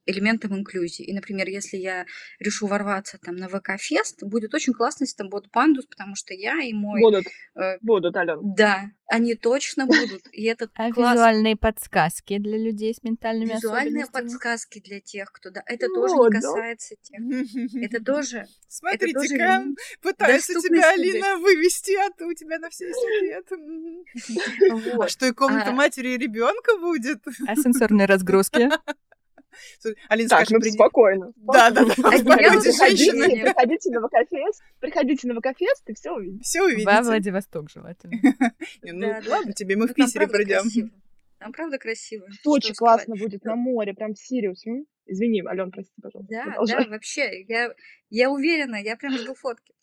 элементом 0.06 0.58
инклюзии. 0.58 1.04
И, 1.04 1.14
например, 1.14 1.48
если 1.48 1.78
я 1.78 2.06
решу 2.40 2.68
ворваться 2.68 3.18
там 3.20 3.36
на 3.36 3.48
ВК-фест, 3.48 4.24
будет 4.24 4.54
очень 4.54 4.74
классно, 4.74 5.04
если 5.04 5.18
там 5.18 5.30
будут 5.30 5.52
пандус, 5.52 5.86
потому 5.86 6.16
что 6.16 6.34
я 6.34 6.62
и 6.62 6.74
мой... 6.74 7.02
Будут, 7.02 7.26
э, 7.56 7.78
будут, 7.82 8.16
Алена. 8.16 8.40
Да, 8.42 8.92
они 9.08 9.36
точно 9.36 9.86
будут. 9.86 10.24
И 10.32 10.46
это 10.46 10.70
а 10.76 10.92
класс... 10.92 11.16
визуальные 11.16 11.56
подсказки 11.56 12.38
для 12.38 12.58
людей 12.58 12.94
с 12.94 13.04
ментальными 13.04 13.54
Визуальные 13.54 14.08
подсказки 14.08 14.80
для 14.80 15.00
тех, 15.00 15.32
кто... 15.32 15.52
Да, 15.52 15.62
это 15.66 15.88
ну, 15.88 15.96
тоже 15.96 16.16
не 16.16 16.42
касается 16.42 16.96
тех. 17.02 17.84
Это 17.84 18.04
тоже... 18.06 18.46
Смотрите-ка, 18.68 19.66
пытается 20.02 20.54
тебя, 20.54 20.92
Алина, 20.92 21.38
вывести, 21.38 21.94
а 21.96 22.10
ты 22.18 22.26
у 22.26 22.34
тебя 22.34 22.58
на 22.60 22.70
все 22.70 22.90
ответ. 22.90 23.48
А 25.02 25.08
что, 25.08 25.26
и 25.26 25.32
комната 25.32 25.70
а 25.70 25.74
матери 25.74 26.10
и 26.10 26.18
ребенка 26.18 26.78
будет? 26.78 27.22
А 27.48 27.56
сенсорные 27.56 28.06
разгрузки? 28.06 28.70
Алина, 30.10 30.30
так, 30.30 30.40
скажи, 30.40 30.54
ну, 30.54 30.60
приди... 30.60 30.74
спокойно. 30.74 31.34
Да, 31.38 31.72
да, 31.72 31.86
да. 31.86 31.94
Приходите, 31.94 33.44
приходите 33.44 33.92
на 33.92 34.08
ВКФест, 34.08 34.64
приходите 34.80 35.28
на 35.28 35.40
ВКФест 35.40 35.90
и 35.90 35.94
все 35.94 36.12
увидите. 36.12 36.44
Все 36.44 36.64
увидите. 36.64 36.86
Во 36.86 37.02
Владивосток 37.02 37.70
желательно. 37.70 38.14
Ну, 38.84 39.08
ладно, 39.28 39.54
тебе 39.54 39.76
мы 39.76 39.88
в 39.88 39.94
Питере 39.94 40.28
придем. 40.28 40.92
Там 41.40 41.52
правда 41.54 41.80
красиво. 41.80 42.28
Очень 42.46 42.76
классно 42.76 43.16
будет 43.16 43.44
на 43.44 43.56
море, 43.56 43.94
прям 43.94 44.16
Сириус. 44.16 44.64
Извини, 45.08 45.42
Ален, 45.46 45.72
прости, 45.72 45.94
пожалуйста. 46.02 46.34
Да, 46.46 46.66
да, 46.66 46.90
вообще, 46.90 47.44
я, 47.48 47.74
я 48.10 48.30
уверена, 48.30 48.76
я 48.76 48.96
прям 48.96 49.18
жду 49.18 49.34
фотки 49.34 49.74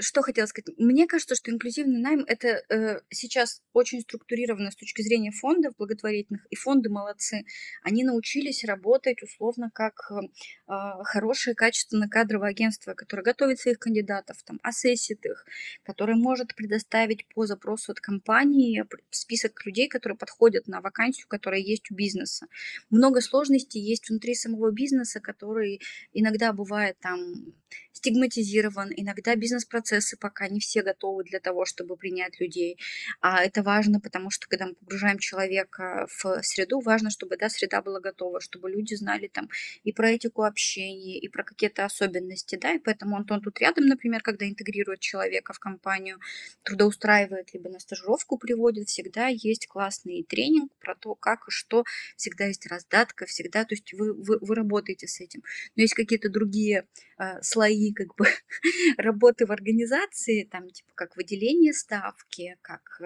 что 0.00 0.22
хотела 0.22 0.46
сказать. 0.46 0.74
Мне 0.78 1.06
кажется, 1.06 1.34
что 1.34 1.50
инклюзивный 1.50 2.00
найм 2.00 2.24
это 2.26 2.62
э, 2.68 3.00
сейчас 3.10 3.62
очень 3.72 4.00
структурировано 4.00 4.70
с 4.70 4.76
точки 4.76 5.02
зрения 5.02 5.30
фондов 5.30 5.74
благотворительных, 5.76 6.46
и 6.50 6.56
фонды 6.56 6.88
молодцы. 6.88 7.44
Они 7.82 8.04
научились 8.04 8.64
работать 8.64 9.22
условно 9.22 9.70
как 9.72 10.10
э, 10.10 10.72
хорошее 11.04 11.54
качественное 11.54 12.08
кадровое 12.08 12.50
агентство, 12.50 12.94
которое 12.94 13.22
готовит 13.22 13.60
своих 13.60 13.78
кандидатов, 13.78 14.42
там, 14.44 14.58
ассессит 14.62 15.24
их, 15.24 15.44
которое 15.82 16.16
может 16.16 16.54
предоставить 16.54 17.26
по 17.34 17.46
запросу 17.46 17.92
от 17.92 18.00
компании 18.00 18.84
список 19.10 19.64
людей, 19.66 19.88
которые 19.88 20.16
подходят 20.16 20.66
на 20.68 20.80
вакансию, 20.80 21.26
которая 21.28 21.60
есть 21.60 21.90
у 21.90 21.94
бизнеса. 21.94 22.46
Много 22.90 23.20
сложностей 23.20 23.80
есть 23.80 24.08
внутри 24.08 24.34
самого 24.34 24.70
бизнеса, 24.70 25.20
который 25.20 25.80
иногда 26.12 26.52
бывает 26.52 26.98
там 27.00 27.54
стигматизирован, 27.98 28.92
иногда 28.94 29.34
бизнес-процессы 29.58 30.16
пока 30.16 30.48
не 30.48 30.60
все 30.60 30.82
готовы 30.82 31.24
для 31.24 31.40
того, 31.40 31.64
чтобы 31.64 31.96
принять 31.96 32.40
людей. 32.40 32.78
А 33.20 33.42
это 33.42 33.62
важно, 33.62 34.00
потому 34.00 34.30
что 34.30 34.46
когда 34.48 34.66
мы 34.66 34.74
погружаем 34.74 35.18
человека 35.18 36.06
в 36.22 36.42
среду, 36.42 36.80
важно, 36.80 37.10
чтобы 37.10 37.36
да, 37.36 37.48
среда 37.48 37.82
была 37.82 38.00
готова, 38.00 38.40
чтобы 38.40 38.70
люди 38.70 38.94
знали 38.94 39.28
там 39.28 39.48
и 39.84 39.92
про 39.92 40.10
этику 40.10 40.44
общения, 40.44 41.18
и 41.18 41.28
про 41.28 41.44
какие-то 41.44 41.84
особенности, 41.84 42.56
да, 42.56 42.74
и 42.74 42.78
поэтому 42.78 43.16
Антон 43.16 43.40
тут 43.40 43.58
рядом, 43.60 43.86
например, 43.86 44.22
когда 44.22 44.46
интегрирует 44.46 45.00
человека 45.00 45.52
в 45.52 45.58
компанию, 45.58 46.18
трудоустраивает, 46.62 47.54
либо 47.54 47.68
на 47.70 47.80
стажировку 47.80 48.38
приводит, 48.38 48.88
всегда 48.88 49.28
есть 49.28 49.66
классный 49.66 50.24
тренинг 50.28 50.72
про 50.80 50.94
то, 50.94 51.14
как 51.14 51.48
и 51.48 51.50
что, 51.50 51.84
всегда 52.16 52.46
есть 52.46 52.66
раздатка, 52.66 53.26
всегда, 53.26 53.64
то 53.64 53.74
есть 53.74 53.92
вы, 53.92 54.12
вы, 54.14 54.38
вы 54.40 54.54
работаете 54.54 55.06
с 55.06 55.20
этим. 55.20 55.42
Но 55.76 55.82
есть 55.82 55.94
какие-то 55.94 56.28
другие 56.28 56.86
э, 57.18 57.42
слои 57.42 57.92
как 57.92 58.14
бы 58.16 58.26
работы 58.98 59.46
в 59.48 59.52
организации, 59.52 60.44
там 60.44 60.68
типа 60.70 60.90
как 60.94 61.16
выделение 61.16 61.72
ставки, 61.72 62.56
как 62.62 63.00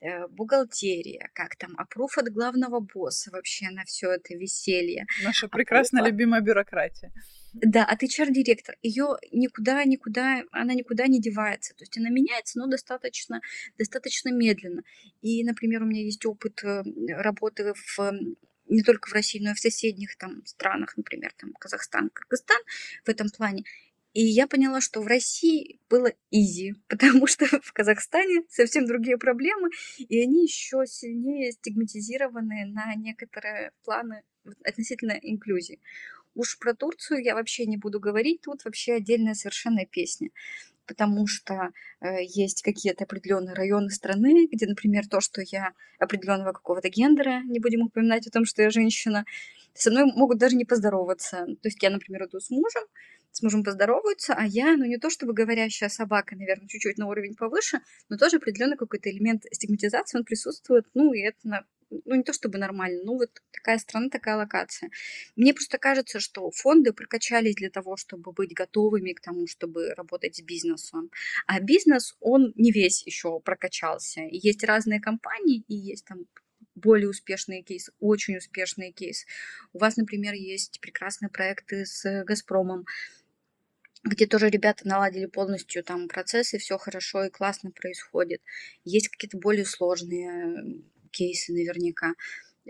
э, 0.00 0.28
бухгалтерия, 0.28 1.30
как 1.34 1.56
там 1.56 1.74
опруф 1.76 2.18
от 2.18 2.28
главного 2.28 2.80
босса 2.80 3.30
вообще 3.30 3.70
на 3.70 3.84
все 3.84 4.12
это 4.12 4.34
веселье. 4.34 5.06
Наша 5.24 5.48
прекрасная 5.48 6.02
опруфа. 6.02 6.12
любимая 6.12 6.40
бюрократия. 6.40 7.12
Да, 7.54 7.84
от 7.84 8.02
HR-директор. 8.02 8.76
Ее 8.82 9.16
никуда, 9.32 9.82
никуда, 9.84 10.42
она 10.52 10.74
никуда 10.74 11.06
не 11.06 11.20
девается. 11.20 11.74
То 11.74 11.84
есть 11.84 11.96
она 11.96 12.10
меняется, 12.10 12.58
но 12.58 12.66
достаточно, 12.66 13.40
достаточно 13.78 14.30
медленно. 14.30 14.82
И, 15.22 15.42
например, 15.42 15.82
у 15.82 15.86
меня 15.86 16.02
есть 16.02 16.24
опыт 16.26 16.62
э, 16.62 16.82
работы 17.08 17.72
в 17.74 18.12
не 18.68 18.82
только 18.82 19.08
в 19.08 19.12
России, 19.12 19.40
но 19.42 19.52
и 19.52 19.54
в 19.54 19.60
соседних 19.60 20.16
там 20.16 20.44
странах, 20.44 20.96
например, 20.96 21.32
там 21.36 21.52
Казахстан, 21.52 22.10
Кыргызстан 22.10 22.60
в 23.04 23.08
этом 23.08 23.28
плане. 23.30 23.64
И 24.16 24.22
я 24.22 24.46
поняла, 24.46 24.80
что 24.80 25.02
в 25.02 25.06
России 25.06 25.78
было 25.90 26.10
изи, 26.30 26.74
потому 26.88 27.26
что 27.26 27.44
в 27.60 27.72
Казахстане 27.74 28.44
совсем 28.48 28.86
другие 28.86 29.18
проблемы, 29.18 29.68
и 29.98 30.22
они 30.22 30.44
еще 30.44 30.86
сильнее 30.86 31.52
стигматизированы 31.52 32.64
на 32.64 32.94
некоторые 32.94 33.72
планы 33.84 34.22
относительно 34.64 35.12
инклюзии. 35.12 35.82
Уж 36.34 36.58
про 36.58 36.72
Турцию 36.72 37.22
я 37.22 37.34
вообще 37.34 37.66
не 37.66 37.76
буду 37.76 38.00
говорить, 38.00 38.40
тут 38.40 38.64
вообще 38.64 38.94
отдельная 38.94 39.34
совершенно 39.34 39.84
песня 39.84 40.30
потому 40.86 41.26
что 41.26 41.70
э, 42.00 42.22
есть 42.22 42.62
какие-то 42.62 43.02
определенные 43.02 43.56
районы 43.56 43.90
страны, 43.90 44.46
где, 44.46 44.66
например, 44.66 45.08
то, 45.08 45.20
что 45.20 45.42
я 45.42 45.72
определенного 45.98 46.52
какого-то 46.52 46.88
гендера, 46.88 47.42
не 47.42 47.58
будем 47.58 47.82
упоминать 47.82 48.28
о 48.28 48.30
том, 48.30 48.44
что 48.44 48.62
я 48.62 48.70
женщина, 48.70 49.24
со 49.74 49.90
мной 49.90 50.04
могут 50.14 50.38
даже 50.38 50.56
не 50.56 50.64
поздороваться. 50.64 51.44
То 51.60 51.68
есть 51.68 51.82
я, 51.82 51.90
например, 51.90 52.26
иду 52.26 52.40
с 52.40 52.50
мужем, 52.50 52.84
с 53.36 53.42
мужем 53.42 53.62
поздороваются, 53.62 54.32
а 54.34 54.46
я, 54.46 54.76
ну 54.78 54.86
не 54.86 54.96
то 54.96 55.10
чтобы 55.10 55.34
говорящая 55.34 55.90
собака, 55.90 56.34
наверное, 56.36 56.68
чуть-чуть 56.68 56.96
на 56.96 57.06
уровень 57.06 57.34
повыше, 57.34 57.80
но 58.08 58.16
тоже 58.16 58.38
определенный 58.38 58.78
какой-то 58.78 59.10
элемент 59.10 59.44
стигматизации, 59.52 60.16
он 60.16 60.24
присутствует, 60.24 60.86
ну 60.94 61.12
и 61.12 61.20
это 61.20 61.66
ну 61.90 62.14
не 62.16 62.22
то 62.22 62.32
чтобы 62.32 62.58
нормально, 62.58 63.02
ну 63.04 63.18
вот 63.18 63.30
такая 63.52 63.76
страна, 63.78 64.08
такая 64.08 64.36
локация. 64.36 64.90
Мне 65.36 65.52
просто 65.52 65.76
кажется, 65.76 66.18
что 66.18 66.50
фонды 66.50 66.94
прокачались 66.94 67.56
для 67.56 67.68
того, 67.68 67.98
чтобы 67.98 68.32
быть 68.32 68.54
готовыми 68.54 69.12
к 69.12 69.20
тому, 69.20 69.46
чтобы 69.46 69.92
работать 69.94 70.36
с 70.36 70.40
бизнесом. 70.40 71.10
А 71.46 71.60
бизнес, 71.60 72.16
он 72.20 72.54
не 72.56 72.72
весь 72.72 73.06
еще 73.06 73.38
прокачался. 73.40 74.22
Есть 74.30 74.64
разные 74.64 75.00
компании, 75.00 75.62
и 75.68 75.74
есть 75.74 76.06
там 76.06 76.26
более 76.74 77.08
успешные 77.08 77.62
кейсы, 77.62 77.92
очень 78.00 78.36
успешные 78.36 78.92
кейсы. 78.92 79.26
У 79.72 79.78
вас, 79.78 79.96
например, 79.96 80.34
есть 80.34 80.80
прекрасные 80.80 81.30
проекты 81.30 81.86
с 81.86 82.24
«Газпромом», 82.24 82.86
где 84.06 84.26
тоже 84.26 84.48
ребята 84.48 84.86
наладили 84.86 85.26
полностью 85.26 85.82
там 85.82 86.08
процессы, 86.08 86.58
все 86.58 86.78
хорошо 86.78 87.24
и 87.24 87.30
классно 87.30 87.70
происходит. 87.70 88.40
Есть 88.84 89.08
какие-то 89.08 89.38
более 89.38 89.64
сложные 89.64 90.82
кейсы 91.10 91.52
наверняка. 91.52 92.14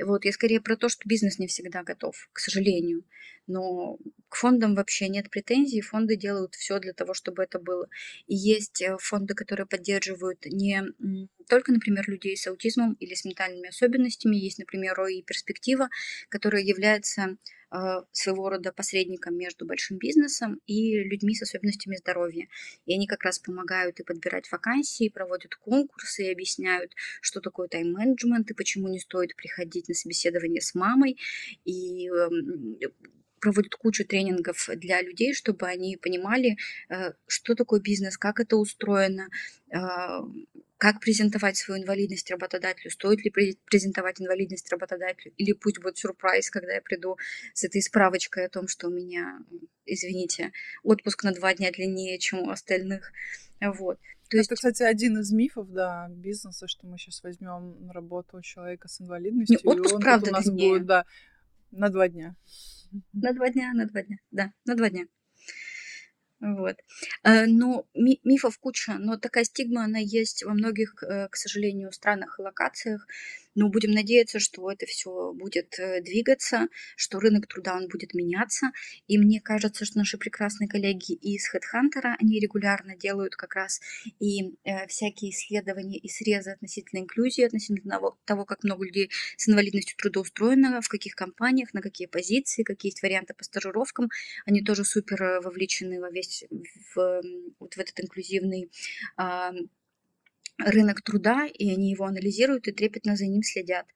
Вот, 0.05 0.27
я 0.27 0.33
скорее 0.33 0.61
про 0.61 0.77
то, 0.77 0.89
что 0.89 1.09
бизнес 1.09 1.39
не 1.39 1.47
всегда 1.47 1.83
готов, 1.83 2.29
к 2.33 2.39
сожалению. 2.39 3.05
Но 3.47 3.99
к 4.29 4.37
фондам 4.37 4.75
вообще 4.75 5.09
нет 5.09 5.31
претензий. 5.31 5.81
Фонды 5.81 6.17
делают 6.17 6.55
все 6.55 6.79
для 6.79 6.93
того, 6.93 7.15
чтобы 7.15 7.43
это 7.45 7.59
было. 7.59 7.89
И 8.27 8.35
есть 8.35 8.83
э, 8.83 8.97
фонды, 9.01 9.35
которые 9.35 9.67
поддерживают 9.67 10.45
не 10.47 10.83
только, 11.49 11.73
например, 11.73 12.05
людей 12.09 12.37
с 12.37 12.47
аутизмом 12.47 12.95
или 12.95 13.15
с 13.15 13.25
ментальными 13.25 13.69
особенностями. 13.69 14.37
Есть, 14.37 14.59
например, 14.59 15.01
и 15.07 15.23
перспектива, 15.23 15.89
которая 16.29 16.63
является 16.63 17.39
своего 18.13 18.49
рода 18.49 18.73
посредником 18.73 19.37
между 19.37 19.67
большим 19.67 19.99
бизнесом 19.99 20.61
и 20.67 20.99
людьми 20.99 21.35
с 21.35 21.43
особенностями 21.43 21.97
здоровья. 21.97 22.49
И 22.87 22.95
они 22.95 23.07
как 23.07 23.25
раз 23.25 23.39
помогают 23.39 24.01
и 24.01 24.05
подбирать 24.05 24.51
вакансии, 24.51 25.09
проводят 25.09 25.55
конкурсы 25.57 26.27
и 26.27 26.33
объясняют, 26.33 26.93
что 27.21 27.41
такое 27.41 27.69
тайм-менеджмент 27.69 28.51
и 28.51 28.55
почему 28.55 28.89
не 28.89 28.99
стоит 29.01 29.35
приходить 29.37 29.89
на 29.89 29.95
собеседование 29.95 30.61
с 30.61 30.75
мамой. 30.75 31.19
И 31.65 32.09
эм, 32.09 32.79
проводят 33.41 33.75
кучу 33.75 34.05
тренингов 34.05 34.69
для 34.77 35.03
людей, 35.03 35.35
чтобы 35.35 35.67
они 35.67 35.97
понимали, 35.97 36.57
э, 36.89 37.13
что 37.27 37.55
такое 37.55 37.81
бизнес, 37.81 38.17
как 38.19 38.41
это 38.41 38.57
устроено, 38.57 39.29
а, 39.73 40.23
как 40.79 41.01
презентовать 41.01 41.57
свою 41.57 41.83
инвалидность 41.83 42.31
работодателю, 42.31 42.91
стоит 42.91 43.25
ли 43.25 43.31
презентовать 43.65 44.21
инвалидность 44.21 44.71
работодателю, 44.71 45.33
или 45.37 45.53
пусть 45.53 45.81
будет 45.81 45.97
сюрприз, 45.97 46.51
когда 46.51 46.75
я 46.75 46.83
приду 46.83 47.17
с 47.55 47.65
этой 47.65 47.81
справочкой 47.83 48.47
о 48.47 48.51
том, 48.51 48.69
что 48.69 48.89
у 48.89 48.91
меня, 48.91 49.39
извините, 49.87 50.53
отпуск 50.83 51.25
на 51.25 51.33
два 51.33 51.55
дня 51.55 51.73
длиннее, 51.73 52.19
чем 52.19 52.41
у 52.41 52.51
остальных. 52.51 53.11
Вот. 53.61 53.99
То 54.29 54.37
есть... 54.37 54.49
Это, 54.49 54.57
кстати, 54.57 54.83
один 54.83 55.19
из 55.19 55.33
мифов, 55.33 55.71
да, 55.71 56.09
бизнеса, 56.11 56.67
что 56.69 56.87
мы 56.87 56.99
сейчас 56.99 57.23
возьмем 57.23 57.91
работу 57.91 58.43
человека 58.43 58.89
с 58.89 59.01
инвалидностью, 59.01 59.59
Не, 59.63 59.71
отпуск, 59.71 59.93
и 59.93 59.95
он 59.95 60.01
правда, 60.03 60.31
у 60.31 60.33
нас 60.33 60.45
длиннее. 60.45 60.69
будет, 60.71 60.87
да, 60.87 61.07
на 61.71 61.89
два 61.89 62.09
дня. 62.09 62.37
На 63.13 63.33
два 63.33 63.49
дня, 63.51 63.73
на 63.73 63.87
два 63.87 64.03
дня, 64.03 64.19
да, 64.31 64.53
на 64.65 64.75
два 64.75 64.91
дня. 64.91 65.07
Вот. 66.41 66.77
Э, 67.25 67.47
ну, 67.47 67.87
мифов 67.95 68.59
куча, 68.59 68.97
но 68.99 69.17
такая 69.17 69.45
стигма, 69.45 69.85
она 69.85 69.99
есть 69.99 70.45
во 70.45 70.53
многих, 70.53 71.03
э, 71.03 71.29
к 71.29 71.37
сожалению, 71.37 71.93
странах 71.93 72.39
и 72.39 72.43
локациях. 72.43 73.07
Но 73.57 73.71
будем 73.71 73.91
надеяться, 73.91 74.39
что 74.39 74.71
это 74.71 74.87
все 74.87 75.33
будет 75.33 75.79
э, 75.79 76.03
двигаться, 76.03 76.69
что 76.95 77.19
рынок 77.19 77.47
труда 77.47 77.75
он 77.75 77.89
будет 77.89 78.15
меняться. 78.15 78.67
И 79.09 79.19
мне 79.19 79.41
кажется, 79.41 79.85
что 79.85 79.99
наши 79.99 80.19
прекрасные 80.19 80.69
коллеги 80.69 81.15
из 81.15 81.49
HeadHunter, 81.53 82.15
они 82.21 82.39
регулярно 82.39 82.95
делают 82.97 83.35
как 83.35 83.55
раз 83.55 83.81
и 84.21 84.55
э, 84.65 84.87
всякие 84.89 85.31
исследования 85.31 85.99
и 85.99 86.09
срезы 86.09 86.51
относительно 86.51 87.01
инклюзии, 87.01 87.45
относительно 87.45 87.99
того, 88.27 88.45
как 88.45 88.63
много 88.63 88.85
людей 88.85 89.11
с 89.39 89.49
инвалидностью 89.49 89.97
трудоустроено, 89.97 90.83
в 90.83 90.89
каких 90.89 91.15
компаниях, 91.15 91.73
на 91.73 91.81
какие 91.81 92.07
позиции, 92.07 92.63
какие 92.63 92.91
есть 92.91 93.03
варианты 93.03 93.33
по 93.33 93.43
стажировкам. 93.43 94.11
Они 94.45 94.63
тоже 94.63 94.85
супер 94.85 95.23
э, 95.23 95.41
вовлечены 95.41 95.99
во 95.99 96.11
весь 96.11 96.45
в, 96.95 97.23
вот 97.59 97.75
в 97.75 97.79
этот 97.79 97.99
инклюзивный 98.01 98.71
рынок 100.59 101.03
труда, 101.03 101.47
и 101.47 101.71
они 101.71 101.91
его 101.91 102.07
анализируют 102.07 102.67
и 102.67 102.73
трепетно 102.73 103.17
за 103.17 103.27
ним 103.27 103.43
следят. 103.43 103.87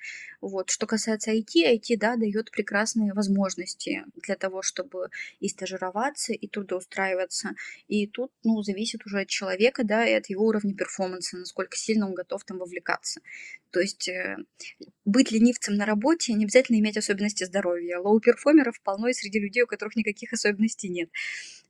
Вот. 0.40 0.70
Что 0.70 0.86
касается 0.86 1.32
IT, 1.32 1.54
IT, 1.56 1.96
да, 1.96 2.16
дает 2.16 2.50
прекрасные 2.50 3.12
возможности 3.14 4.04
для 4.16 4.36
того, 4.36 4.62
чтобы 4.62 5.08
и 5.38 5.48
стажироваться, 5.48 6.32
и 6.32 6.46
трудоустраиваться. 6.48 7.50
И 7.88 8.06
тут, 8.06 8.30
ну, 8.44 8.62
зависит 8.62 9.06
уже 9.06 9.20
от 9.20 9.28
человека, 9.28 9.84
да, 9.84 10.06
и 10.06 10.12
от 10.12 10.26
его 10.28 10.46
уровня 10.46 10.74
перформанса, 10.74 11.38
насколько 11.38 11.76
сильно 11.76 12.06
он 12.06 12.14
готов 12.14 12.44
там 12.44 12.58
вовлекаться. 12.58 13.20
То 13.70 13.80
есть 13.80 14.08
э, 14.08 14.36
быть 15.04 15.30
ленивцем 15.30 15.76
на 15.76 15.86
работе 15.86 16.32
не 16.34 16.44
обязательно 16.44 16.78
иметь 16.78 16.96
особенности 16.96 17.44
здоровья. 17.44 17.98
Лоу-перформеров 17.98 18.82
полно 18.82 19.08
и 19.08 19.12
среди 19.12 19.38
людей, 19.38 19.62
у 19.62 19.66
которых 19.66 19.96
никаких 19.96 20.32
особенностей 20.32 20.88
нет. 20.88 21.08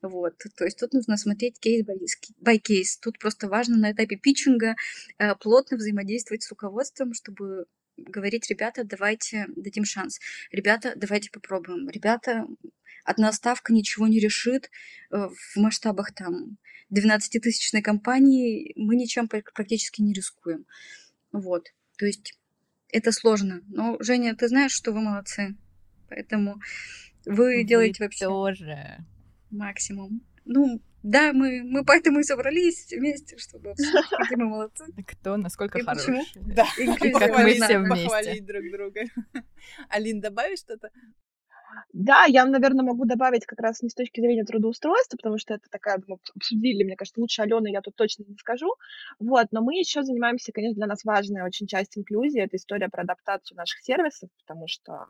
Вот. 0.02 0.34
То 0.56 0.64
есть 0.64 0.78
тут 0.78 0.94
нужно 0.94 1.16
смотреть 1.16 1.60
кейс 1.60 1.84
by 1.84 2.56
кейс. 2.56 2.96
Тут 2.98 3.18
просто 3.18 3.48
важно 3.48 3.76
на 3.76 3.92
этапе 3.92 4.16
питчинга 4.16 4.69
э, 5.18 5.34
плотно 5.36 5.76
взаимодействовать 5.76 6.42
с 6.42 6.50
руководством, 6.50 7.14
чтобы 7.14 7.66
говорить, 7.96 8.48
ребята, 8.50 8.84
давайте 8.84 9.46
дадим 9.56 9.84
шанс. 9.84 10.18
Ребята, 10.50 10.94
давайте 10.96 11.30
попробуем. 11.30 11.88
Ребята, 11.88 12.46
одна 13.04 13.32
ставка 13.32 13.72
ничего 13.72 14.06
не 14.06 14.18
решит 14.18 14.70
э, 15.10 15.28
в 15.28 15.56
масштабах 15.56 16.12
там 16.14 16.58
12-тысячной 16.92 17.82
компании 17.82 18.72
мы 18.76 18.96
ничем 18.96 19.28
практически 19.28 20.02
не 20.02 20.12
рискуем. 20.12 20.66
Вот. 21.32 21.68
То 21.96 22.06
есть 22.06 22.38
это 22.88 23.12
сложно. 23.12 23.62
Но, 23.68 23.96
Женя, 24.00 24.34
ты 24.34 24.48
знаешь, 24.48 24.72
что 24.72 24.92
вы 24.92 25.00
молодцы. 25.00 25.56
Поэтому 26.08 26.60
вы, 27.24 27.58
вы 27.58 27.64
делаете 27.64 28.02
вообще 28.02 28.24
тоже. 28.24 29.04
максимум. 29.50 30.22
Ну, 30.44 30.82
да, 31.02 31.32
мы, 31.32 31.62
мы 31.62 31.84
поэтому 31.84 32.20
и 32.20 32.22
собрались 32.22 32.86
вместе, 32.90 33.38
чтобы 33.38 33.70
обсудить, 33.70 34.08
какие 34.10 34.36
мы 34.36 34.46
молодцы. 34.46 34.84
Кто 35.06 35.36
насколько 35.36 35.78
и 35.78 35.82
хорош. 35.82 36.04
Почему? 36.04 36.24
Да, 36.36 36.66
и 36.78 36.86
как 37.12 37.38
мы 37.38 37.54
все 37.54 37.78
вместе. 37.78 38.04
Похвалить 38.04 38.44
друг 38.44 38.70
друга. 38.70 39.00
Алин, 39.88 40.20
добавишь 40.20 40.60
что-то? 40.60 40.90
Да, 41.92 42.24
я, 42.24 42.44
наверное, 42.44 42.84
могу 42.84 43.04
добавить 43.04 43.46
как 43.46 43.60
раз 43.60 43.82
не 43.82 43.88
с 43.88 43.94
точки 43.94 44.20
зрения 44.20 44.44
трудоустройства, 44.44 45.16
потому 45.16 45.38
что 45.38 45.54
это 45.54 45.64
такая, 45.70 46.02
мы 46.06 46.18
обсудили, 46.34 46.84
мне 46.84 46.96
кажется, 46.96 47.20
лучше 47.20 47.42
Алены 47.42 47.70
я 47.70 47.80
тут 47.80 47.94
точно 47.96 48.24
не 48.28 48.36
скажу. 48.36 48.74
Вот, 49.18 49.46
но 49.50 49.62
мы 49.62 49.74
еще 49.74 50.02
занимаемся, 50.02 50.52
конечно, 50.52 50.76
для 50.76 50.86
нас 50.86 51.04
важная 51.04 51.44
очень 51.44 51.66
часть 51.66 51.96
инклюзии, 51.96 52.40
это 52.40 52.56
история 52.56 52.88
про 52.88 53.02
адаптацию 53.02 53.56
наших 53.56 53.80
сервисов, 53.80 54.30
потому 54.44 54.66
что 54.68 55.06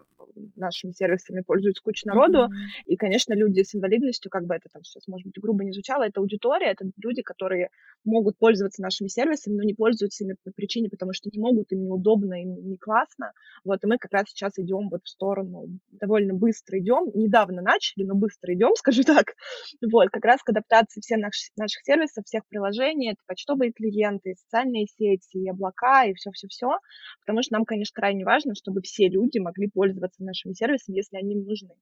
нашими 0.56 0.92
сервисами 0.92 1.42
пользуется 1.42 1.82
куча 1.82 2.06
народу, 2.06 2.44
mm-hmm. 2.44 2.84
и, 2.86 2.96
конечно, 2.96 3.34
люди 3.34 3.62
с 3.62 3.74
инвалидностью, 3.74 4.30
как 4.30 4.46
бы 4.46 4.54
это 4.54 4.68
там 4.72 4.82
сейчас, 4.84 5.06
может 5.08 5.26
быть, 5.26 5.40
грубо 5.40 5.64
не 5.64 5.72
звучало, 5.72 6.04
это 6.04 6.20
аудитория, 6.20 6.72
это 6.72 6.90
люди, 7.02 7.22
которые 7.22 7.70
могут 8.04 8.38
пользоваться 8.38 8.82
нашими 8.82 9.08
сервисами, 9.08 9.56
но 9.56 9.62
не 9.62 9.74
пользуются 9.74 10.24
ими 10.24 10.36
по 10.44 10.50
причине, 10.52 10.88
потому 10.88 11.12
что 11.12 11.30
не 11.32 11.40
могут, 11.40 11.72
им 11.72 11.84
неудобно, 11.84 12.42
им 12.42 12.68
не 12.68 12.76
классно. 12.76 13.32
Вот, 13.64 13.82
и 13.84 13.86
мы 13.86 13.98
как 13.98 14.12
раз 14.12 14.28
сейчас 14.28 14.58
идем 14.58 14.88
вот 14.88 15.02
в 15.04 15.08
сторону 15.08 15.66
довольно 15.90 16.34
быстро 16.34 16.49
быстро 16.50 16.78
идем, 16.80 17.10
недавно 17.14 17.62
начали, 17.62 18.04
но 18.04 18.14
быстро 18.14 18.52
идем, 18.54 18.74
скажу 18.76 19.02
так, 19.04 19.34
вот, 19.80 20.08
как 20.10 20.24
раз 20.24 20.42
к 20.42 20.50
адаптации 20.50 21.00
всех 21.00 21.18
наших, 21.18 21.50
наших 21.56 21.82
сервисов, 21.84 22.24
всех 22.24 22.42
приложений, 22.48 23.12
это 23.12 23.22
почтовые 23.26 23.72
клиенты, 23.72 24.34
социальные 24.34 24.86
сети, 24.86 25.38
и 25.38 25.48
облака, 25.48 26.04
и 26.04 26.14
все-все-все, 26.14 26.78
потому 27.20 27.42
что 27.42 27.54
нам, 27.54 27.64
конечно, 27.64 27.94
крайне 27.94 28.24
важно, 28.24 28.54
чтобы 28.54 28.82
все 28.82 29.08
люди 29.08 29.38
могли 29.38 29.68
пользоваться 29.68 30.24
нашими 30.24 30.52
сервисами, 30.54 30.96
если 30.96 31.16
они 31.16 31.34
им 31.34 31.44
нужны. 31.44 31.74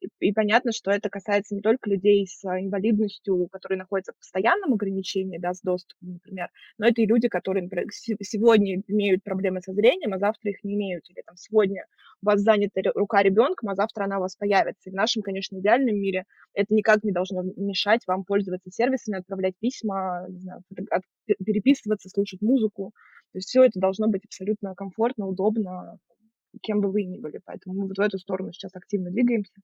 И, 0.00 0.08
и 0.20 0.32
понятно, 0.32 0.72
что 0.72 0.90
это 0.90 1.10
касается 1.10 1.54
не 1.54 1.60
только 1.60 1.90
людей 1.90 2.26
с 2.26 2.44
инвалидностью, 2.44 3.48
которые 3.48 3.78
находятся 3.78 4.12
в 4.12 4.18
постоянном 4.18 4.72
ограничении, 4.72 5.38
да, 5.38 5.52
с 5.52 5.60
доступом, 5.60 6.14
например, 6.14 6.48
но 6.78 6.86
это 6.86 7.02
и 7.02 7.06
люди, 7.06 7.28
которые, 7.28 7.64
например, 7.64 7.86
сегодня 7.92 8.82
имеют 8.88 9.22
проблемы 9.22 9.60
со 9.60 9.72
зрением, 9.72 10.14
а 10.14 10.18
завтра 10.18 10.50
их 10.50 10.64
не 10.64 10.74
имеют, 10.74 11.08
или 11.10 11.22
там 11.22 11.36
сегодня 11.36 11.84
у 12.24 12.26
вас 12.26 12.40
занята 12.40 12.80
рука 12.94 13.22
ребенком, 13.22 13.68
а 13.68 13.74
завтра 13.74 14.04
она 14.04 14.18
у 14.18 14.20
вас 14.22 14.34
появится. 14.34 14.88
И 14.88 14.92
в 14.92 14.96
нашем, 14.96 15.22
конечно, 15.22 15.58
идеальном 15.58 15.96
мире 15.96 16.24
это 16.54 16.72
никак 16.74 17.04
не 17.04 17.12
должно 17.12 17.42
мешать 17.56 18.00
вам 18.06 18.24
пользоваться 18.24 18.70
сервисами, 18.70 19.18
отправлять 19.18 19.54
письма, 19.60 20.26
не 20.28 20.40
знаю, 20.40 20.62
переписываться, 21.44 22.08
слушать 22.08 22.40
музыку. 22.40 22.92
То 23.32 23.38
есть 23.38 23.48
все 23.48 23.62
это 23.64 23.78
должно 23.78 24.08
быть 24.08 24.24
абсолютно 24.24 24.74
комфортно, 24.74 25.26
удобно, 25.26 25.98
кем 26.62 26.80
бы 26.80 26.90
вы 26.90 27.04
ни 27.04 27.18
были. 27.18 27.40
Поэтому 27.44 27.74
мы 27.74 27.88
вот 27.88 27.98
в 27.98 28.00
эту 28.00 28.18
сторону 28.18 28.52
сейчас 28.52 28.74
активно 28.74 29.10
двигаемся. 29.10 29.54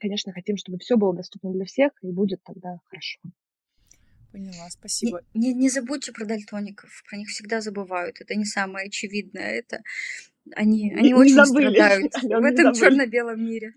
Конечно, 0.00 0.32
хотим, 0.32 0.56
чтобы 0.56 0.78
все 0.78 0.96
было 0.96 1.14
доступно 1.14 1.52
для 1.52 1.64
всех, 1.64 1.92
и 2.02 2.10
будет 2.10 2.42
тогда 2.42 2.78
хорошо. 2.88 3.20
Поняла, 4.32 4.70
спасибо. 4.70 5.20
Не, 5.34 5.52
не, 5.52 5.54
не 5.54 5.68
забудьте 5.68 6.10
про 6.10 6.24
дальтоников, 6.24 7.04
про 7.08 7.18
них 7.18 7.28
всегда 7.28 7.60
забывают. 7.60 8.20
Это 8.20 8.34
не 8.34 8.46
самое 8.46 8.86
очевидное. 8.86 9.58
Это 9.58 9.82
они, 10.54 10.92
они 10.92 11.08
не 11.08 11.14
очень 11.14 11.34
забыли. 11.34 11.74
страдают 11.74 12.14
в 12.22 12.44
этом 12.44 12.74
черно-белом 12.74 13.44
мире. 13.44 13.74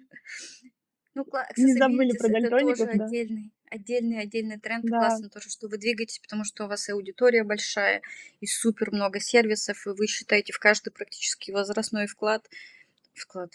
Ну, 1.13 1.25
не 1.55 1.73
забыли 1.77 2.17
про 2.17 2.27
дальтоников, 2.27 2.81
это 2.81 2.85
тоже 2.85 2.97
да. 2.97 3.05
отдельный, 3.05 3.53
отдельный, 3.69 4.19
отдельный 4.19 4.59
тренд. 4.59 4.83
Да. 4.85 4.97
Классно 4.97 5.29
тоже, 5.29 5.49
что 5.49 5.69
вы 5.69 5.77
двигаетесь, 5.77 6.19
потому 6.19 6.43
что 6.43 6.65
у 6.65 6.67
вас 6.67 6.89
и 6.89 6.91
аудитория 6.91 7.45
большая, 7.45 8.01
и 8.41 8.47
супер 8.47 8.91
много 8.91 9.21
сервисов, 9.21 9.87
и 9.87 9.91
вы 9.91 10.07
считаете 10.07 10.51
в 10.51 10.59
каждый 10.59 10.91
практически 10.91 11.51
возрастной 11.51 12.07
вклад, 12.07 12.49
вклад, 13.13 13.51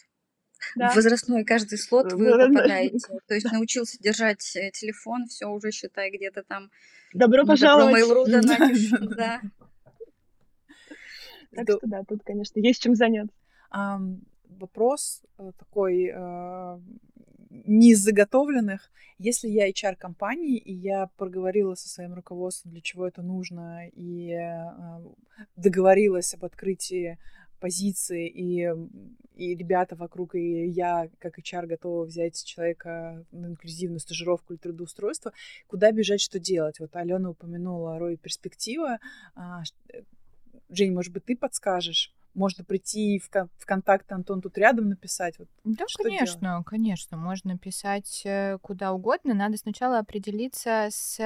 да. 0.74 0.92
возрастной 0.94 1.44
каждый 1.44 1.76
слот 1.76 2.12
вы 2.14 2.30
попадаете. 2.30 2.98
То 3.26 3.34
есть 3.34 3.52
научился 3.52 3.98
держать 4.00 4.56
э, 4.56 4.70
телефон, 4.70 5.26
все 5.26 5.46
уже 5.46 5.70
считай 5.70 6.10
где-то 6.10 6.42
там. 6.42 6.70
Добро 7.12 7.44
пожаловать. 7.44 8.00
Добро 8.08 8.24
да. 9.16 9.42
Так 11.54 11.68
что 11.68 11.80
да, 11.82 12.04
тут, 12.04 12.22
конечно, 12.24 12.58
есть 12.60 12.82
чем 12.82 12.94
заняться. 12.94 13.34
Вопрос 14.58 15.22
э, 15.38 15.52
такой 15.58 16.10
э, 16.12 16.80
не 17.50 17.92
из 17.92 18.00
заготовленных. 18.00 18.90
Если 19.18 19.48
я 19.48 19.68
HR 19.68 19.96
компании, 19.96 20.58
и 20.58 20.72
я 20.72 21.08
проговорила 21.16 21.74
со 21.74 21.88
своим 21.88 22.14
руководством, 22.14 22.72
для 22.72 22.80
чего 22.80 23.06
это 23.06 23.22
нужно, 23.22 23.88
и 23.88 24.32
э, 24.32 24.60
договорилась 25.56 26.34
об 26.34 26.44
открытии 26.44 27.18
позиции, 27.60 28.28
и, 28.28 28.68
и 29.34 29.54
ребята 29.54 29.94
вокруг, 29.94 30.34
и 30.34 30.66
я, 30.66 31.08
как 31.18 31.38
HR, 31.38 31.66
готова 31.66 32.04
взять 32.04 32.42
человека 32.42 33.24
на 33.30 33.48
инклюзивную 33.48 34.00
стажировку 34.00 34.54
или 34.54 34.60
трудоустройство, 34.60 35.32
куда 35.66 35.92
бежать, 35.92 36.22
что 36.22 36.38
делать? 36.38 36.80
Вот 36.80 36.96
Алена 36.96 37.30
упомянула 37.30 37.98
роль 37.98 38.16
перспектива. 38.16 38.98
Э, 40.70 40.74
Жень, 40.74 40.92
может 40.92 41.12
быть, 41.12 41.24
ты 41.24 41.36
подскажешь? 41.36 42.12
Можно 42.34 42.64
прийти 42.64 43.18
в, 43.18 43.28
кон- 43.28 43.50
в 43.58 43.66
контакт 43.66 44.10
Антон 44.12 44.40
тут 44.40 44.56
рядом 44.56 44.88
написать. 44.88 45.38
Вот, 45.38 45.48
да, 45.64 45.84
конечно, 46.02 46.40
делать? 46.40 46.66
конечно. 46.66 47.16
Можно 47.16 47.58
писать 47.58 48.22
э, 48.24 48.58
куда 48.62 48.92
угодно. 48.92 49.34
Надо 49.34 49.56
сначала 49.56 49.98
определиться 49.98 50.88
с 50.90 51.18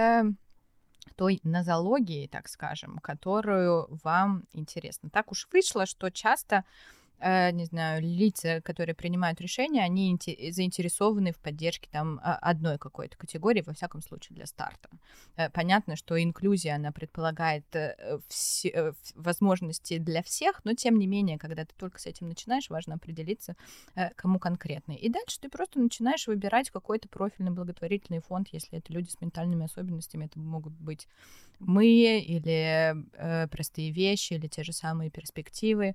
той 1.16 1.40
нозологией, 1.44 2.28
так 2.28 2.48
скажем, 2.48 2.98
которую 2.98 4.00
вам 4.02 4.44
интересно. 4.52 5.10
Так 5.10 5.30
уж 5.30 5.46
вышло, 5.52 5.86
что 5.86 6.10
часто 6.10 6.56
Э, 6.56 6.62
не 7.20 7.64
знаю, 7.64 8.02
лица, 8.02 8.60
которые 8.60 8.94
принимают 8.94 9.40
решения, 9.40 9.82
они 9.82 10.18
заинтересованы 10.50 11.32
в 11.32 11.38
поддержке 11.38 11.88
там 11.90 12.20
а, 12.22 12.36
одной 12.36 12.78
какой-то 12.78 13.16
категории, 13.16 13.62
во 13.62 13.72
всяком 13.72 14.02
случае, 14.02 14.36
для 14.36 14.46
старта. 14.46 14.90
Э, 15.36 15.48
понятно, 15.50 15.96
что 15.96 16.22
инклюзия, 16.22 16.74
она 16.74 16.92
предполагает 16.92 17.64
э, 17.74 18.18
все, 18.28 18.94
возможности 19.14 19.98
для 19.98 20.22
всех, 20.22 20.64
но 20.64 20.74
тем 20.74 20.98
не 20.98 21.06
менее, 21.06 21.38
когда 21.38 21.64
ты 21.64 21.72
только 21.76 21.98
с 21.98 22.06
этим 22.06 22.28
начинаешь, 22.28 22.68
важно 22.68 22.94
определиться, 22.94 23.56
кому 24.16 24.38
конкретно. 24.38 24.92
И 24.92 25.08
дальше 25.08 25.40
ты 25.40 25.48
просто 25.48 25.78
начинаешь 25.78 26.26
выбирать 26.26 26.70
какой-то 26.70 27.08
профильный 27.08 27.52
благотворительный 27.52 28.20
фонд, 28.20 28.48
если 28.52 28.78
это 28.78 28.92
люди 28.92 29.08
с 29.08 29.20
ментальными 29.20 29.64
особенностями, 29.64 30.26
это 30.26 30.38
могут 30.38 30.74
быть 30.74 31.08
мы 31.58 31.86
или 32.18 32.94
э, 33.14 33.48
простые 33.48 33.90
вещи, 33.90 34.34
или 34.34 34.46
те 34.46 34.62
же 34.62 34.72
самые 34.72 35.10
перспективы. 35.10 35.94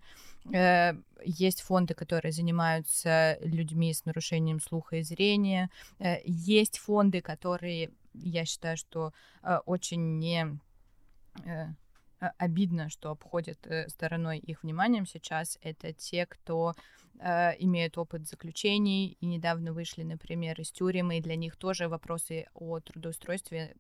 Есть 1.24 1.62
фонды, 1.62 1.94
которые 1.94 2.32
занимаются 2.32 3.38
людьми 3.42 3.94
с 3.94 4.06
нарушением 4.06 4.60
слуха 4.60 4.98
и 4.98 5.04
зрения. 5.04 5.70
Э, 6.00 6.18
есть 6.26 6.78
фонды, 6.78 7.22
которые, 7.22 7.92
я 8.14 8.46
считаю, 8.46 8.78
что 8.78 9.14
э, 9.44 9.58
очень 9.66 10.18
не 10.18 10.60
э, 11.46 11.68
обидно, 12.38 12.90
что 12.90 13.12
обходят 13.12 13.66
стороной 13.88 14.40
их 14.40 14.64
вниманием 14.64 15.06
сейчас, 15.06 15.58
это 15.62 15.94
те, 15.94 16.26
кто 16.26 16.74
э, 17.20 17.52
имеют 17.60 17.98
опыт 17.98 18.28
заключений 18.28 19.18
и 19.20 19.26
недавно 19.26 19.74
вышли, 19.74 20.04
например, 20.04 20.60
из 20.60 20.72
тюрьмы, 20.72 21.18
и 21.18 21.22
для 21.22 21.36
них 21.36 21.56
тоже 21.56 21.88
вопросы 21.88 22.48
о 22.54 22.80
трудоустройстве 22.80 23.76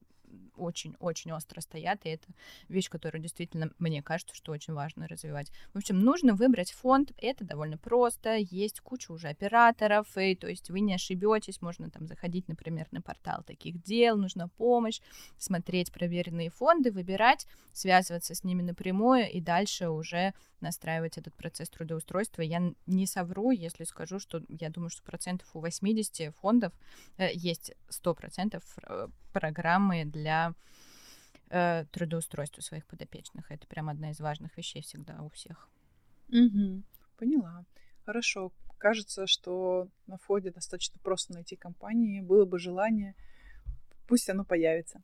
очень-очень 0.60 1.32
остро 1.32 1.62
стоят, 1.62 2.05
и 2.05 2.10
это 2.10 2.28
вещь, 2.68 2.89
которую 2.89 3.22
действительно, 3.22 3.72
мне 3.80 4.01
кажется, 4.03 4.36
что 4.36 4.51
очень 4.51 4.74
важно 4.74 5.07
развивать. 5.07 5.51
В 5.74 5.78
общем, 5.78 5.99
нужно 5.99 6.34
выбрать 6.36 6.72
фонд, 6.72 7.12
это 7.18 7.43
довольно 7.43 7.78
просто, 7.78 8.36
есть 8.36 8.82
куча 8.82 9.12
уже 9.12 9.30
операторов, 9.30 10.18
и 10.18 10.36
то 10.36 10.47
есть 10.47 10.70
вы 10.70 10.82
не 10.82 10.93
ошибетесь, 10.93 11.62
можно 11.62 11.89
там 11.89 12.07
заходить, 12.07 12.47
например, 12.47 12.88
на 12.91 13.01
портал 13.01 13.43
таких 13.43 13.82
дел, 13.82 14.18
нужна 14.18 14.47
помощь, 14.47 14.99
смотреть 15.38 15.91
проверенные 15.91 16.49
фонды, 16.49 16.91
выбирать, 16.91 17.47
связываться 17.74 18.36
с 18.36 18.43
ними 18.43 18.62
напрямую 18.62 19.30
и 19.32 19.41
дальше 19.41 19.89
уже 19.89 20.34
настраивать 20.62 21.18
этот 21.18 21.34
процесс 21.36 21.70
трудоустройства. 21.70 22.41
Я 22.41 22.74
не 22.86 23.05
совру, 23.05 23.51
если 23.51 23.84
скажу, 23.84 24.20
что 24.20 24.41
я 24.49 24.70
думаю, 24.70 24.89
что 24.89 25.03
процентов 25.03 25.47
у 25.53 25.60
80 25.60 26.36
фондов 26.36 26.74
э, 27.18 27.30
есть 27.34 27.74
100% 27.89 28.62
э, 28.84 29.07
программы 29.34 30.05
для 30.05 30.48
э, 31.49 31.85
трудоустройства 31.91 32.61
своих 32.61 32.85
подопечных. 32.85 33.51
Это 33.51 33.67
прям 33.67 33.89
одна 33.89 34.11
из 34.11 34.19
важных 34.19 34.57
вещей 34.57 34.81
всегда 34.81 35.21
у 35.21 35.29
всех. 35.29 35.69
Угу, 36.29 36.83
поняла. 37.17 37.65
Хорошо. 38.05 38.51
Кажется, 38.77 39.27
что 39.27 39.89
на 40.07 40.17
входе 40.17 40.51
достаточно 40.51 40.99
просто 41.03 41.33
найти 41.33 41.55
компании. 41.55 42.21
Было 42.21 42.45
бы 42.45 42.59
желание, 42.59 43.15
пусть 44.07 44.29
оно 44.29 44.45
появится. 44.45 45.01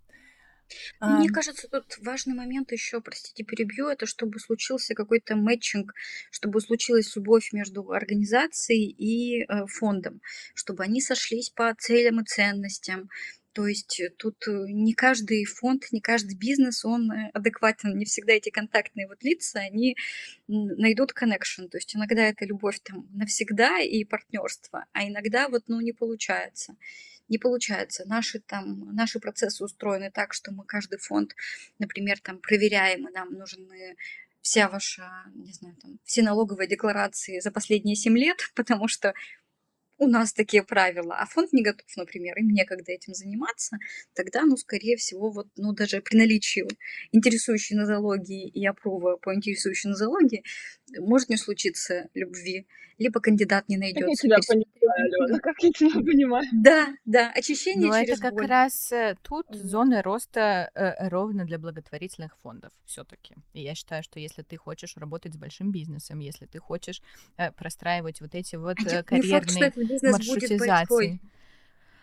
А... 1.00 1.18
Мне 1.18 1.30
кажется, 1.30 1.68
тут 1.68 1.98
важный 2.02 2.34
момент 2.34 2.72
еще, 2.72 3.02
простите, 3.02 3.44
перебью, 3.44 3.88
это 3.88 4.06
чтобы 4.06 4.40
случился 4.40 4.96
какой-то 4.96 5.36
мэтчинг, 5.36 5.94
чтобы 6.32 6.62
случилась 6.62 7.16
любовь 7.16 7.54
между 7.54 7.92
организацией 7.92 8.90
и 8.90 9.44
э, 9.44 9.66
фондом, 9.68 10.22
чтобы 10.54 10.84
они 10.84 11.02
сошлись 11.02 11.50
по 11.50 11.74
целям 11.76 12.22
и 12.22 12.26
ценностям. 12.26 13.10
То 13.56 13.68
есть 13.68 14.02
э, 14.02 14.10
тут 14.10 14.36
э, 14.50 14.52
не 14.68 14.94
каждый 14.94 15.46
фонд, 15.46 15.86
не 15.94 16.02
каждый 16.02 16.36
бизнес, 16.36 16.84
он 16.84 17.10
э, 17.10 17.30
адекватен. 17.34 17.98
Не 17.98 18.04
всегда 18.04 18.34
эти 18.34 18.50
контактные 18.50 19.08
вот 19.08 19.24
лица, 19.24 19.60
они 19.60 19.96
найдут 20.48 21.14
connection. 21.14 21.70
То 21.70 21.78
есть 21.78 21.96
иногда 21.96 22.24
это 22.24 22.44
любовь 22.46 22.82
там 22.84 23.08
навсегда 23.14 23.80
и 23.80 24.04
партнерство, 24.04 24.86
а 24.92 25.08
иногда 25.08 25.48
вот 25.48 25.64
ну 25.68 25.80
не 25.80 25.94
получается 25.94 26.76
не 27.28 27.40
получается. 27.40 28.04
Наши, 28.06 28.40
там, 28.40 28.94
наши 28.94 29.20
процессы 29.20 29.64
устроены 29.64 30.12
так, 30.12 30.32
что 30.32 30.52
мы 30.52 30.64
каждый 30.64 31.00
фонд, 31.00 31.34
например, 31.80 32.20
там, 32.20 32.38
проверяем, 32.38 33.08
и 33.08 33.12
нам 33.12 33.34
нужны 33.34 33.96
вся 34.42 34.70
ваша, 34.70 35.10
не 35.34 35.52
знаю, 35.52 35.76
там, 35.82 35.98
все 36.04 36.22
налоговые 36.22 36.68
декларации 36.68 37.40
за 37.40 37.50
последние 37.50 37.96
7 37.96 38.16
лет, 38.16 38.38
потому 38.56 38.88
что 38.88 39.16
у 39.98 40.08
нас 40.08 40.34
такие 40.34 40.64
правила, 40.64 41.16
а 41.16 41.26
фонд 41.26 41.54
не 41.54 41.64
готов, 41.64 41.86
например, 41.96 42.38
им 42.38 42.50
некогда 42.50 42.92
этим 42.92 43.14
заниматься, 43.14 43.78
тогда, 44.14 44.44
ну, 44.44 44.58
скорее 44.58 44.98
всего, 44.98 45.32
вот, 45.32 45.48
ну, 45.56 45.74
даже 45.74 46.02
при 46.02 46.18
наличии 46.18 46.66
интересующей 47.12 47.76
нозологии 47.76 48.48
и 48.48 48.66
опрува 48.66 49.18
по 49.18 49.34
интересующей 49.34 49.90
нозологии 49.90 50.44
может 51.00 51.30
не 51.30 51.38
случиться 51.38 52.10
любви 52.14 52.68
либо 52.98 53.20
кандидат 53.20 53.68
не 53.68 53.78
найдется. 53.78 54.28
Как 54.28 54.32
я 54.32 54.40
тебя 54.40 54.40
понимаю, 54.48 55.14
Алена, 55.26 55.40
как 55.40 55.56
я 55.62 55.72
тебя 55.72 56.02
понимаю. 56.02 56.46
Да, 56.54 56.88
да, 57.06 57.32
очищение 57.32 57.88
Но 57.88 58.00
через 58.00 58.14
это 58.14 58.22
как 58.22 58.34
боль. 58.34 58.48
раз 58.48 58.92
э, 58.92 59.16
тут 59.22 59.46
зоны 59.50 60.02
роста 60.02 60.70
э, 60.74 61.10
ровно 61.10 61.46
для 61.46 61.60
благотворительных 61.60 62.38
фондов 62.42 62.72
все 62.86 63.04
таки 63.04 63.36
И 63.54 63.62
я 63.62 63.76
считаю, 63.76 64.04
что 64.04 64.20
если 64.20 64.44
ты 64.44 64.58
хочешь 64.58 64.96
работать 64.96 65.34
с 65.34 65.38
большим 65.38 65.72
бизнесом, 65.72 66.20
если 66.20 66.46
ты 66.46 66.60
хочешь 66.60 67.02
э, 67.38 67.52
простраивать 67.52 68.22
вот 68.22 68.34
эти 68.34 68.56
вот 68.56 68.78
а 68.80 69.04
карьерные 69.04 69.72
факт, 69.72 69.78
маршрутизации, 70.04 71.20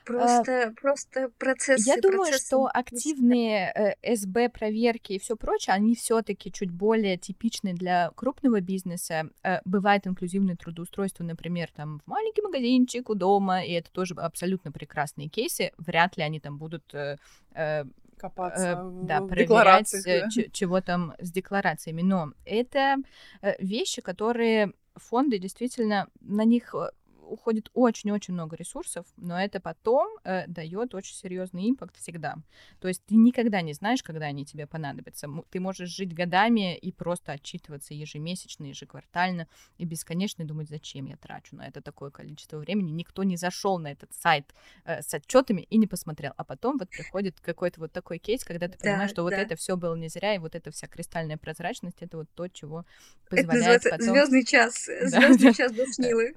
Просто, 0.05 0.69
а, 0.69 0.73
просто 0.81 1.31
процессы. 1.39 1.89
Я 1.89 1.97
думаю, 2.01 2.31
процессы... 2.31 2.47
что 2.47 2.69
активные 2.73 3.97
э, 4.03 4.17
СБ 4.17 4.49
проверки 4.49 5.13
и 5.13 5.19
все 5.19 5.37
прочее, 5.37 5.75
они 5.75 5.95
все-таки 5.95 6.51
чуть 6.51 6.71
более 6.71 7.17
типичны 7.17 7.73
для 7.73 8.11
крупного 8.17 8.61
бизнеса. 8.61 9.31
Э, 9.45 9.61
бывает 9.65 10.07
инклюзивное 10.07 10.57
трудоустройство, 10.57 11.23
например, 11.23 11.71
там 11.75 12.01
в 12.05 12.11
маленький 12.11 12.43
магазинчик 12.43 13.11
у 13.11 13.15
дома, 13.15 13.65
и 13.65 13.73
это 13.73 13.93
тоже 13.93 14.15
абсолютно 14.15 14.73
прекрасные 14.73 15.29
кейсы. 15.29 15.71
Вряд 15.79 16.17
ли 16.17 16.25
они 16.25 16.41
там 16.41 16.59
будут 16.59 16.93
э, 16.95 17.17
э, 17.55 17.85
копаться 18.17 18.69
э, 18.69 18.83
в 18.83 19.07
да, 19.07 19.21
проверять, 19.21 19.95
э, 20.07 20.23
да? 20.23 20.43
чего 20.53 20.81
там 20.81 21.15
с 21.21 21.31
декларациями. 21.31 22.03
Но 22.03 22.33
это 22.45 22.97
э, 23.41 23.55
вещи, 23.61 24.03
которые 24.03 24.73
фонды 24.97 25.39
действительно 25.39 26.09
на 26.21 26.45
них 26.45 26.75
э, 26.75 26.91
уходит 27.33 27.71
очень-очень 27.73 28.35
много 28.35 28.57
ресурсов, 28.57 29.07
но 29.17 29.41
это 29.41 29.59
потом 29.59 30.09
э, 30.25 30.47
дает 30.47 30.95
очень 30.95 31.15
серьезный 31.15 31.71
импакт 31.71 31.97
всегда. 31.97 32.37
То 32.81 32.89
есть 32.89 33.03
ты 33.07 33.15
никогда 33.15 33.63
не 33.63 33.73
знаешь, 33.73 34.03
когда 34.03 34.27
они 34.27 34.45
тебе 34.45 34.67
понадобятся. 34.67 35.29
Ты 35.51 35.61
можешь 35.61 35.89
жить 35.89 36.15
годами 36.15 36.77
и 36.77 36.93
просто 36.93 37.33
отчитываться 37.33 37.95
ежемесячно, 37.95 38.67
ежеквартально 38.67 39.49
и 39.79 39.85
бесконечно 39.85 40.45
думать, 40.45 40.69
зачем 40.69 41.07
я 41.07 41.17
трачу 41.17 41.57
на 41.57 41.67
это 41.67 41.81
такое 41.81 42.11
количество 42.11 42.59
времени. 42.59 42.91
Никто 42.91 43.23
не 43.23 43.37
зашел 43.37 43.79
на 43.79 43.93
этот 43.93 44.13
сайт 44.13 44.55
э, 44.85 45.01
с 45.01 45.15
отчетами 45.15 45.63
и 45.63 45.79
не 45.79 45.87
посмотрел. 45.87 46.33
А 46.37 46.45
потом 46.45 46.77
вот 46.79 46.91
приходит 46.91 47.41
какой-то 47.41 47.81
вот 47.81 47.93
такой 47.93 48.19
кейс, 48.19 48.45
когда 48.45 48.69
ты 48.69 48.79
понимаешь, 48.79 49.11
да, 49.11 49.15
что 49.15 49.17
да. 49.17 49.23
вот 49.23 49.33
это 49.33 49.57
все 49.57 49.77
было 49.77 49.95
не 49.97 50.09
зря, 50.09 50.35
и 50.35 50.39
вот 50.39 50.55
эта 50.55 50.71
вся 50.71 50.87
кристальная 50.87 51.39
прозрачность 51.39 52.03
это 52.03 52.19
вот 52.19 52.29
то, 52.35 52.49
чего 52.49 52.85
позволяет 53.31 53.87
это 53.87 53.97
потом... 53.97 54.15
Звездный 54.15 54.45
час. 54.45 54.85
Звездный 55.03 55.55
час 55.55 55.73
Душнилы. 55.73 56.35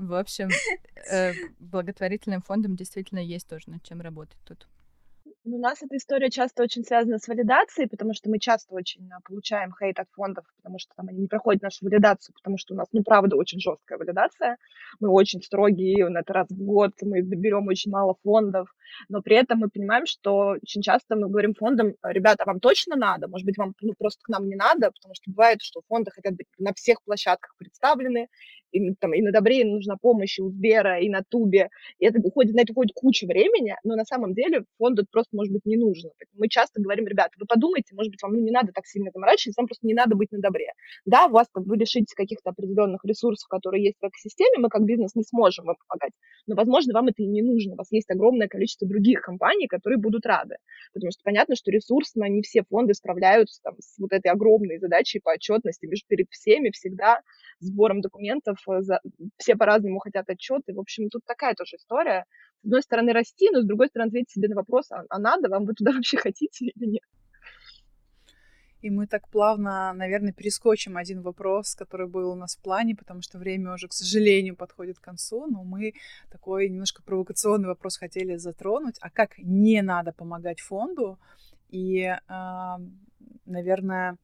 В 0.00 0.14
общем, 0.14 0.48
э, 1.12 1.32
благотворительным 1.58 2.40
фондом 2.40 2.74
действительно 2.74 3.18
есть 3.18 3.46
тоже 3.46 3.68
над 3.68 3.82
чем 3.82 4.00
работать 4.00 4.38
тут. 4.46 4.66
У 5.44 5.58
нас 5.58 5.82
эта 5.82 5.96
история 5.96 6.30
часто 6.30 6.62
очень 6.62 6.84
связана 6.84 7.18
с 7.18 7.28
валидацией, 7.28 7.88
потому 7.88 8.14
что 8.14 8.30
мы 8.30 8.38
часто 8.38 8.74
очень 8.74 9.10
а, 9.10 9.20
получаем 9.26 9.72
хейт 9.78 9.98
от 9.98 10.08
фондов, 10.12 10.44
потому 10.56 10.78
что 10.78 10.94
там 10.96 11.08
они 11.08 11.20
не 11.20 11.28
проходят 11.28 11.62
нашу 11.62 11.84
валидацию, 11.84 12.34
потому 12.34 12.56
что 12.56 12.74
у 12.74 12.76
нас, 12.76 12.88
ну, 12.92 13.02
правда, 13.02 13.36
очень 13.36 13.60
жесткая 13.60 13.98
валидация. 13.98 14.56
Мы 15.00 15.10
очень 15.10 15.42
строгие, 15.42 16.08
на 16.08 16.20
это 16.20 16.32
раз 16.32 16.48
в 16.48 16.62
год, 16.62 16.92
мы 17.02 17.20
берем 17.20 17.68
очень 17.68 17.90
мало 17.90 18.16
фондов, 18.22 18.74
но 19.08 19.22
при 19.22 19.36
этом 19.36 19.58
мы 19.58 19.68
понимаем, 19.68 20.06
что 20.06 20.56
очень 20.62 20.82
часто 20.82 21.16
мы 21.16 21.28
говорим 21.28 21.54
фондам, 21.54 21.94
ребята, 22.02 22.44
вам 22.46 22.60
точно 22.60 22.96
надо? 22.96 23.28
Может 23.28 23.46
быть, 23.46 23.56
вам 23.58 23.74
ну, 23.80 23.94
просто 23.98 24.20
к 24.22 24.28
нам 24.28 24.46
не 24.46 24.56
надо, 24.56 24.90
потому 24.90 25.14
что 25.14 25.30
бывает, 25.30 25.62
что 25.62 25.80
фонды 25.88 26.10
хотят 26.10 26.36
быть 26.36 26.48
на 26.58 26.72
всех 26.74 27.02
площадках 27.02 27.54
представлены, 27.56 28.28
и, 28.72 28.94
там, 28.94 29.14
и 29.14 29.22
на 29.22 29.32
Добре 29.32 29.64
нужна 29.64 29.96
помощь 29.96 30.38
и 30.38 30.42
у 30.42 30.50
Сбера, 30.50 31.00
и 31.00 31.08
на 31.08 31.22
Тубе, 31.28 31.68
и 31.98 32.06
это 32.06 32.20
уходит, 32.20 32.54
на 32.54 32.60
это 32.60 32.72
уходит 32.72 32.92
куча 32.94 33.26
времени, 33.26 33.74
но 33.84 33.96
на 33.96 34.04
самом 34.04 34.34
деле 34.34 34.64
фонду 34.78 35.02
это 35.02 35.08
просто, 35.10 35.36
может 35.36 35.52
быть, 35.52 35.64
не 35.64 35.76
нужно. 35.76 36.10
Мы 36.34 36.48
часто 36.48 36.80
говорим, 36.80 37.06
ребята, 37.06 37.30
вы 37.38 37.46
подумайте, 37.46 37.94
может 37.94 38.10
быть, 38.10 38.22
вам 38.22 38.32
ну, 38.32 38.40
не 38.40 38.50
надо 38.50 38.72
так 38.72 38.86
сильно 38.86 39.10
заморачиваться, 39.12 39.60
вам 39.60 39.66
просто 39.66 39.86
не 39.86 39.94
надо 39.94 40.16
быть 40.16 40.32
на 40.32 40.40
Добре. 40.40 40.72
Да, 41.04 41.26
у 41.26 41.30
вас 41.30 41.48
там, 41.52 41.64
вы 41.64 41.76
лишитесь 41.76 42.14
каких-то 42.14 42.50
определенных 42.50 43.04
ресурсов, 43.04 43.48
которые 43.48 43.84
есть 43.84 43.96
в 44.00 44.06
экосистеме, 44.06 44.58
мы 44.58 44.68
как 44.68 44.84
бизнес 44.84 45.14
не 45.14 45.22
сможем 45.22 45.66
вам 45.66 45.76
помогать, 45.86 46.12
но, 46.46 46.54
возможно, 46.54 46.94
вам 46.94 47.08
это 47.08 47.22
и 47.22 47.26
не 47.26 47.42
нужно, 47.42 47.74
у 47.74 47.76
вас 47.76 47.90
есть 47.90 48.10
огромное 48.10 48.48
количество 48.48 48.88
других 48.88 49.20
компаний, 49.20 49.66
которые 49.66 49.98
будут 49.98 50.26
рады, 50.26 50.56
потому 50.92 51.10
что 51.10 51.20
понятно, 51.24 51.56
что 51.56 51.70
ресурсно 51.70 52.28
не 52.28 52.42
все 52.42 52.62
фонды 52.68 52.94
справляются 52.94 53.60
там, 53.62 53.74
с 53.78 53.98
вот 53.98 54.12
этой 54.12 54.30
огромной 54.30 54.78
задачей 54.78 55.20
по 55.20 55.32
отчетности 55.32 55.86
перед 56.08 56.28
всеми 56.30 56.70
всегда, 56.70 57.20
сбором 57.60 58.00
документов, 58.00 58.58
э, 58.68 58.80
за... 58.80 59.00
все 59.36 59.56
по-разному 59.56 59.98
хотят 60.00 60.28
отчеты. 60.28 60.74
В 60.74 60.80
общем, 60.80 61.08
тут 61.08 61.24
такая 61.24 61.54
тоже 61.54 61.76
история. 61.76 62.24
С 62.62 62.64
одной 62.64 62.82
стороны, 62.82 63.12
расти, 63.12 63.50
но 63.50 63.62
с 63.62 63.66
другой 63.66 63.88
стороны, 63.88 64.08
ответить 64.08 64.30
себе 64.30 64.48
на 64.48 64.56
вопрос, 64.56 64.90
а, 64.90 65.04
а 65.08 65.18
надо 65.18 65.48
вам, 65.48 65.64
вы 65.66 65.74
туда 65.74 65.92
вообще 65.94 66.16
хотите 66.16 66.66
или 66.66 66.86
нет? 66.86 67.02
И 68.82 68.88
мы 68.88 69.06
так 69.06 69.28
плавно, 69.28 69.92
наверное, 69.92 70.32
перескочим 70.32 70.96
один 70.96 71.20
вопрос, 71.20 71.74
который 71.74 72.08
был 72.08 72.30
у 72.30 72.34
нас 72.34 72.56
в 72.56 72.62
плане, 72.62 72.96
потому 72.96 73.20
что 73.20 73.38
время 73.38 73.74
уже, 73.74 73.88
к 73.88 73.92
сожалению, 73.92 74.56
подходит 74.56 74.98
к 74.98 75.04
концу, 75.04 75.46
но 75.46 75.64
мы 75.64 75.92
такой 76.30 76.70
немножко 76.70 77.02
провокационный 77.02 77.68
вопрос 77.68 77.98
хотели 77.98 78.36
затронуть. 78.36 78.96
А 79.02 79.10
как 79.10 79.36
не 79.36 79.82
надо 79.82 80.12
помогать 80.12 80.60
фонду? 80.60 81.18
И, 81.68 82.06
а, 82.26 82.78
наверное, 83.44 84.16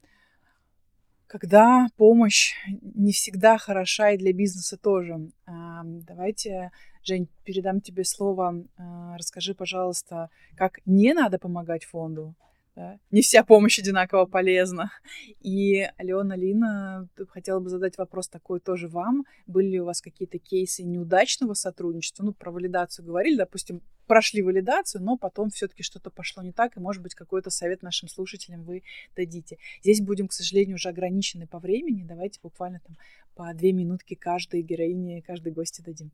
когда 1.26 1.88
помощь 1.96 2.54
не 2.94 3.12
всегда 3.12 3.58
хороша 3.58 4.10
и 4.10 4.18
для 4.18 4.32
бизнеса 4.32 4.76
тоже. 4.76 5.30
Давайте, 5.46 6.70
Жень, 7.02 7.28
передам 7.44 7.80
тебе 7.80 8.04
слово. 8.04 8.64
А, 8.76 9.16
расскажи, 9.16 9.54
пожалуйста, 9.54 10.28
как 10.56 10.80
не 10.86 11.14
надо 11.14 11.38
помогать 11.38 11.84
фонду, 11.84 12.34
да? 12.76 12.98
Не 13.10 13.22
вся 13.22 13.42
помощь 13.42 13.78
одинаково 13.78 14.26
полезна. 14.26 14.92
И 15.40 15.88
Алена, 15.96 16.36
Лина, 16.36 17.08
хотела 17.28 17.58
бы 17.58 17.70
задать 17.70 17.96
вопрос 17.96 18.28
такой 18.28 18.60
тоже 18.60 18.86
вам. 18.86 19.24
Были 19.46 19.68
ли 19.68 19.80
у 19.80 19.86
вас 19.86 20.02
какие-то 20.02 20.38
кейсы 20.38 20.84
неудачного 20.84 21.54
сотрудничества? 21.54 22.22
Ну, 22.22 22.34
про 22.34 22.50
валидацию 22.50 23.06
говорили, 23.06 23.36
допустим, 23.36 23.80
прошли 24.06 24.42
валидацию, 24.42 25.02
но 25.02 25.16
потом 25.16 25.50
все-таки 25.50 25.82
что-то 25.82 26.10
пошло 26.10 26.42
не 26.42 26.52
так, 26.52 26.76
и, 26.76 26.80
может 26.80 27.02
быть, 27.02 27.14
какой-то 27.14 27.50
совет 27.50 27.82
нашим 27.82 28.08
слушателям 28.08 28.62
вы 28.62 28.82
дадите. 29.16 29.58
Здесь 29.82 30.00
будем, 30.00 30.28
к 30.28 30.32
сожалению, 30.32 30.76
уже 30.76 30.90
ограничены 30.90 31.46
по 31.46 31.58
времени. 31.58 32.04
Давайте 32.06 32.38
буквально 32.42 32.80
там 32.86 32.96
по 33.34 33.52
две 33.54 33.72
минутки 33.72 34.14
каждой 34.14 34.62
героине, 34.62 35.22
каждой 35.22 35.52
гости 35.52 35.80
дадим. 35.80 36.12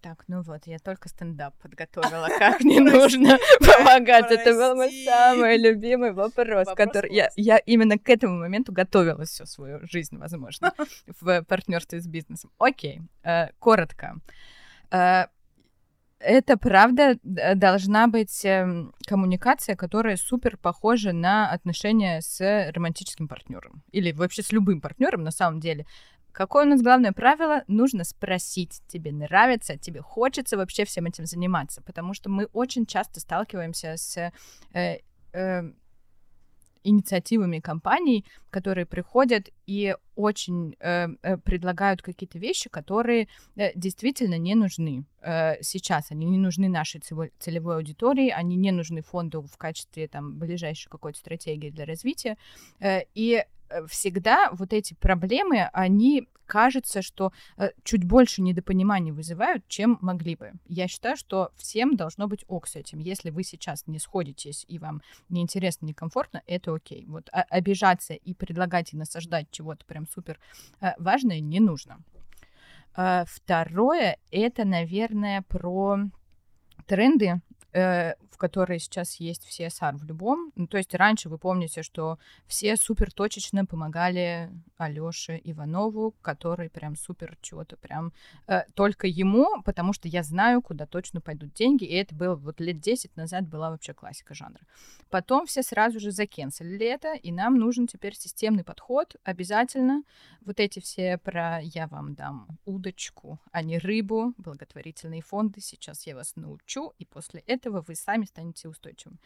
Так, 0.00 0.24
ну 0.28 0.42
вот, 0.42 0.66
я 0.66 0.78
только 0.78 1.08
стендап 1.08 1.54
подготовила, 1.58 2.28
как 2.38 2.60
не 2.60 2.80
нужно 2.80 3.38
помогать. 3.60 4.30
Это 4.30 4.52
был 4.52 4.76
мой 4.76 4.90
самый 5.04 5.58
любимый 5.58 6.12
вопрос, 6.12 6.68
который 6.74 7.10
я, 7.36 7.58
именно 7.58 7.98
к 7.98 8.08
этому 8.08 8.38
моменту 8.38 8.72
готовилась 8.72 9.30
всю 9.30 9.46
свою 9.46 9.80
жизнь, 9.86 10.16
возможно, 10.16 10.72
в 11.20 11.42
партнерстве 11.42 12.00
с 12.00 12.06
бизнесом. 12.06 12.50
Окей, 12.58 13.02
э, 13.22 13.48
коротко. 13.58 14.16
Э, 14.90 15.26
это 16.20 16.58
правда 16.58 17.18
должна 17.22 18.06
быть 18.06 18.44
эм, 18.44 18.92
коммуникация, 19.06 19.74
которая 19.74 20.16
супер 20.16 20.58
похожа 20.58 21.12
на 21.12 21.50
отношения 21.50 22.20
с 22.20 22.70
романтическим 22.72 23.26
партнером 23.26 23.82
или 23.90 24.12
вообще 24.12 24.42
с 24.42 24.52
любым 24.52 24.82
партнером 24.82 25.24
на 25.24 25.30
самом 25.30 25.60
деле. 25.60 25.86
Какое 26.32 26.64
у 26.64 26.68
нас 26.68 26.82
главное 26.82 27.12
правило? 27.12 27.64
Нужно 27.66 28.04
спросить, 28.04 28.82
тебе 28.88 29.12
нравится, 29.12 29.76
тебе 29.76 30.00
хочется 30.00 30.56
вообще 30.56 30.84
всем 30.84 31.06
этим 31.06 31.26
заниматься, 31.26 31.82
потому 31.82 32.14
что 32.14 32.30
мы 32.30 32.46
очень 32.52 32.86
часто 32.86 33.20
сталкиваемся 33.20 33.96
с 33.96 34.32
э, 34.72 34.98
э, 35.32 35.72
инициативами 36.84 37.60
компаний, 37.60 38.24
которые 38.50 38.86
приходят 38.86 39.50
и 39.66 39.94
очень 40.16 40.76
э, 40.80 41.08
э, 41.22 41.36
предлагают 41.38 42.02
какие-то 42.02 42.38
вещи, 42.38 42.68
которые 42.70 43.28
э, 43.56 43.72
действительно 43.74 44.38
не 44.38 44.54
нужны 44.54 45.04
э, 45.20 45.62
сейчас. 45.62 46.10
Они 46.10 46.26
не 46.26 46.38
нужны 46.38 46.68
нашей 46.68 47.00
целевой 47.00 47.76
аудитории, 47.76 48.30
они 48.30 48.56
не 48.56 48.72
нужны 48.72 49.02
фонду 49.02 49.42
в 49.42 49.56
качестве 49.56 50.08
там 50.08 50.38
ближайшей 50.38 50.90
какой-то 50.90 51.18
стратегии 51.18 51.70
для 51.70 51.84
развития. 51.84 52.36
Э, 52.80 53.00
и 53.14 53.44
всегда 53.88 54.50
вот 54.52 54.72
эти 54.72 54.94
проблемы, 54.94 55.68
они 55.72 56.28
кажется, 56.50 57.00
что 57.00 57.32
э, 57.56 57.70
чуть 57.84 58.04
больше 58.04 58.42
недопонимания 58.42 59.12
вызывают, 59.12 59.66
чем 59.68 59.98
могли 60.00 60.34
бы. 60.34 60.52
Я 60.66 60.88
считаю, 60.88 61.16
что 61.16 61.52
всем 61.56 61.96
должно 61.96 62.26
быть 62.26 62.44
ок 62.48 62.66
с 62.66 62.74
этим. 62.74 62.98
Если 62.98 63.30
вы 63.30 63.44
сейчас 63.44 63.86
не 63.86 64.00
сходитесь 64.00 64.64
и 64.66 64.80
вам 64.80 65.00
неинтересно, 65.28 65.86
некомфортно, 65.86 66.42
это 66.46 66.74
окей. 66.74 67.06
Вот 67.06 67.28
а, 67.32 67.42
обижаться 67.42 68.14
и 68.14 68.34
предлагать 68.34 68.92
и 68.92 68.96
насаждать 68.96 69.46
чего-то 69.52 69.84
прям 69.86 70.08
супер 70.08 70.40
э, 70.80 70.90
важное 70.98 71.38
не 71.38 71.60
нужно. 71.60 72.00
Э, 72.96 73.24
второе, 73.28 74.18
это, 74.32 74.64
наверное, 74.64 75.42
про 75.42 75.98
тренды 76.86 77.40
э, 77.72 78.14
в 78.30 78.36
которой 78.36 78.78
сейчас 78.78 79.16
есть 79.16 79.44
в 79.44 79.50
CSR 79.50 79.96
в 79.96 80.04
любом. 80.04 80.52
Ну, 80.56 80.66
то 80.66 80.78
есть 80.78 80.94
раньше 80.94 81.28
вы 81.28 81.38
помните, 81.38 81.82
что 81.82 82.18
все 82.46 82.76
супер 82.76 83.12
точечно 83.12 83.66
помогали 83.66 84.50
Алёше 84.76 85.40
Иванову, 85.44 86.14
который 86.22 86.70
прям 86.70 86.96
супер 86.96 87.36
чего-то 87.40 87.76
прям 87.76 88.12
э, 88.46 88.62
только 88.74 89.06
ему, 89.06 89.62
потому 89.62 89.92
что 89.92 90.08
я 90.08 90.22
знаю, 90.22 90.62
куда 90.62 90.86
точно 90.86 91.20
пойдут 91.20 91.52
деньги, 91.52 91.84
и 91.84 91.94
это 91.94 92.14
было 92.14 92.34
вот 92.34 92.60
лет 92.60 92.80
10 92.80 93.16
назад 93.16 93.48
была 93.48 93.70
вообще 93.70 93.94
классика 93.94 94.34
жанра. 94.34 94.60
Потом 95.10 95.46
все 95.46 95.62
сразу 95.62 96.00
же 96.00 96.10
закенселили 96.10 96.86
это, 96.86 97.14
и 97.14 97.32
нам 97.32 97.56
нужен 97.56 97.86
теперь 97.86 98.14
системный 98.14 98.64
подход 98.64 99.16
обязательно. 99.24 100.02
Вот 100.40 100.60
эти 100.60 100.80
все 100.80 101.18
про 101.18 101.60
«я 101.62 101.86
вам 101.86 102.14
дам 102.14 102.58
удочку, 102.64 103.38
а 103.52 103.62
не 103.62 103.78
рыбу», 103.78 104.32
благотворительные 104.38 105.22
фонды, 105.22 105.60
сейчас 105.60 106.06
я 106.06 106.14
вас 106.14 106.36
научу, 106.36 106.92
и 106.98 107.04
после 107.04 107.40
этого 107.40 107.59
этого 107.60 107.84
вы 107.86 107.94
сами 107.94 108.24
станете 108.24 108.68
устойчивым. 108.68 109.18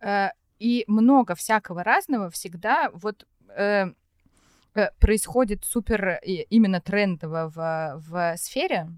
Э, 0.00 0.30
и 0.58 0.84
много 0.86 1.34
всякого 1.34 1.82
разного 1.84 2.28
всегда 2.30 2.90
вот 2.92 3.26
э, 3.48 3.92
э, 4.74 4.90
происходит 4.98 5.64
супер 5.64 6.20
именно 6.50 6.80
трендово 6.80 7.50
в, 7.54 8.02
в 8.08 8.36
сфере. 8.36 8.88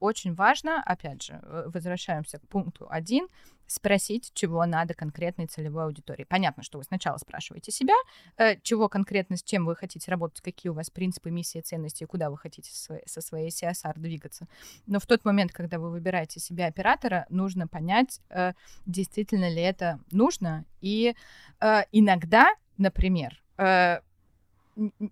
Очень 0.00 0.34
важно, 0.34 0.82
опять 0.82 1.22
же, 1.22 1.40
возвращаемся 1.74 2.38
к 2.38 2.46
пункту 2.48 2.86
один, 2.88 3.28
спросить, 3.68 4.32
чего 4.34 4.64
надо 4.66 4.94
конкретной 4.94 5.46
целевой 5.46 5.84
аудитории. 5.84 6.24
Понятно, 6.24 6.62
что 6.62 6.78
вы 6.78 6.84
сначала 6.84 7.18
спрашиваете 7.18 7.70
себя, 7.70 7.94
э, 8.36 8.56
чего 8.62 8.88
конкретно, 8.88 9.36
с 9.36 9.42
чем 9.42 9.66
вы 9.66 9.76
хотите 9.76 10.10
работать, 10.10 10.40
какие 10.40 10.70
у 10.70 10.74
вас 10.74 10.90
принципы, 10.90 11.30
миссии, 11.30 11.60
ценности, 11.60 12.04
куда 12.04 12.30
вы 12.30 12.38
хотите 12.38 12.70
со 12.72 13.20
своей, 13.20 13.50
CSR 13.50 13.92
двигаться. 13.96 14.48
Но 14.86 14.98
в 14.98 15.06
тот 15.06 15.24
момент, 15.24 15.52
когда 15.52 15.78
вы 15.78 15.90
выбираете 15.90 16.40
себе 16.40 16.66
оператора, 16.66 17.26
нужно 17.28 17.68
понять, 17.68 18.20
э, 18.30 18.54
действительно 18.86 19.48
ли 19.48 19.60
это 19.60 20.00
нужно. 20.10 20.64
И 20.80 21.14
э, 21.60 21.82
иногда, 21.92 22.48
например, 22.78 23.42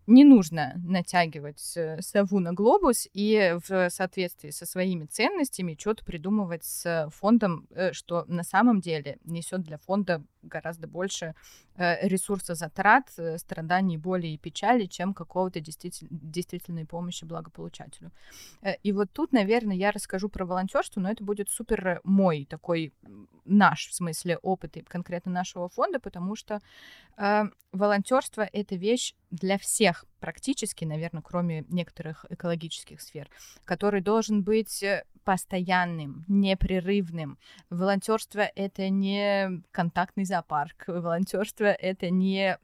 не 0.07 0.25
нужно 0.25 0.75
натягивать 0.85 1.77
э, 1.77 2.01
сову 2.01 2.39
на 2.39 2.53
глобус 2.53 3.09
и 3.13 3.57
в 3.67 3.91
соответствии 3.91 4.51
со 4.51 4.65
своими 4.67 5.07
ценностями 5.07 5.77
что-то 5.79 6.05
придумывать 6.05 6.65
с 6.65 7.11
фондом, 7.13 7.67
э, 7.71 7.93
что 7.93 8.25
на 8.29 8.45
самом 8.45 8.81
деле 8.81 9.19
несет 9.25 9.63
для 9.63 9.79
фонда 9.79 10.23
гораздо 10.47 10.87
больше 10.87 11.35
э, 11.77 12.07
ресурса 12.07 12.55
затрат, 12.55 13.11
страданий, 13.37 13.99
боли 13.99 14.29
и 14.29 14.39
печали, 14.39 14.87
чем 14.87 15.15
какого-то 15.15 15.61
действитель, 15.61 16.09
действительной 16.11 16.87
помощи 16.87 17.25
благополучателю. 17.25 18.13
И 18.83 18.93
вот 18.93 19.11
тут, 19.13 19.33
наверное, 19.33 19.77
я 19.77 19.91
расскажу 19.91 20.29
про 20.29 20.45
волонтерство, 20.45 21.01
но 21.01 21.11
это 21.11 21.25
будет 21.25 21.49
супер 21.49 22.01
мой 22.05 22.47
такой 22.49 22.93
наш, 23.45 23.89
в 23.89 23.95
смысле, 23.95 24.39
опыт 24.39 24.77
и 24.77 24.83
конкретно 24.83 25.33
нашего 25.33 25.69
фонда, 25.69 26.01
потому 26.01 26.37
что 26.37 26.61
э, 27.17 27.45
волонтерство 27.73 28.49
это 28.53 28.77
вещь 28.77 29.15
для 29.31 29.59
всех 29.59 30.05
практически, 30.21 30.85
наверное, 30.85 31.23
кроме 31.23 31.65
некоторых 31.69 32.25
экологических 32.29 33.01
сфер, 33.01 33.29
который 33.65 34.01
должен 34.01 34.43
быть 34.43 34.83
э, 34.83 35.05
постоянным, 35.25 36.25
непрерывным. 36.29 37.39
Волонтерство 37.71 38.41
это 38.55 38.89
не 38.89 39.63
контактный 39.73 40.25
зоопарк, 40.25 40.85
волонтерство 40.87 41.65
это 41.65 42.11
не 42.11 42.59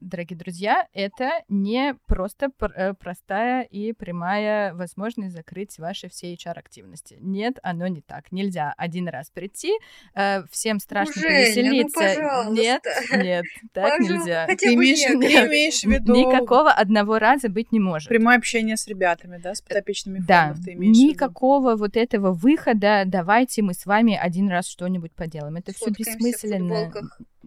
дорогие 0.00 0.38
друзья, 0.38 0.86
это 0.92 1.30
не 1.48 1.94
просто 2.06 2.48
пр- 2.50 2.72
э, 2.74 2.94
простая 2.94 3.62
и 3.62 3.92
прямая 3.92 4.74
возможность 4.74 5.34
закрыть 5.34 5.78
ваши 5.78 6.08
все 6.08 6.34
HR-активности. 6.34 7.18
Нет, 7.20 7.58
оно 7.62 7.86
не 7.86 8.00
так. 8.00 8.32
Нельзя 8.32 8.74
один 8.76 9.08
раз 9.08 9.30
прийти, 9.30 9.72
э, 10.14 10.42
всем 10.50 10.80
страшно 10.80 11.14
ну, 11.16 11.22
повеселиться. 11.22 12.44
Ну, 12.44 12.52
нет, 12.52 12.82
нет, 13.12 13.44
так 13.72 13.98
пожалуйста. 13.98 14.12
нельзя. 14.12 14.46
Хотя 14.46 14.68
ты, 14.68 14.74
имеешь, 14.74 14.98
ты 14.98 15.46
имеешь 15.48 15.80
в 15.80 15.86
виду... 15.86 16.14
Никакого 16.14 16.70
одного 16.70 17.18
раза 17.18 17.48
быть 17.48 17.72
не 17.72 17.80
может. 17.80 18.08
Прямое 18.08 18.36
общение 18.36 18.76
с 18.76 18.86
ребятами, 18.86 19.38
да, 19.38 19.54
с 19.54 19.60
подопечными 19.60 20.18
да. 20.18 20.48
фондов 20.48 20.64
ты 20.64 20.72
имеешь 20.72 20.96
Никакого 20.96 21.76
вот 21.76 21.96
этого 21.96 22.32
выхода, 22.32 23.04
давайте 23.06 23.62
мы 23.62 23.74
с 23.74 23.86
вами 23.86 24.16
один 24.16 24.48
раз 24.48 24.66
что-нибудь 24.68 25.12
поделаем. 25.12 25.56
Это 25.56 25.72
все 25.72 25.90
бессмысленно. 25.90 26.92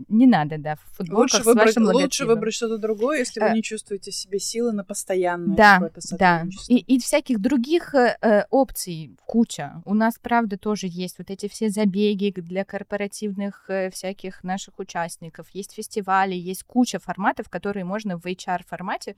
Не 0.07 0.25
надо, 0.25 0.57
да, 0.57 0.75
в 0.75 0.97
футболках 0.97 1.21
лучше 1.21 1.43
с 1.43 1.45
выбрать, 1.45 1.67
вашим 1.67 1.83
Лучше 1.85 2.25
выбрать 2.43 2.55
что-то 2.55 2.77
другое, 2.77 3.19
если 3.19 3.39
вы 3.39 3.47
э, 3.47 3.53
не 3.53 3.63
чувствуете 3.63 4.11
себе 4.11 4.39
силы 4.39 4.73
на 4.73 4.83
постоянное 4.83 5.55
да, 5.55 5.89
да. 6.11 6.45
И, 6.67 6.77
и 6.77 6.99
всяких 6.99 7.39
других 7.39 7.95
э, 7.95 8.17
э, 8.21 8.43
опций 8.49 9.15
куча. 9.25 9.81
У 9.85 9.93
нас, 9.93 10.15
правда, 10.21 10.57
тоже 10.57 10.87
есть 10.89 11.17
вот 11.17 11.29
эти 11.29 11.47
все 11.47 11.69
забеги 11.69 12.33
для 12.35 12.65
корпоративных 12.65 13.65
э, 13.69 13.89
всяких 13.89 14.43
наших 14.43 14.79
участников. 14.79 15.49
Есть 15.53 15.73
фестивали, 15.73 16.35
есть 16.35 16.63
куча 16.63 16.99
форматов, 16.99 17.49
которые 17.49 17.85
можно 17.85 18.17
в 18.17 18.25
HR-формате 18.25 19.15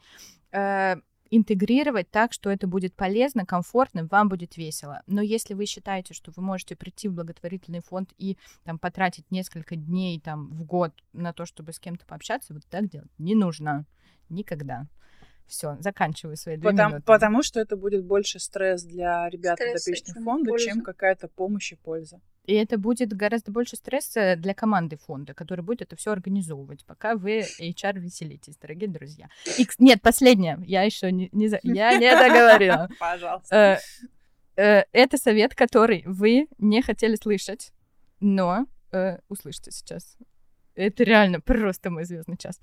э, 0.52 0.96
интегрировать 1.36 2.10
так, 2.10 2.34
что 2.34 2.50
это 2.50 2.68
будет 2.68 2.94
полезно, 2.94 3.46
комфортно, 3.46 4.06
вам 4.06 4.30
будет 4.30 4.58
весело. 4.58 5.02
Но 5.08 5.22
если 5.22 5.54
вы 5.54 5.66
считаете, 5.66 6.14
что 6.14 6.32
вы 6.36 6.42
можете 6.42 6.76
прийти 6.76 7.08
в 7.08 7.14
благотворительный 7.14 7.82
фонд 7.82 8.12
и 8.18 8.38
там 8.64 8.80
потратить 8.80 9.30
несколько 9.32 9.76
дней 9.76 10.20
там 10.20 10.50
в 10.50 10.64
год 10.64 10.94
на 11.14 11.34
то, 11.34 11.46
чтобы 11.46 11.74
с 11.74 11.80
кем-то 11.80 12.06
пообщаться, 12.06 12.54
вот 12.54 12.66
так 12.70 12.90
делать 12.90 13.12
не 13.18 13.36
нужно 13.36 13.86
никогда. 14.30 14.88
Все, 15.48 15.78
заканчиваю 15.80 16.38
свои 16.38 16.58
две 16.58 16.72
потому, 16.72 16.90
минуты. 16.90 17.06
Потому 17.06 17.44
что 17.44 17.60
это 17.60 17.78
будет 17.78 18.04
больше 18.04 18.40
стресс 18.40 18.84
для 18.84 19.30
ребят 19.30 19.60
подопечных 19.60 20.24
фонда, 20.24 20.50
польза. 20.50 20.66
чем 20.66 20.82
какая-то 20.82 21.28
помощь 21.28 21.72
и 21.72 21.76
польза. 21.76 22.20
И 22.46 22.54
это 22.54 22.78
будет 22.78 23.12
гораздо 23.14 23.52
больше 23.52 23.76
стресса 23.76 24.36
для 24.38 24.54
команды 24.54 24.98
фонда, 24.98 25.34
который 25.34 25.62
будет 25.62 25.82
это 25.82 25.96
все 25.96 26.12
организовывать, 26.12 26.86
пока 26.86 27.16
вы 27.16 27.40
HR 27.60 28.00
веселитесь, 28.00 28.58
дорогие 28.58 28.90
друзья. 28.90 29.28
И, 29.58 29.68
нет, 29.80 30.02
последнее. 30.02 30.60
Я 30.66 30.84
еще 30.84 31.12
не, 31.12 31.30
не, 31.32 31.50
я 31.64 31.98
не 31.98 32.12
договорила. 32.12 32.88
Пожалуйста. 33.00 33.80
Э, 34.58 34.62
э, 34.62 34.84
это 34.92 35.18
совет, 35.18 35.56
который 35.56 36.04
вы 36.06 36.48
не 36.60 36.82
хотели 36.82 37.16
слышать, 37.16 37.72
но 38.20 38.68
э, 38.92 39.18
услышите 39.28 39.72
сейчас. 39.72 40.18
Это 40.76 41.04
реально 41.04 41.42
просто 41.42 41.90
мой 41.90 42.04
звездный 42.04 42.38
час. 42.38 42.60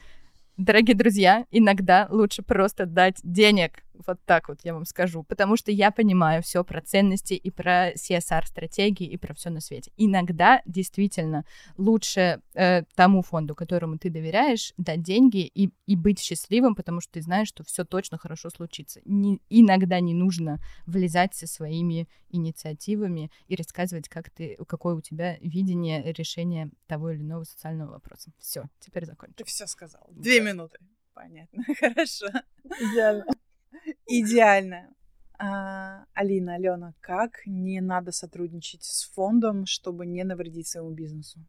Дорогие 0.59 0.95
друзья, 0.95 1.47
иногда 1.51 2.07
лучше 2.11 2.43
просто 2.43 2.87
дать 2.87 3.17
денег 3.23 3.83
вот 4.07 4.21
так 4.25 4.49
вот 4.49 4.61
я 4.65 4.75
вам 4.75 4.85
скажу, 4.85 5.23
потому 5.23 5.57
что 5.57 5.71
я 5.71 5.91
понимаю 5.91 6.43
все 6.43 6.65
про 6.65 6.81
ценности 6.81 7.35
и 7.35 7.51
про 7.51 7.93
CSR-стратегии 7.93 9.07
и 9.07 9.17
про 9.17 9.35
все 9.35 9.51
на 9.51 9.61
свете. 9.61 9.93
Иногда 9.97 10.63
действительно 10.67 11.45
лучше 11.77 12.41
э, 12.55 12.83
тому 12.95 13.23
фонду, 13.23 13.55
которому 13.55 13.99
ты 13.99 14.11
доверяешь, 14.11 14.73
дать 14.77 15.03
деньги 15.03 15.47
и, 15.47 15.71
и 15.87 15.97
быть 15.97 16.21
счастливым, 16.21 16.75
потому 16.75 17.01
что 17.01 17.13
ты 17.13 17.23
знаешь, 17.23 17.49
что 17.49 17.65
все 17.65 17.85
точно 17.85 18.19
хорошо 18.19 18.51
случится. 18.51 19.01
Не, 19.05 19.41
иногда 19.51 20.01
не 20.01 20.15
нужно 20.15 20.59
влезать 20.87 21.35
со 21.35 21.47
своими 21.47 22.09
инициативами 22.31 23.31
и 23.49 23.57
рассказывать, 23.57 24.09
как 24.09 24.31
ты, 24.31 24.57
какое 24.67 24.95
у 24.95 25.01
тебя 25.01 25.37
видение 25.41 26.13
решения 26.13 26.71
того 26.87 27.11
или 27.11 27.21
иного 27.21 27.45
социального 27.45 27.93
вопроса. 27.93 28.33
Все, 28.39 28.65
теперь 28.81 29.07
закончим. 29.07 29.35
Ты 29.37 29.45
все 29.45 29.67
сказал. 29.67 30.07
Две 30.11 30.41
да. 30.41 30.51
минуты. 30.51 30.79
Понятно, 31.15 31.63
хорошо. 31.79 32.27
Идеально. 32.65 33.27
Идеально. 34.07 34.95
А, 35.39 36.05
Алина, 36.15 36.55
Алена, 36.55 36.95
как 37.01 37.43
не 37.47 37.81
надо 37.81 38.13
сотрудничать 38.13 38.85
с 38.85 39.11
фондом, 39.11 39.67
чтобы 39.67 40.07
не 40.07 40.25
навредить 40.25 40.69
своему 40.69 40.91
бизнесу? 40.91 41.41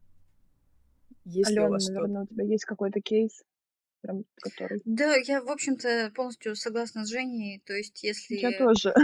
Есть 1.24 1.50
Алена, 1.50 1.66
у 1.66 1.70
вас 1.70 1.88
наверное, 1.88 2.22
у 2.22 2.26
тебя 2.26 2.44
есть 2.44 2.64
какой-то 2.64 3.00
кейс, 3.00 3.44
прям 4.00 4.24
который... 4.36 4.82
Да, 4.84 5.14
я, 5.16 5.42
в 5.42 5.48
общем-то, 5.48 6.12
полностью 6.14 6.56
согласна 6.56 7.04
с 7.04 7.08
Женей. 7.08 7.62
То 7.64 7.72
есть, 7.74 8.02
если... 8.02 8.34
Я 8.34 8.58
тоже. 8.58 8.90
Э, 8.90 9.00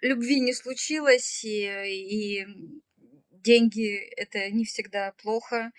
любви 0.00 0.40
не 0.40 0.54
случилось, 0.54 1.44
и, 1.44 1.66
и 1.66 2.46
деньги— 3.30 3.96
это 4.16 4.50
не 4.50 4.64
всегда 4.64 5.12
плохо, 5.22 5.72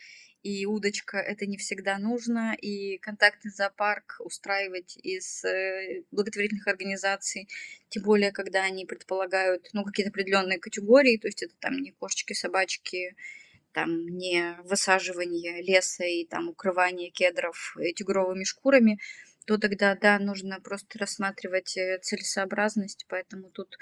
и 0.49 0.65
удочка 0.65 1.17
это 1.17 1.45
не 1.45 1.57
всегда 1.57 1.97
нужно, 1.97 2.55
и 2.55 2.97
контактный 2.97 3.51
зоопарк 3.51 4.17
устраивать 4.19 4.97
из 4.97 5.45
э, 5.45 6.03
благотворительных 6.11 6.67
организаций, 6.67 7.47
тем 7.89 8.03
более, 8.03 8.31
когда 8.31 8.63
они 8.63 8.85
предполагают, 8.85 9.69
ну, 9.73 9.83
какие-то 9.83 10.09
определенные 10.09 10.59
категории, 10.59 11.17
то 11.17 11.27
есть 11.27 11.43
это 11.43 11.53
там 11.59 11.77
не 11.81 11.91
кошечки, 11.91 12.33
собачки, 12.33 13.15
там 13.73 14.07
не 14.07 14.55
высаживание 14.63 15.61
леса 15.61 16.03
и 16.03 16.25
там 16.25 16.49
укрывание 16.49 17.11
кедров 17.11 17.77
тигровыми 17.95 18.43
шкурами, 18.43 18.99
то 19.49 19.57
тогда, 19.57 19.95
да, 19.95 20.19
нужно 20.19 20.59
просто 20.59 20.99
рассматривать 20.99 21.75
э, 21.75 21.97
целесообразность, 22.03 23.07
поэтому 23.09 23.49
тут 23.49 23.79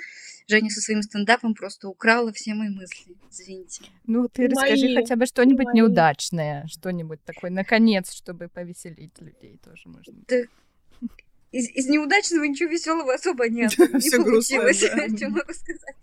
Женя 0.48 0.70
со 0.70 0.80
своим 0.80 1.02
стендапом 1.02 1.54
просто 1.56 1.90
украла 1.90 2.32
все 2.32 2.54
мои 2.54 2.70
мысли, 2.70 3.18
извините. 3.30 3.84
Ну, 4.06 4.30
ты 4.30 4.44
мои, 4.44 4.52
расскажи 4.52 4.96
хотя 4.96 5.18
бы 5.18 5.26
что-нибудь 5.26 5.74
неудачное, 5.74 6.66
что-нибудь 6.68 7.22
такое, 7.26 7.52
наконец, 7.52 8.14
чтобы 8.14 8.48
повеселить 8.48 9.20
людей 9.20 9.60
тоже 9.62 9.90
можно. 9.90 10.14
Да. 10.30 10.38
Из, 11.52 11.70
из 11.72 11.88
неудачного 11.90 12.46
ничего 12.46 12.70
веселого 12.70 13.14
особо 13.14 13.50
нет. 13.50 13.78
Не 13.78 14.10
получилось, 14.24 14.78
что 14.78 14.96
могу 15.30 15.52
сказать. 15.52 15.98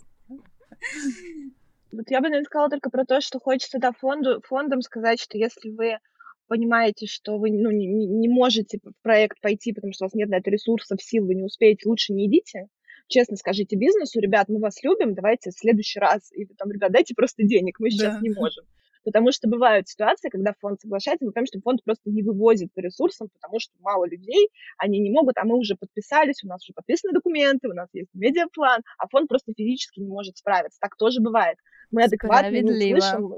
Вот 1.90 2.10
я 2.10 2.18
бы, 2.20 2.24
наверное, 2.24 2.44
сказала 2.44 2.68
только 2.68 2.90
про 2.90 3.06
то, 3.06 3.22
что 3.22 3.40
хочется 3.40 3.78
да, 3.78 3.92
фонду, 3.92 4.42
фондам 4.46 4.82
сказать, 4.82 5.18
что 5.18 5.38
если 5.38 5.70
вы 5.70 6.00
понимаете, 6.47 7.07
что 7.07 7.38
вы 7.38 7.51
ну, 7.51 7.70
не, 7.70 7.86
не 7.86 8.28
можете 8.28 8.78
в 8.82 8.92
проект 9.03 9.40
пойти, 9.40 9.72
потому 9.72 9.92
что 9.92 10.05
у 10.05 10.07
вас 10.07 10.14
нет 10.14 10.28
на 10.28 10.36
это 10.36 10.51
ресурсов, 10.51 11.03
сил, 11.03 11.26
вы 11.26 11.34
не 11.34 11.42
успеете, 11.42 11.88
лучше 11.88 12.12
не 12.12 12.26
идите. 12.26 12.68
Честно 13.09 13.36
скажите 13.36 13.76
бизнесу, 13.76 14.20
ребят, 14.20 14.49
мы 14.49 14.61
вас 14.61 14.82
любим, 14.82 15.14
давайте 15.14 15.51
в 15.51 15.55
следующий 15.55 15.99
раз. 15.99 16.32
И 16.32 16.47
там, 16.47 16.70
ребят, 16.70 16.92
дайте 16.92 17.14
просто 17.14 17.42
денег, 17.45 17.78
мы 17.78 17.90
сейчас 17.90 18.14
да. 18.14 18.20
не 18.20 18.30
можем. 18.34 18.64
Потому 19.05 19.32
что 19.32 19.49
бывают 19.49 19.86
ситуации, 19.86 20.30
когда 20.30 20.55
фонд 20.59 20.80
соглашается, 20.80 21.26
мы 21.26 21.32
понимаем, 21.32 21.47
что 21.47 21.61
фонд 21.61 21.84
просто 21.84 22.11
не 22.11 22.22
вывозит 22.22 22.72
по 22.72 22.80
ресурсам, 22.80 23.28
потому 23.28 23.61
что 23.61 23.74
мало 23.80 24.07
людей, 24.07 24.49
они 24.78 24.99
не 24.99 25.11
могут, 25.11 25.36
а 25.36 25.45
мы 25.45 25.59
уже 25.59 25.76
подписались, 25.76 26.42
у 26.42 26.49
нас 26.49 26.64
уже 26.64 26.72
подписаны 26.72 27.12
документы, 27.12 27.68
у 27.68 27.74
нас 27.74 27.88
есть 27.92 28.09
медиаплан, 28.14 28.80
а 28.99 29.09
фонд 29.09 29.28
просто 29.28 29.53
физически 29.55 30.01
не 30.01 30.09
может 30.09 30.38
справиться. 30.38 30.78
Так 30.80 30.97
тоже 30.97 31.20
бывает. 31.20 31.59
Мы 31.90 32.05
адекватно 32.05 32.61
не 32.61 32.97
слышим, 32.97 33.34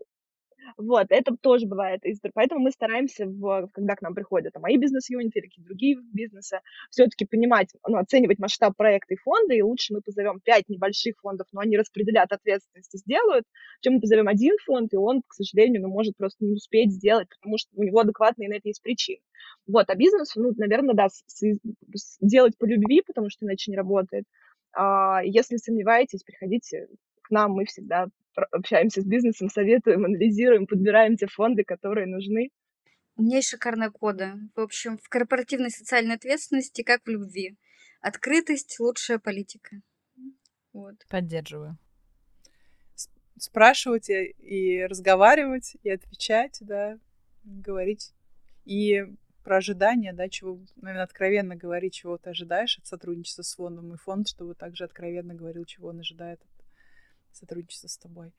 вот, 0.76 1.06
это 1.10 1.36
тоже 1.36 1.66
бывает. 1.66 2.02
Поэтому 2.34 2.60
мы 2.60 2.70
стараемся, 2.70 3.26
в, 3.26 3.68
когда 3.72 3.94
к 3.94 4.02
нам 4.02 4.14
приходят 4.14 4.52
там, 4.52 4.62
мои 4.62 4.76
бизнес-юниты 4.76 5.38
или 5.38 5.46
какие-то 5.46 5.68
другие 5.68 5.96
бизнесы, 6.12 6.60
все-таки 6.90 7.24
понимать, 7.24 7.68
ну, 7.86 7.98
оценивать 7.98 8.38
масштаб 8.38 8.76
проекта 8.76 9.14
и 9.14 9.16
фонда, 9.16 9.54
и 9.54 9.62
лучше 9.62 9.94
мы 9.94 10.00
позовем 10.00 10.40
пять 10.40 10.68
небольших 10.68 11.16
фондов, 11.20 11.46
но 11.52 11.60
они 11.60 11.76
распределят 11.76 12.32
ответственность 12.32 12.94
и 12.94 12.98
сделают, 12.98 13.44
чем 13.80 13.94
мы 13.94 14.00
позовем 14.00 14.28
один 14.28 14.54
фонд, 14.64 14.92
и 14.92 14.96
он, 14.96 15.22
к 15.26 15.34
сожалению, 15.34 15.82
ну, 15.82 15.88
может 15.88 16.16
просто 16.16 16.44
не 16.44 16.54
успеть 16.54 16.92
сделать, 16.92 17.28
потому 17.28 17.58
что 17.58 17.70
у 17.74 17.82
него 17.82 18.00
адекватные 18.00 18.48
на 18.48 18.54
это 18.54 18.68
есть 18.68 18.82
причины. 18.82 19.20
Вот, 19.66 19.88
а 19.88 19.94
бизнес, 19.94 20.34
ну, 20.36 20.52
наверное, 20.56 20.94
да, 20.94 21.08
с, 21.08 21.22
с, 21.26 22.18
делать 22.20 22.56
по 22.58 22.64
любви, 22.64 23.02
потому 23.06 23.30
что 23.30 23.44
иначе 23.44 23.70
не 23.70 23.76
работает. 23.76 24.24
А, 24.72 25.22
если 25.24 25.56
сомневаетесь, 25.56 26.22
приходите 26.22 26.88
к 27.26 27.30
нам, 27.30 27.52
мы 27.52 27.64
всегда 27.64 28.06
общаемся 28.52 29.00
с 29.00 29.04
бизнесом, 29.04 29.48
советуем, 29.48 30.04
анализируем, 30.04 30.66
подбираем 30.66 31.16
те 31.16 31.26
фонды, 31.26 31.64
которые 31.64 32.06
нужны. 32.06 32.50
У 33.16 33.22
меня 33.22 33.36
есть 33.36 33.48
шикарная 33.48 33.90
кода. 33.90 34.38
В 34.54 34.60
общем, 34.60 34.98
в 34.98 35.08
корпоративной 35.08 35.70
социальной 35.70 36.16
ответственности, 36.16 36.82
как 36.82 37.02
в 37.04 37.08
любви. 37.08 37.56
Открытость– 38.00 38.78
лучшая 38.78 39.18
политика. 39.18 39.80
Вот. 40.72 40.96
Поддерживаю. 41.08 41.78
Спрашивать 43.38 44.08
и 44.10 44.86
разговаривать, 44.86 45.76
и 45.82 45.90
отвечать, 45.90 46.58
да, 46.60 46.98
говорить. 47.44 48.12
И 48.64 49.04
про 49.42 49.58
ожидания, 49.58 50.12
да, 50.12 50.28
чего, 50.28 50.60
наверное, 50.76 51.04
откровенно 51.04 51.56
говорить, 51.56 51.94
чего 51.94 52.18
ты 52.18 52.30
ожидаешь 52.30 52.78
от 52.78 52.86
сотрудничества 52.86 53.42
с 53.42 53.54
фондом, 53.54 53.94
и 53.94 53.96
фонд, 53.96 54.28
чтобы 54.28 54.54
также 54.54 54.84
откровенно 54.84 55.34
говорил, 55.34 55.64
чего 55.64 55.88
он 55.88 56.00
ожидает 56.00 56.40
от 56.42 56.55
сотрудничество 57.36 57.88
с 57.88 57.98
тобой. 57.98 58.32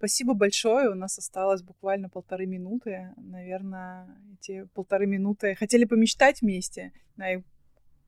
Спасибо 0.00 0.32
большое. 0.32 0.90
У 0.90 0.94
нас 0.94 1.18
осталось 1.18 1.62
буквально 1.62 2.08
полторы 2.08 2.46
минуты. 2.46 3.12
Наверное, 3.18 4.08
эти 4.32 4.64
полторы 4.72 5.06
минуты 5.06 5.54
хотели 5.54 5.84
помечтать 5.84 6.40
вместе. 6.40 6.92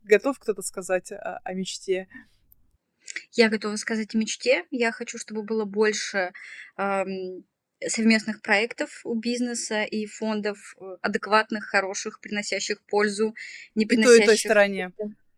Готов 0.03 0.39
кто-то 0.39 0.63
сказать 0.63 1.13
о, 1.13 1.39
о 1.45 1.53
мечте? 1.53 2.09
Я 3.33 3.51
готова 3.51 3.77
сказать 3.77 4.15
о 4.15 4.19
мечте. 4.19 4.65
Я 4.71 4.91
хочу, 4.91 5.19
чтобы 5.19 5.43
было 5.43 5.67
больше 5.67 6.33
эм, 6.79 7.45
совместных 7.87 8.41
проектов 8.41 9.03
у 9.05 9.15
бизнеса 9.15 9.83
и 9.83 10.07
фондов 10.07 10.75
э, 10.81 10.97
адекватных, 11.03 11.65
хороших, 11.65 12.21
приносящих 12.21 12.83
пользу, 12.87 13.35
не 13.75 13.85
приносящих... 13.85 14.23
И 14.23 14.25
той, 14.25 14.25
и 14.25 14.29
той 14.29 14.39
стороне 14.39 14.93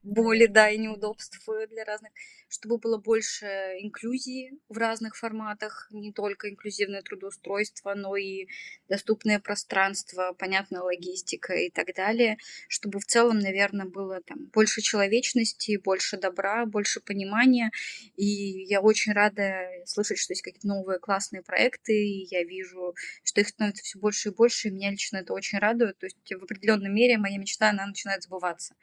боли, 0.05 0.47
да, 0.47 0.71
и 0.71 0.79
неудобств 0.79 1.49
э, 1.49 1.67
для 1.67 1.85
разных, 1.85 2.13
чтобы 2.49 2.79
было 2.79 2.99
больше 2.99 3.47
инклюзии 3.81 4.53
в 4.69 4.77
разных 4.77 5.17
форматах, 5.17 5.89
не 5.91 6.13
только 6.13 6.51
инклюзивное 6.51 7.03
трудоустройство, 7.03 7.95
но 7.95 8.15
и 8.17 8.47
доступное 8.89 9.41
пространство, 9.41 10.35
понятная 10.39 10.83
логистика 10.83 11.55
и 11.55 11.71
так 11.71 11.95
далее, 11.97 12.37
чтобы 12.69 13.01
в 13.01 13.07
целом, 13.07 13.39
наверное, 13.39 13.87
было 13.87 14.21
там 14.21 14.47
больше 14.53 14.83
человечности, 14.83 15.81
больше 15.83 16.19
добра, 16.19 16.67
больше 16.67 17.01
понимания, 17.01 17.71
и 18.17 18.25
я 18.67 18.81
очень 18.83 19.13
рада 19.13 19.69
слышать, 19.87 20.19
что 20.19 20.33
есть 20.33 20.43
какие-то 20.43 20.69
новые 20.69 20.99
классные 20.99 21.43
проекты, 21.43 21.93
и 21.95 22.27
я 22.31 22.45
вижу, 22.45 22.95
что 23.23 23.41
их 23.41 23.49
становится 23.49 23.83
все 23.83 23.99
больше 23.99 24.29
и 24.29 24.33
больше, 24.33 24.69
и 24.69 24.71
меня 24.71 24.91
лично 24.91 25.17
это 25.17 25.33
очень 25.33 25.59
радует, 25.59 25.99
то 25.99 26.07
есть 26.07 26.19
в 26.31 26.45
определенной 26.45 26.91
мере 26.91 27.17
моя 27.17 27.39
мечта, 27.39 27.71
она 27.71 27.87
начинает 27.87 28.23
сбываться. 28.23 28.75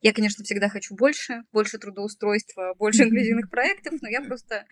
Я, 0.00 0.12
конечно, 0.14 0.44
всегда 0.44 0.68
хочу 0.68 0.94
больше, 0.94 1.42
больше 1.52 1.78
трудоустройства, 1.78 2.74
больше 2.78 3.04
инклюзивных 3.04 3.50
проектов, 3.50 3.94
но 4.00 4.08
я 4.08 4.22
просто 4.22 4.64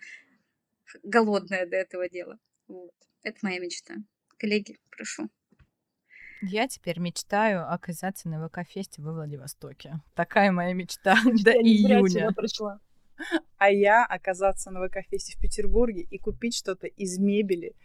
голодная 1.03 1.67
до 1.67 1.75
этого 1.75 2.09
дела. 2.09 2.39
Вот. 2.67 2.93
Это 3.21 3.37
моя 3.43 3.59
мечта. 3.59 3.95
Коллеги, 4.37 4.77
прошу. 4.89 5.29
Я 6.41 6.67
теперь 6.67 6.99
мечтаю 6.99 7.71
оказаться 7.71 8.29
на 8.29 8.47
ВК-фесте 8.47 9.01
во 9.01 9.11
Владивостоке. 9.11 9.99
Такая 10.15 10.51
моя 10.51 10.73
мечта 10.73 11.17
до 11.43 11.51
июня. 11.51 12.33
А 13.57 13.69
я 13.69 14.05
оказаться 14.05 14.71
на 14.71 14.87
ВК-фесте 14.87 15.37
в 15.37 15.41
Петербурге 15.41 16.07
и 16.09 16.17
купить 16.17 16.55
что-то 16.55 16.87
из 16.87 17.19
мебели, 17.19 17.75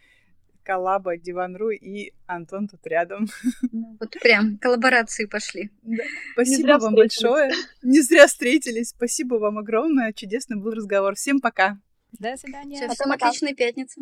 коллаба 0.64 1.16
Диванру 1.16 1.70
и 1.70 2.12
Антон 2.26 2.68
тут 2.68 2.86
рядом. 2.86 3.28
Ну, 3.70 3.96
вот 4.00 4.10
прям 4.22 4.58
коллаборации 4.58 5.26
пошли. 5.26 5.70
Да. 5.82 6.04
Спасибо 6.32 6.78
вам 6.78 6.94
большое. 6.94 7.52
Не 7.82 8.00
зря 8.00 8.26
встретились. 8.26 8.88
Спасибо 8.88 9.36
вам 9.36 9.58
огромное. 9.58 10.12
Чудесный 10.12 10.56
был 10.56 10.72
разговор. 10.72 11.14
Всем 11.14 11.40
пока. 11.40 11.78
До 12.12 12.36
свидания. 12.36 12.88
Всем 12.88 13.12
отличной 13.12 13.54
пятницы. 13.54 14.00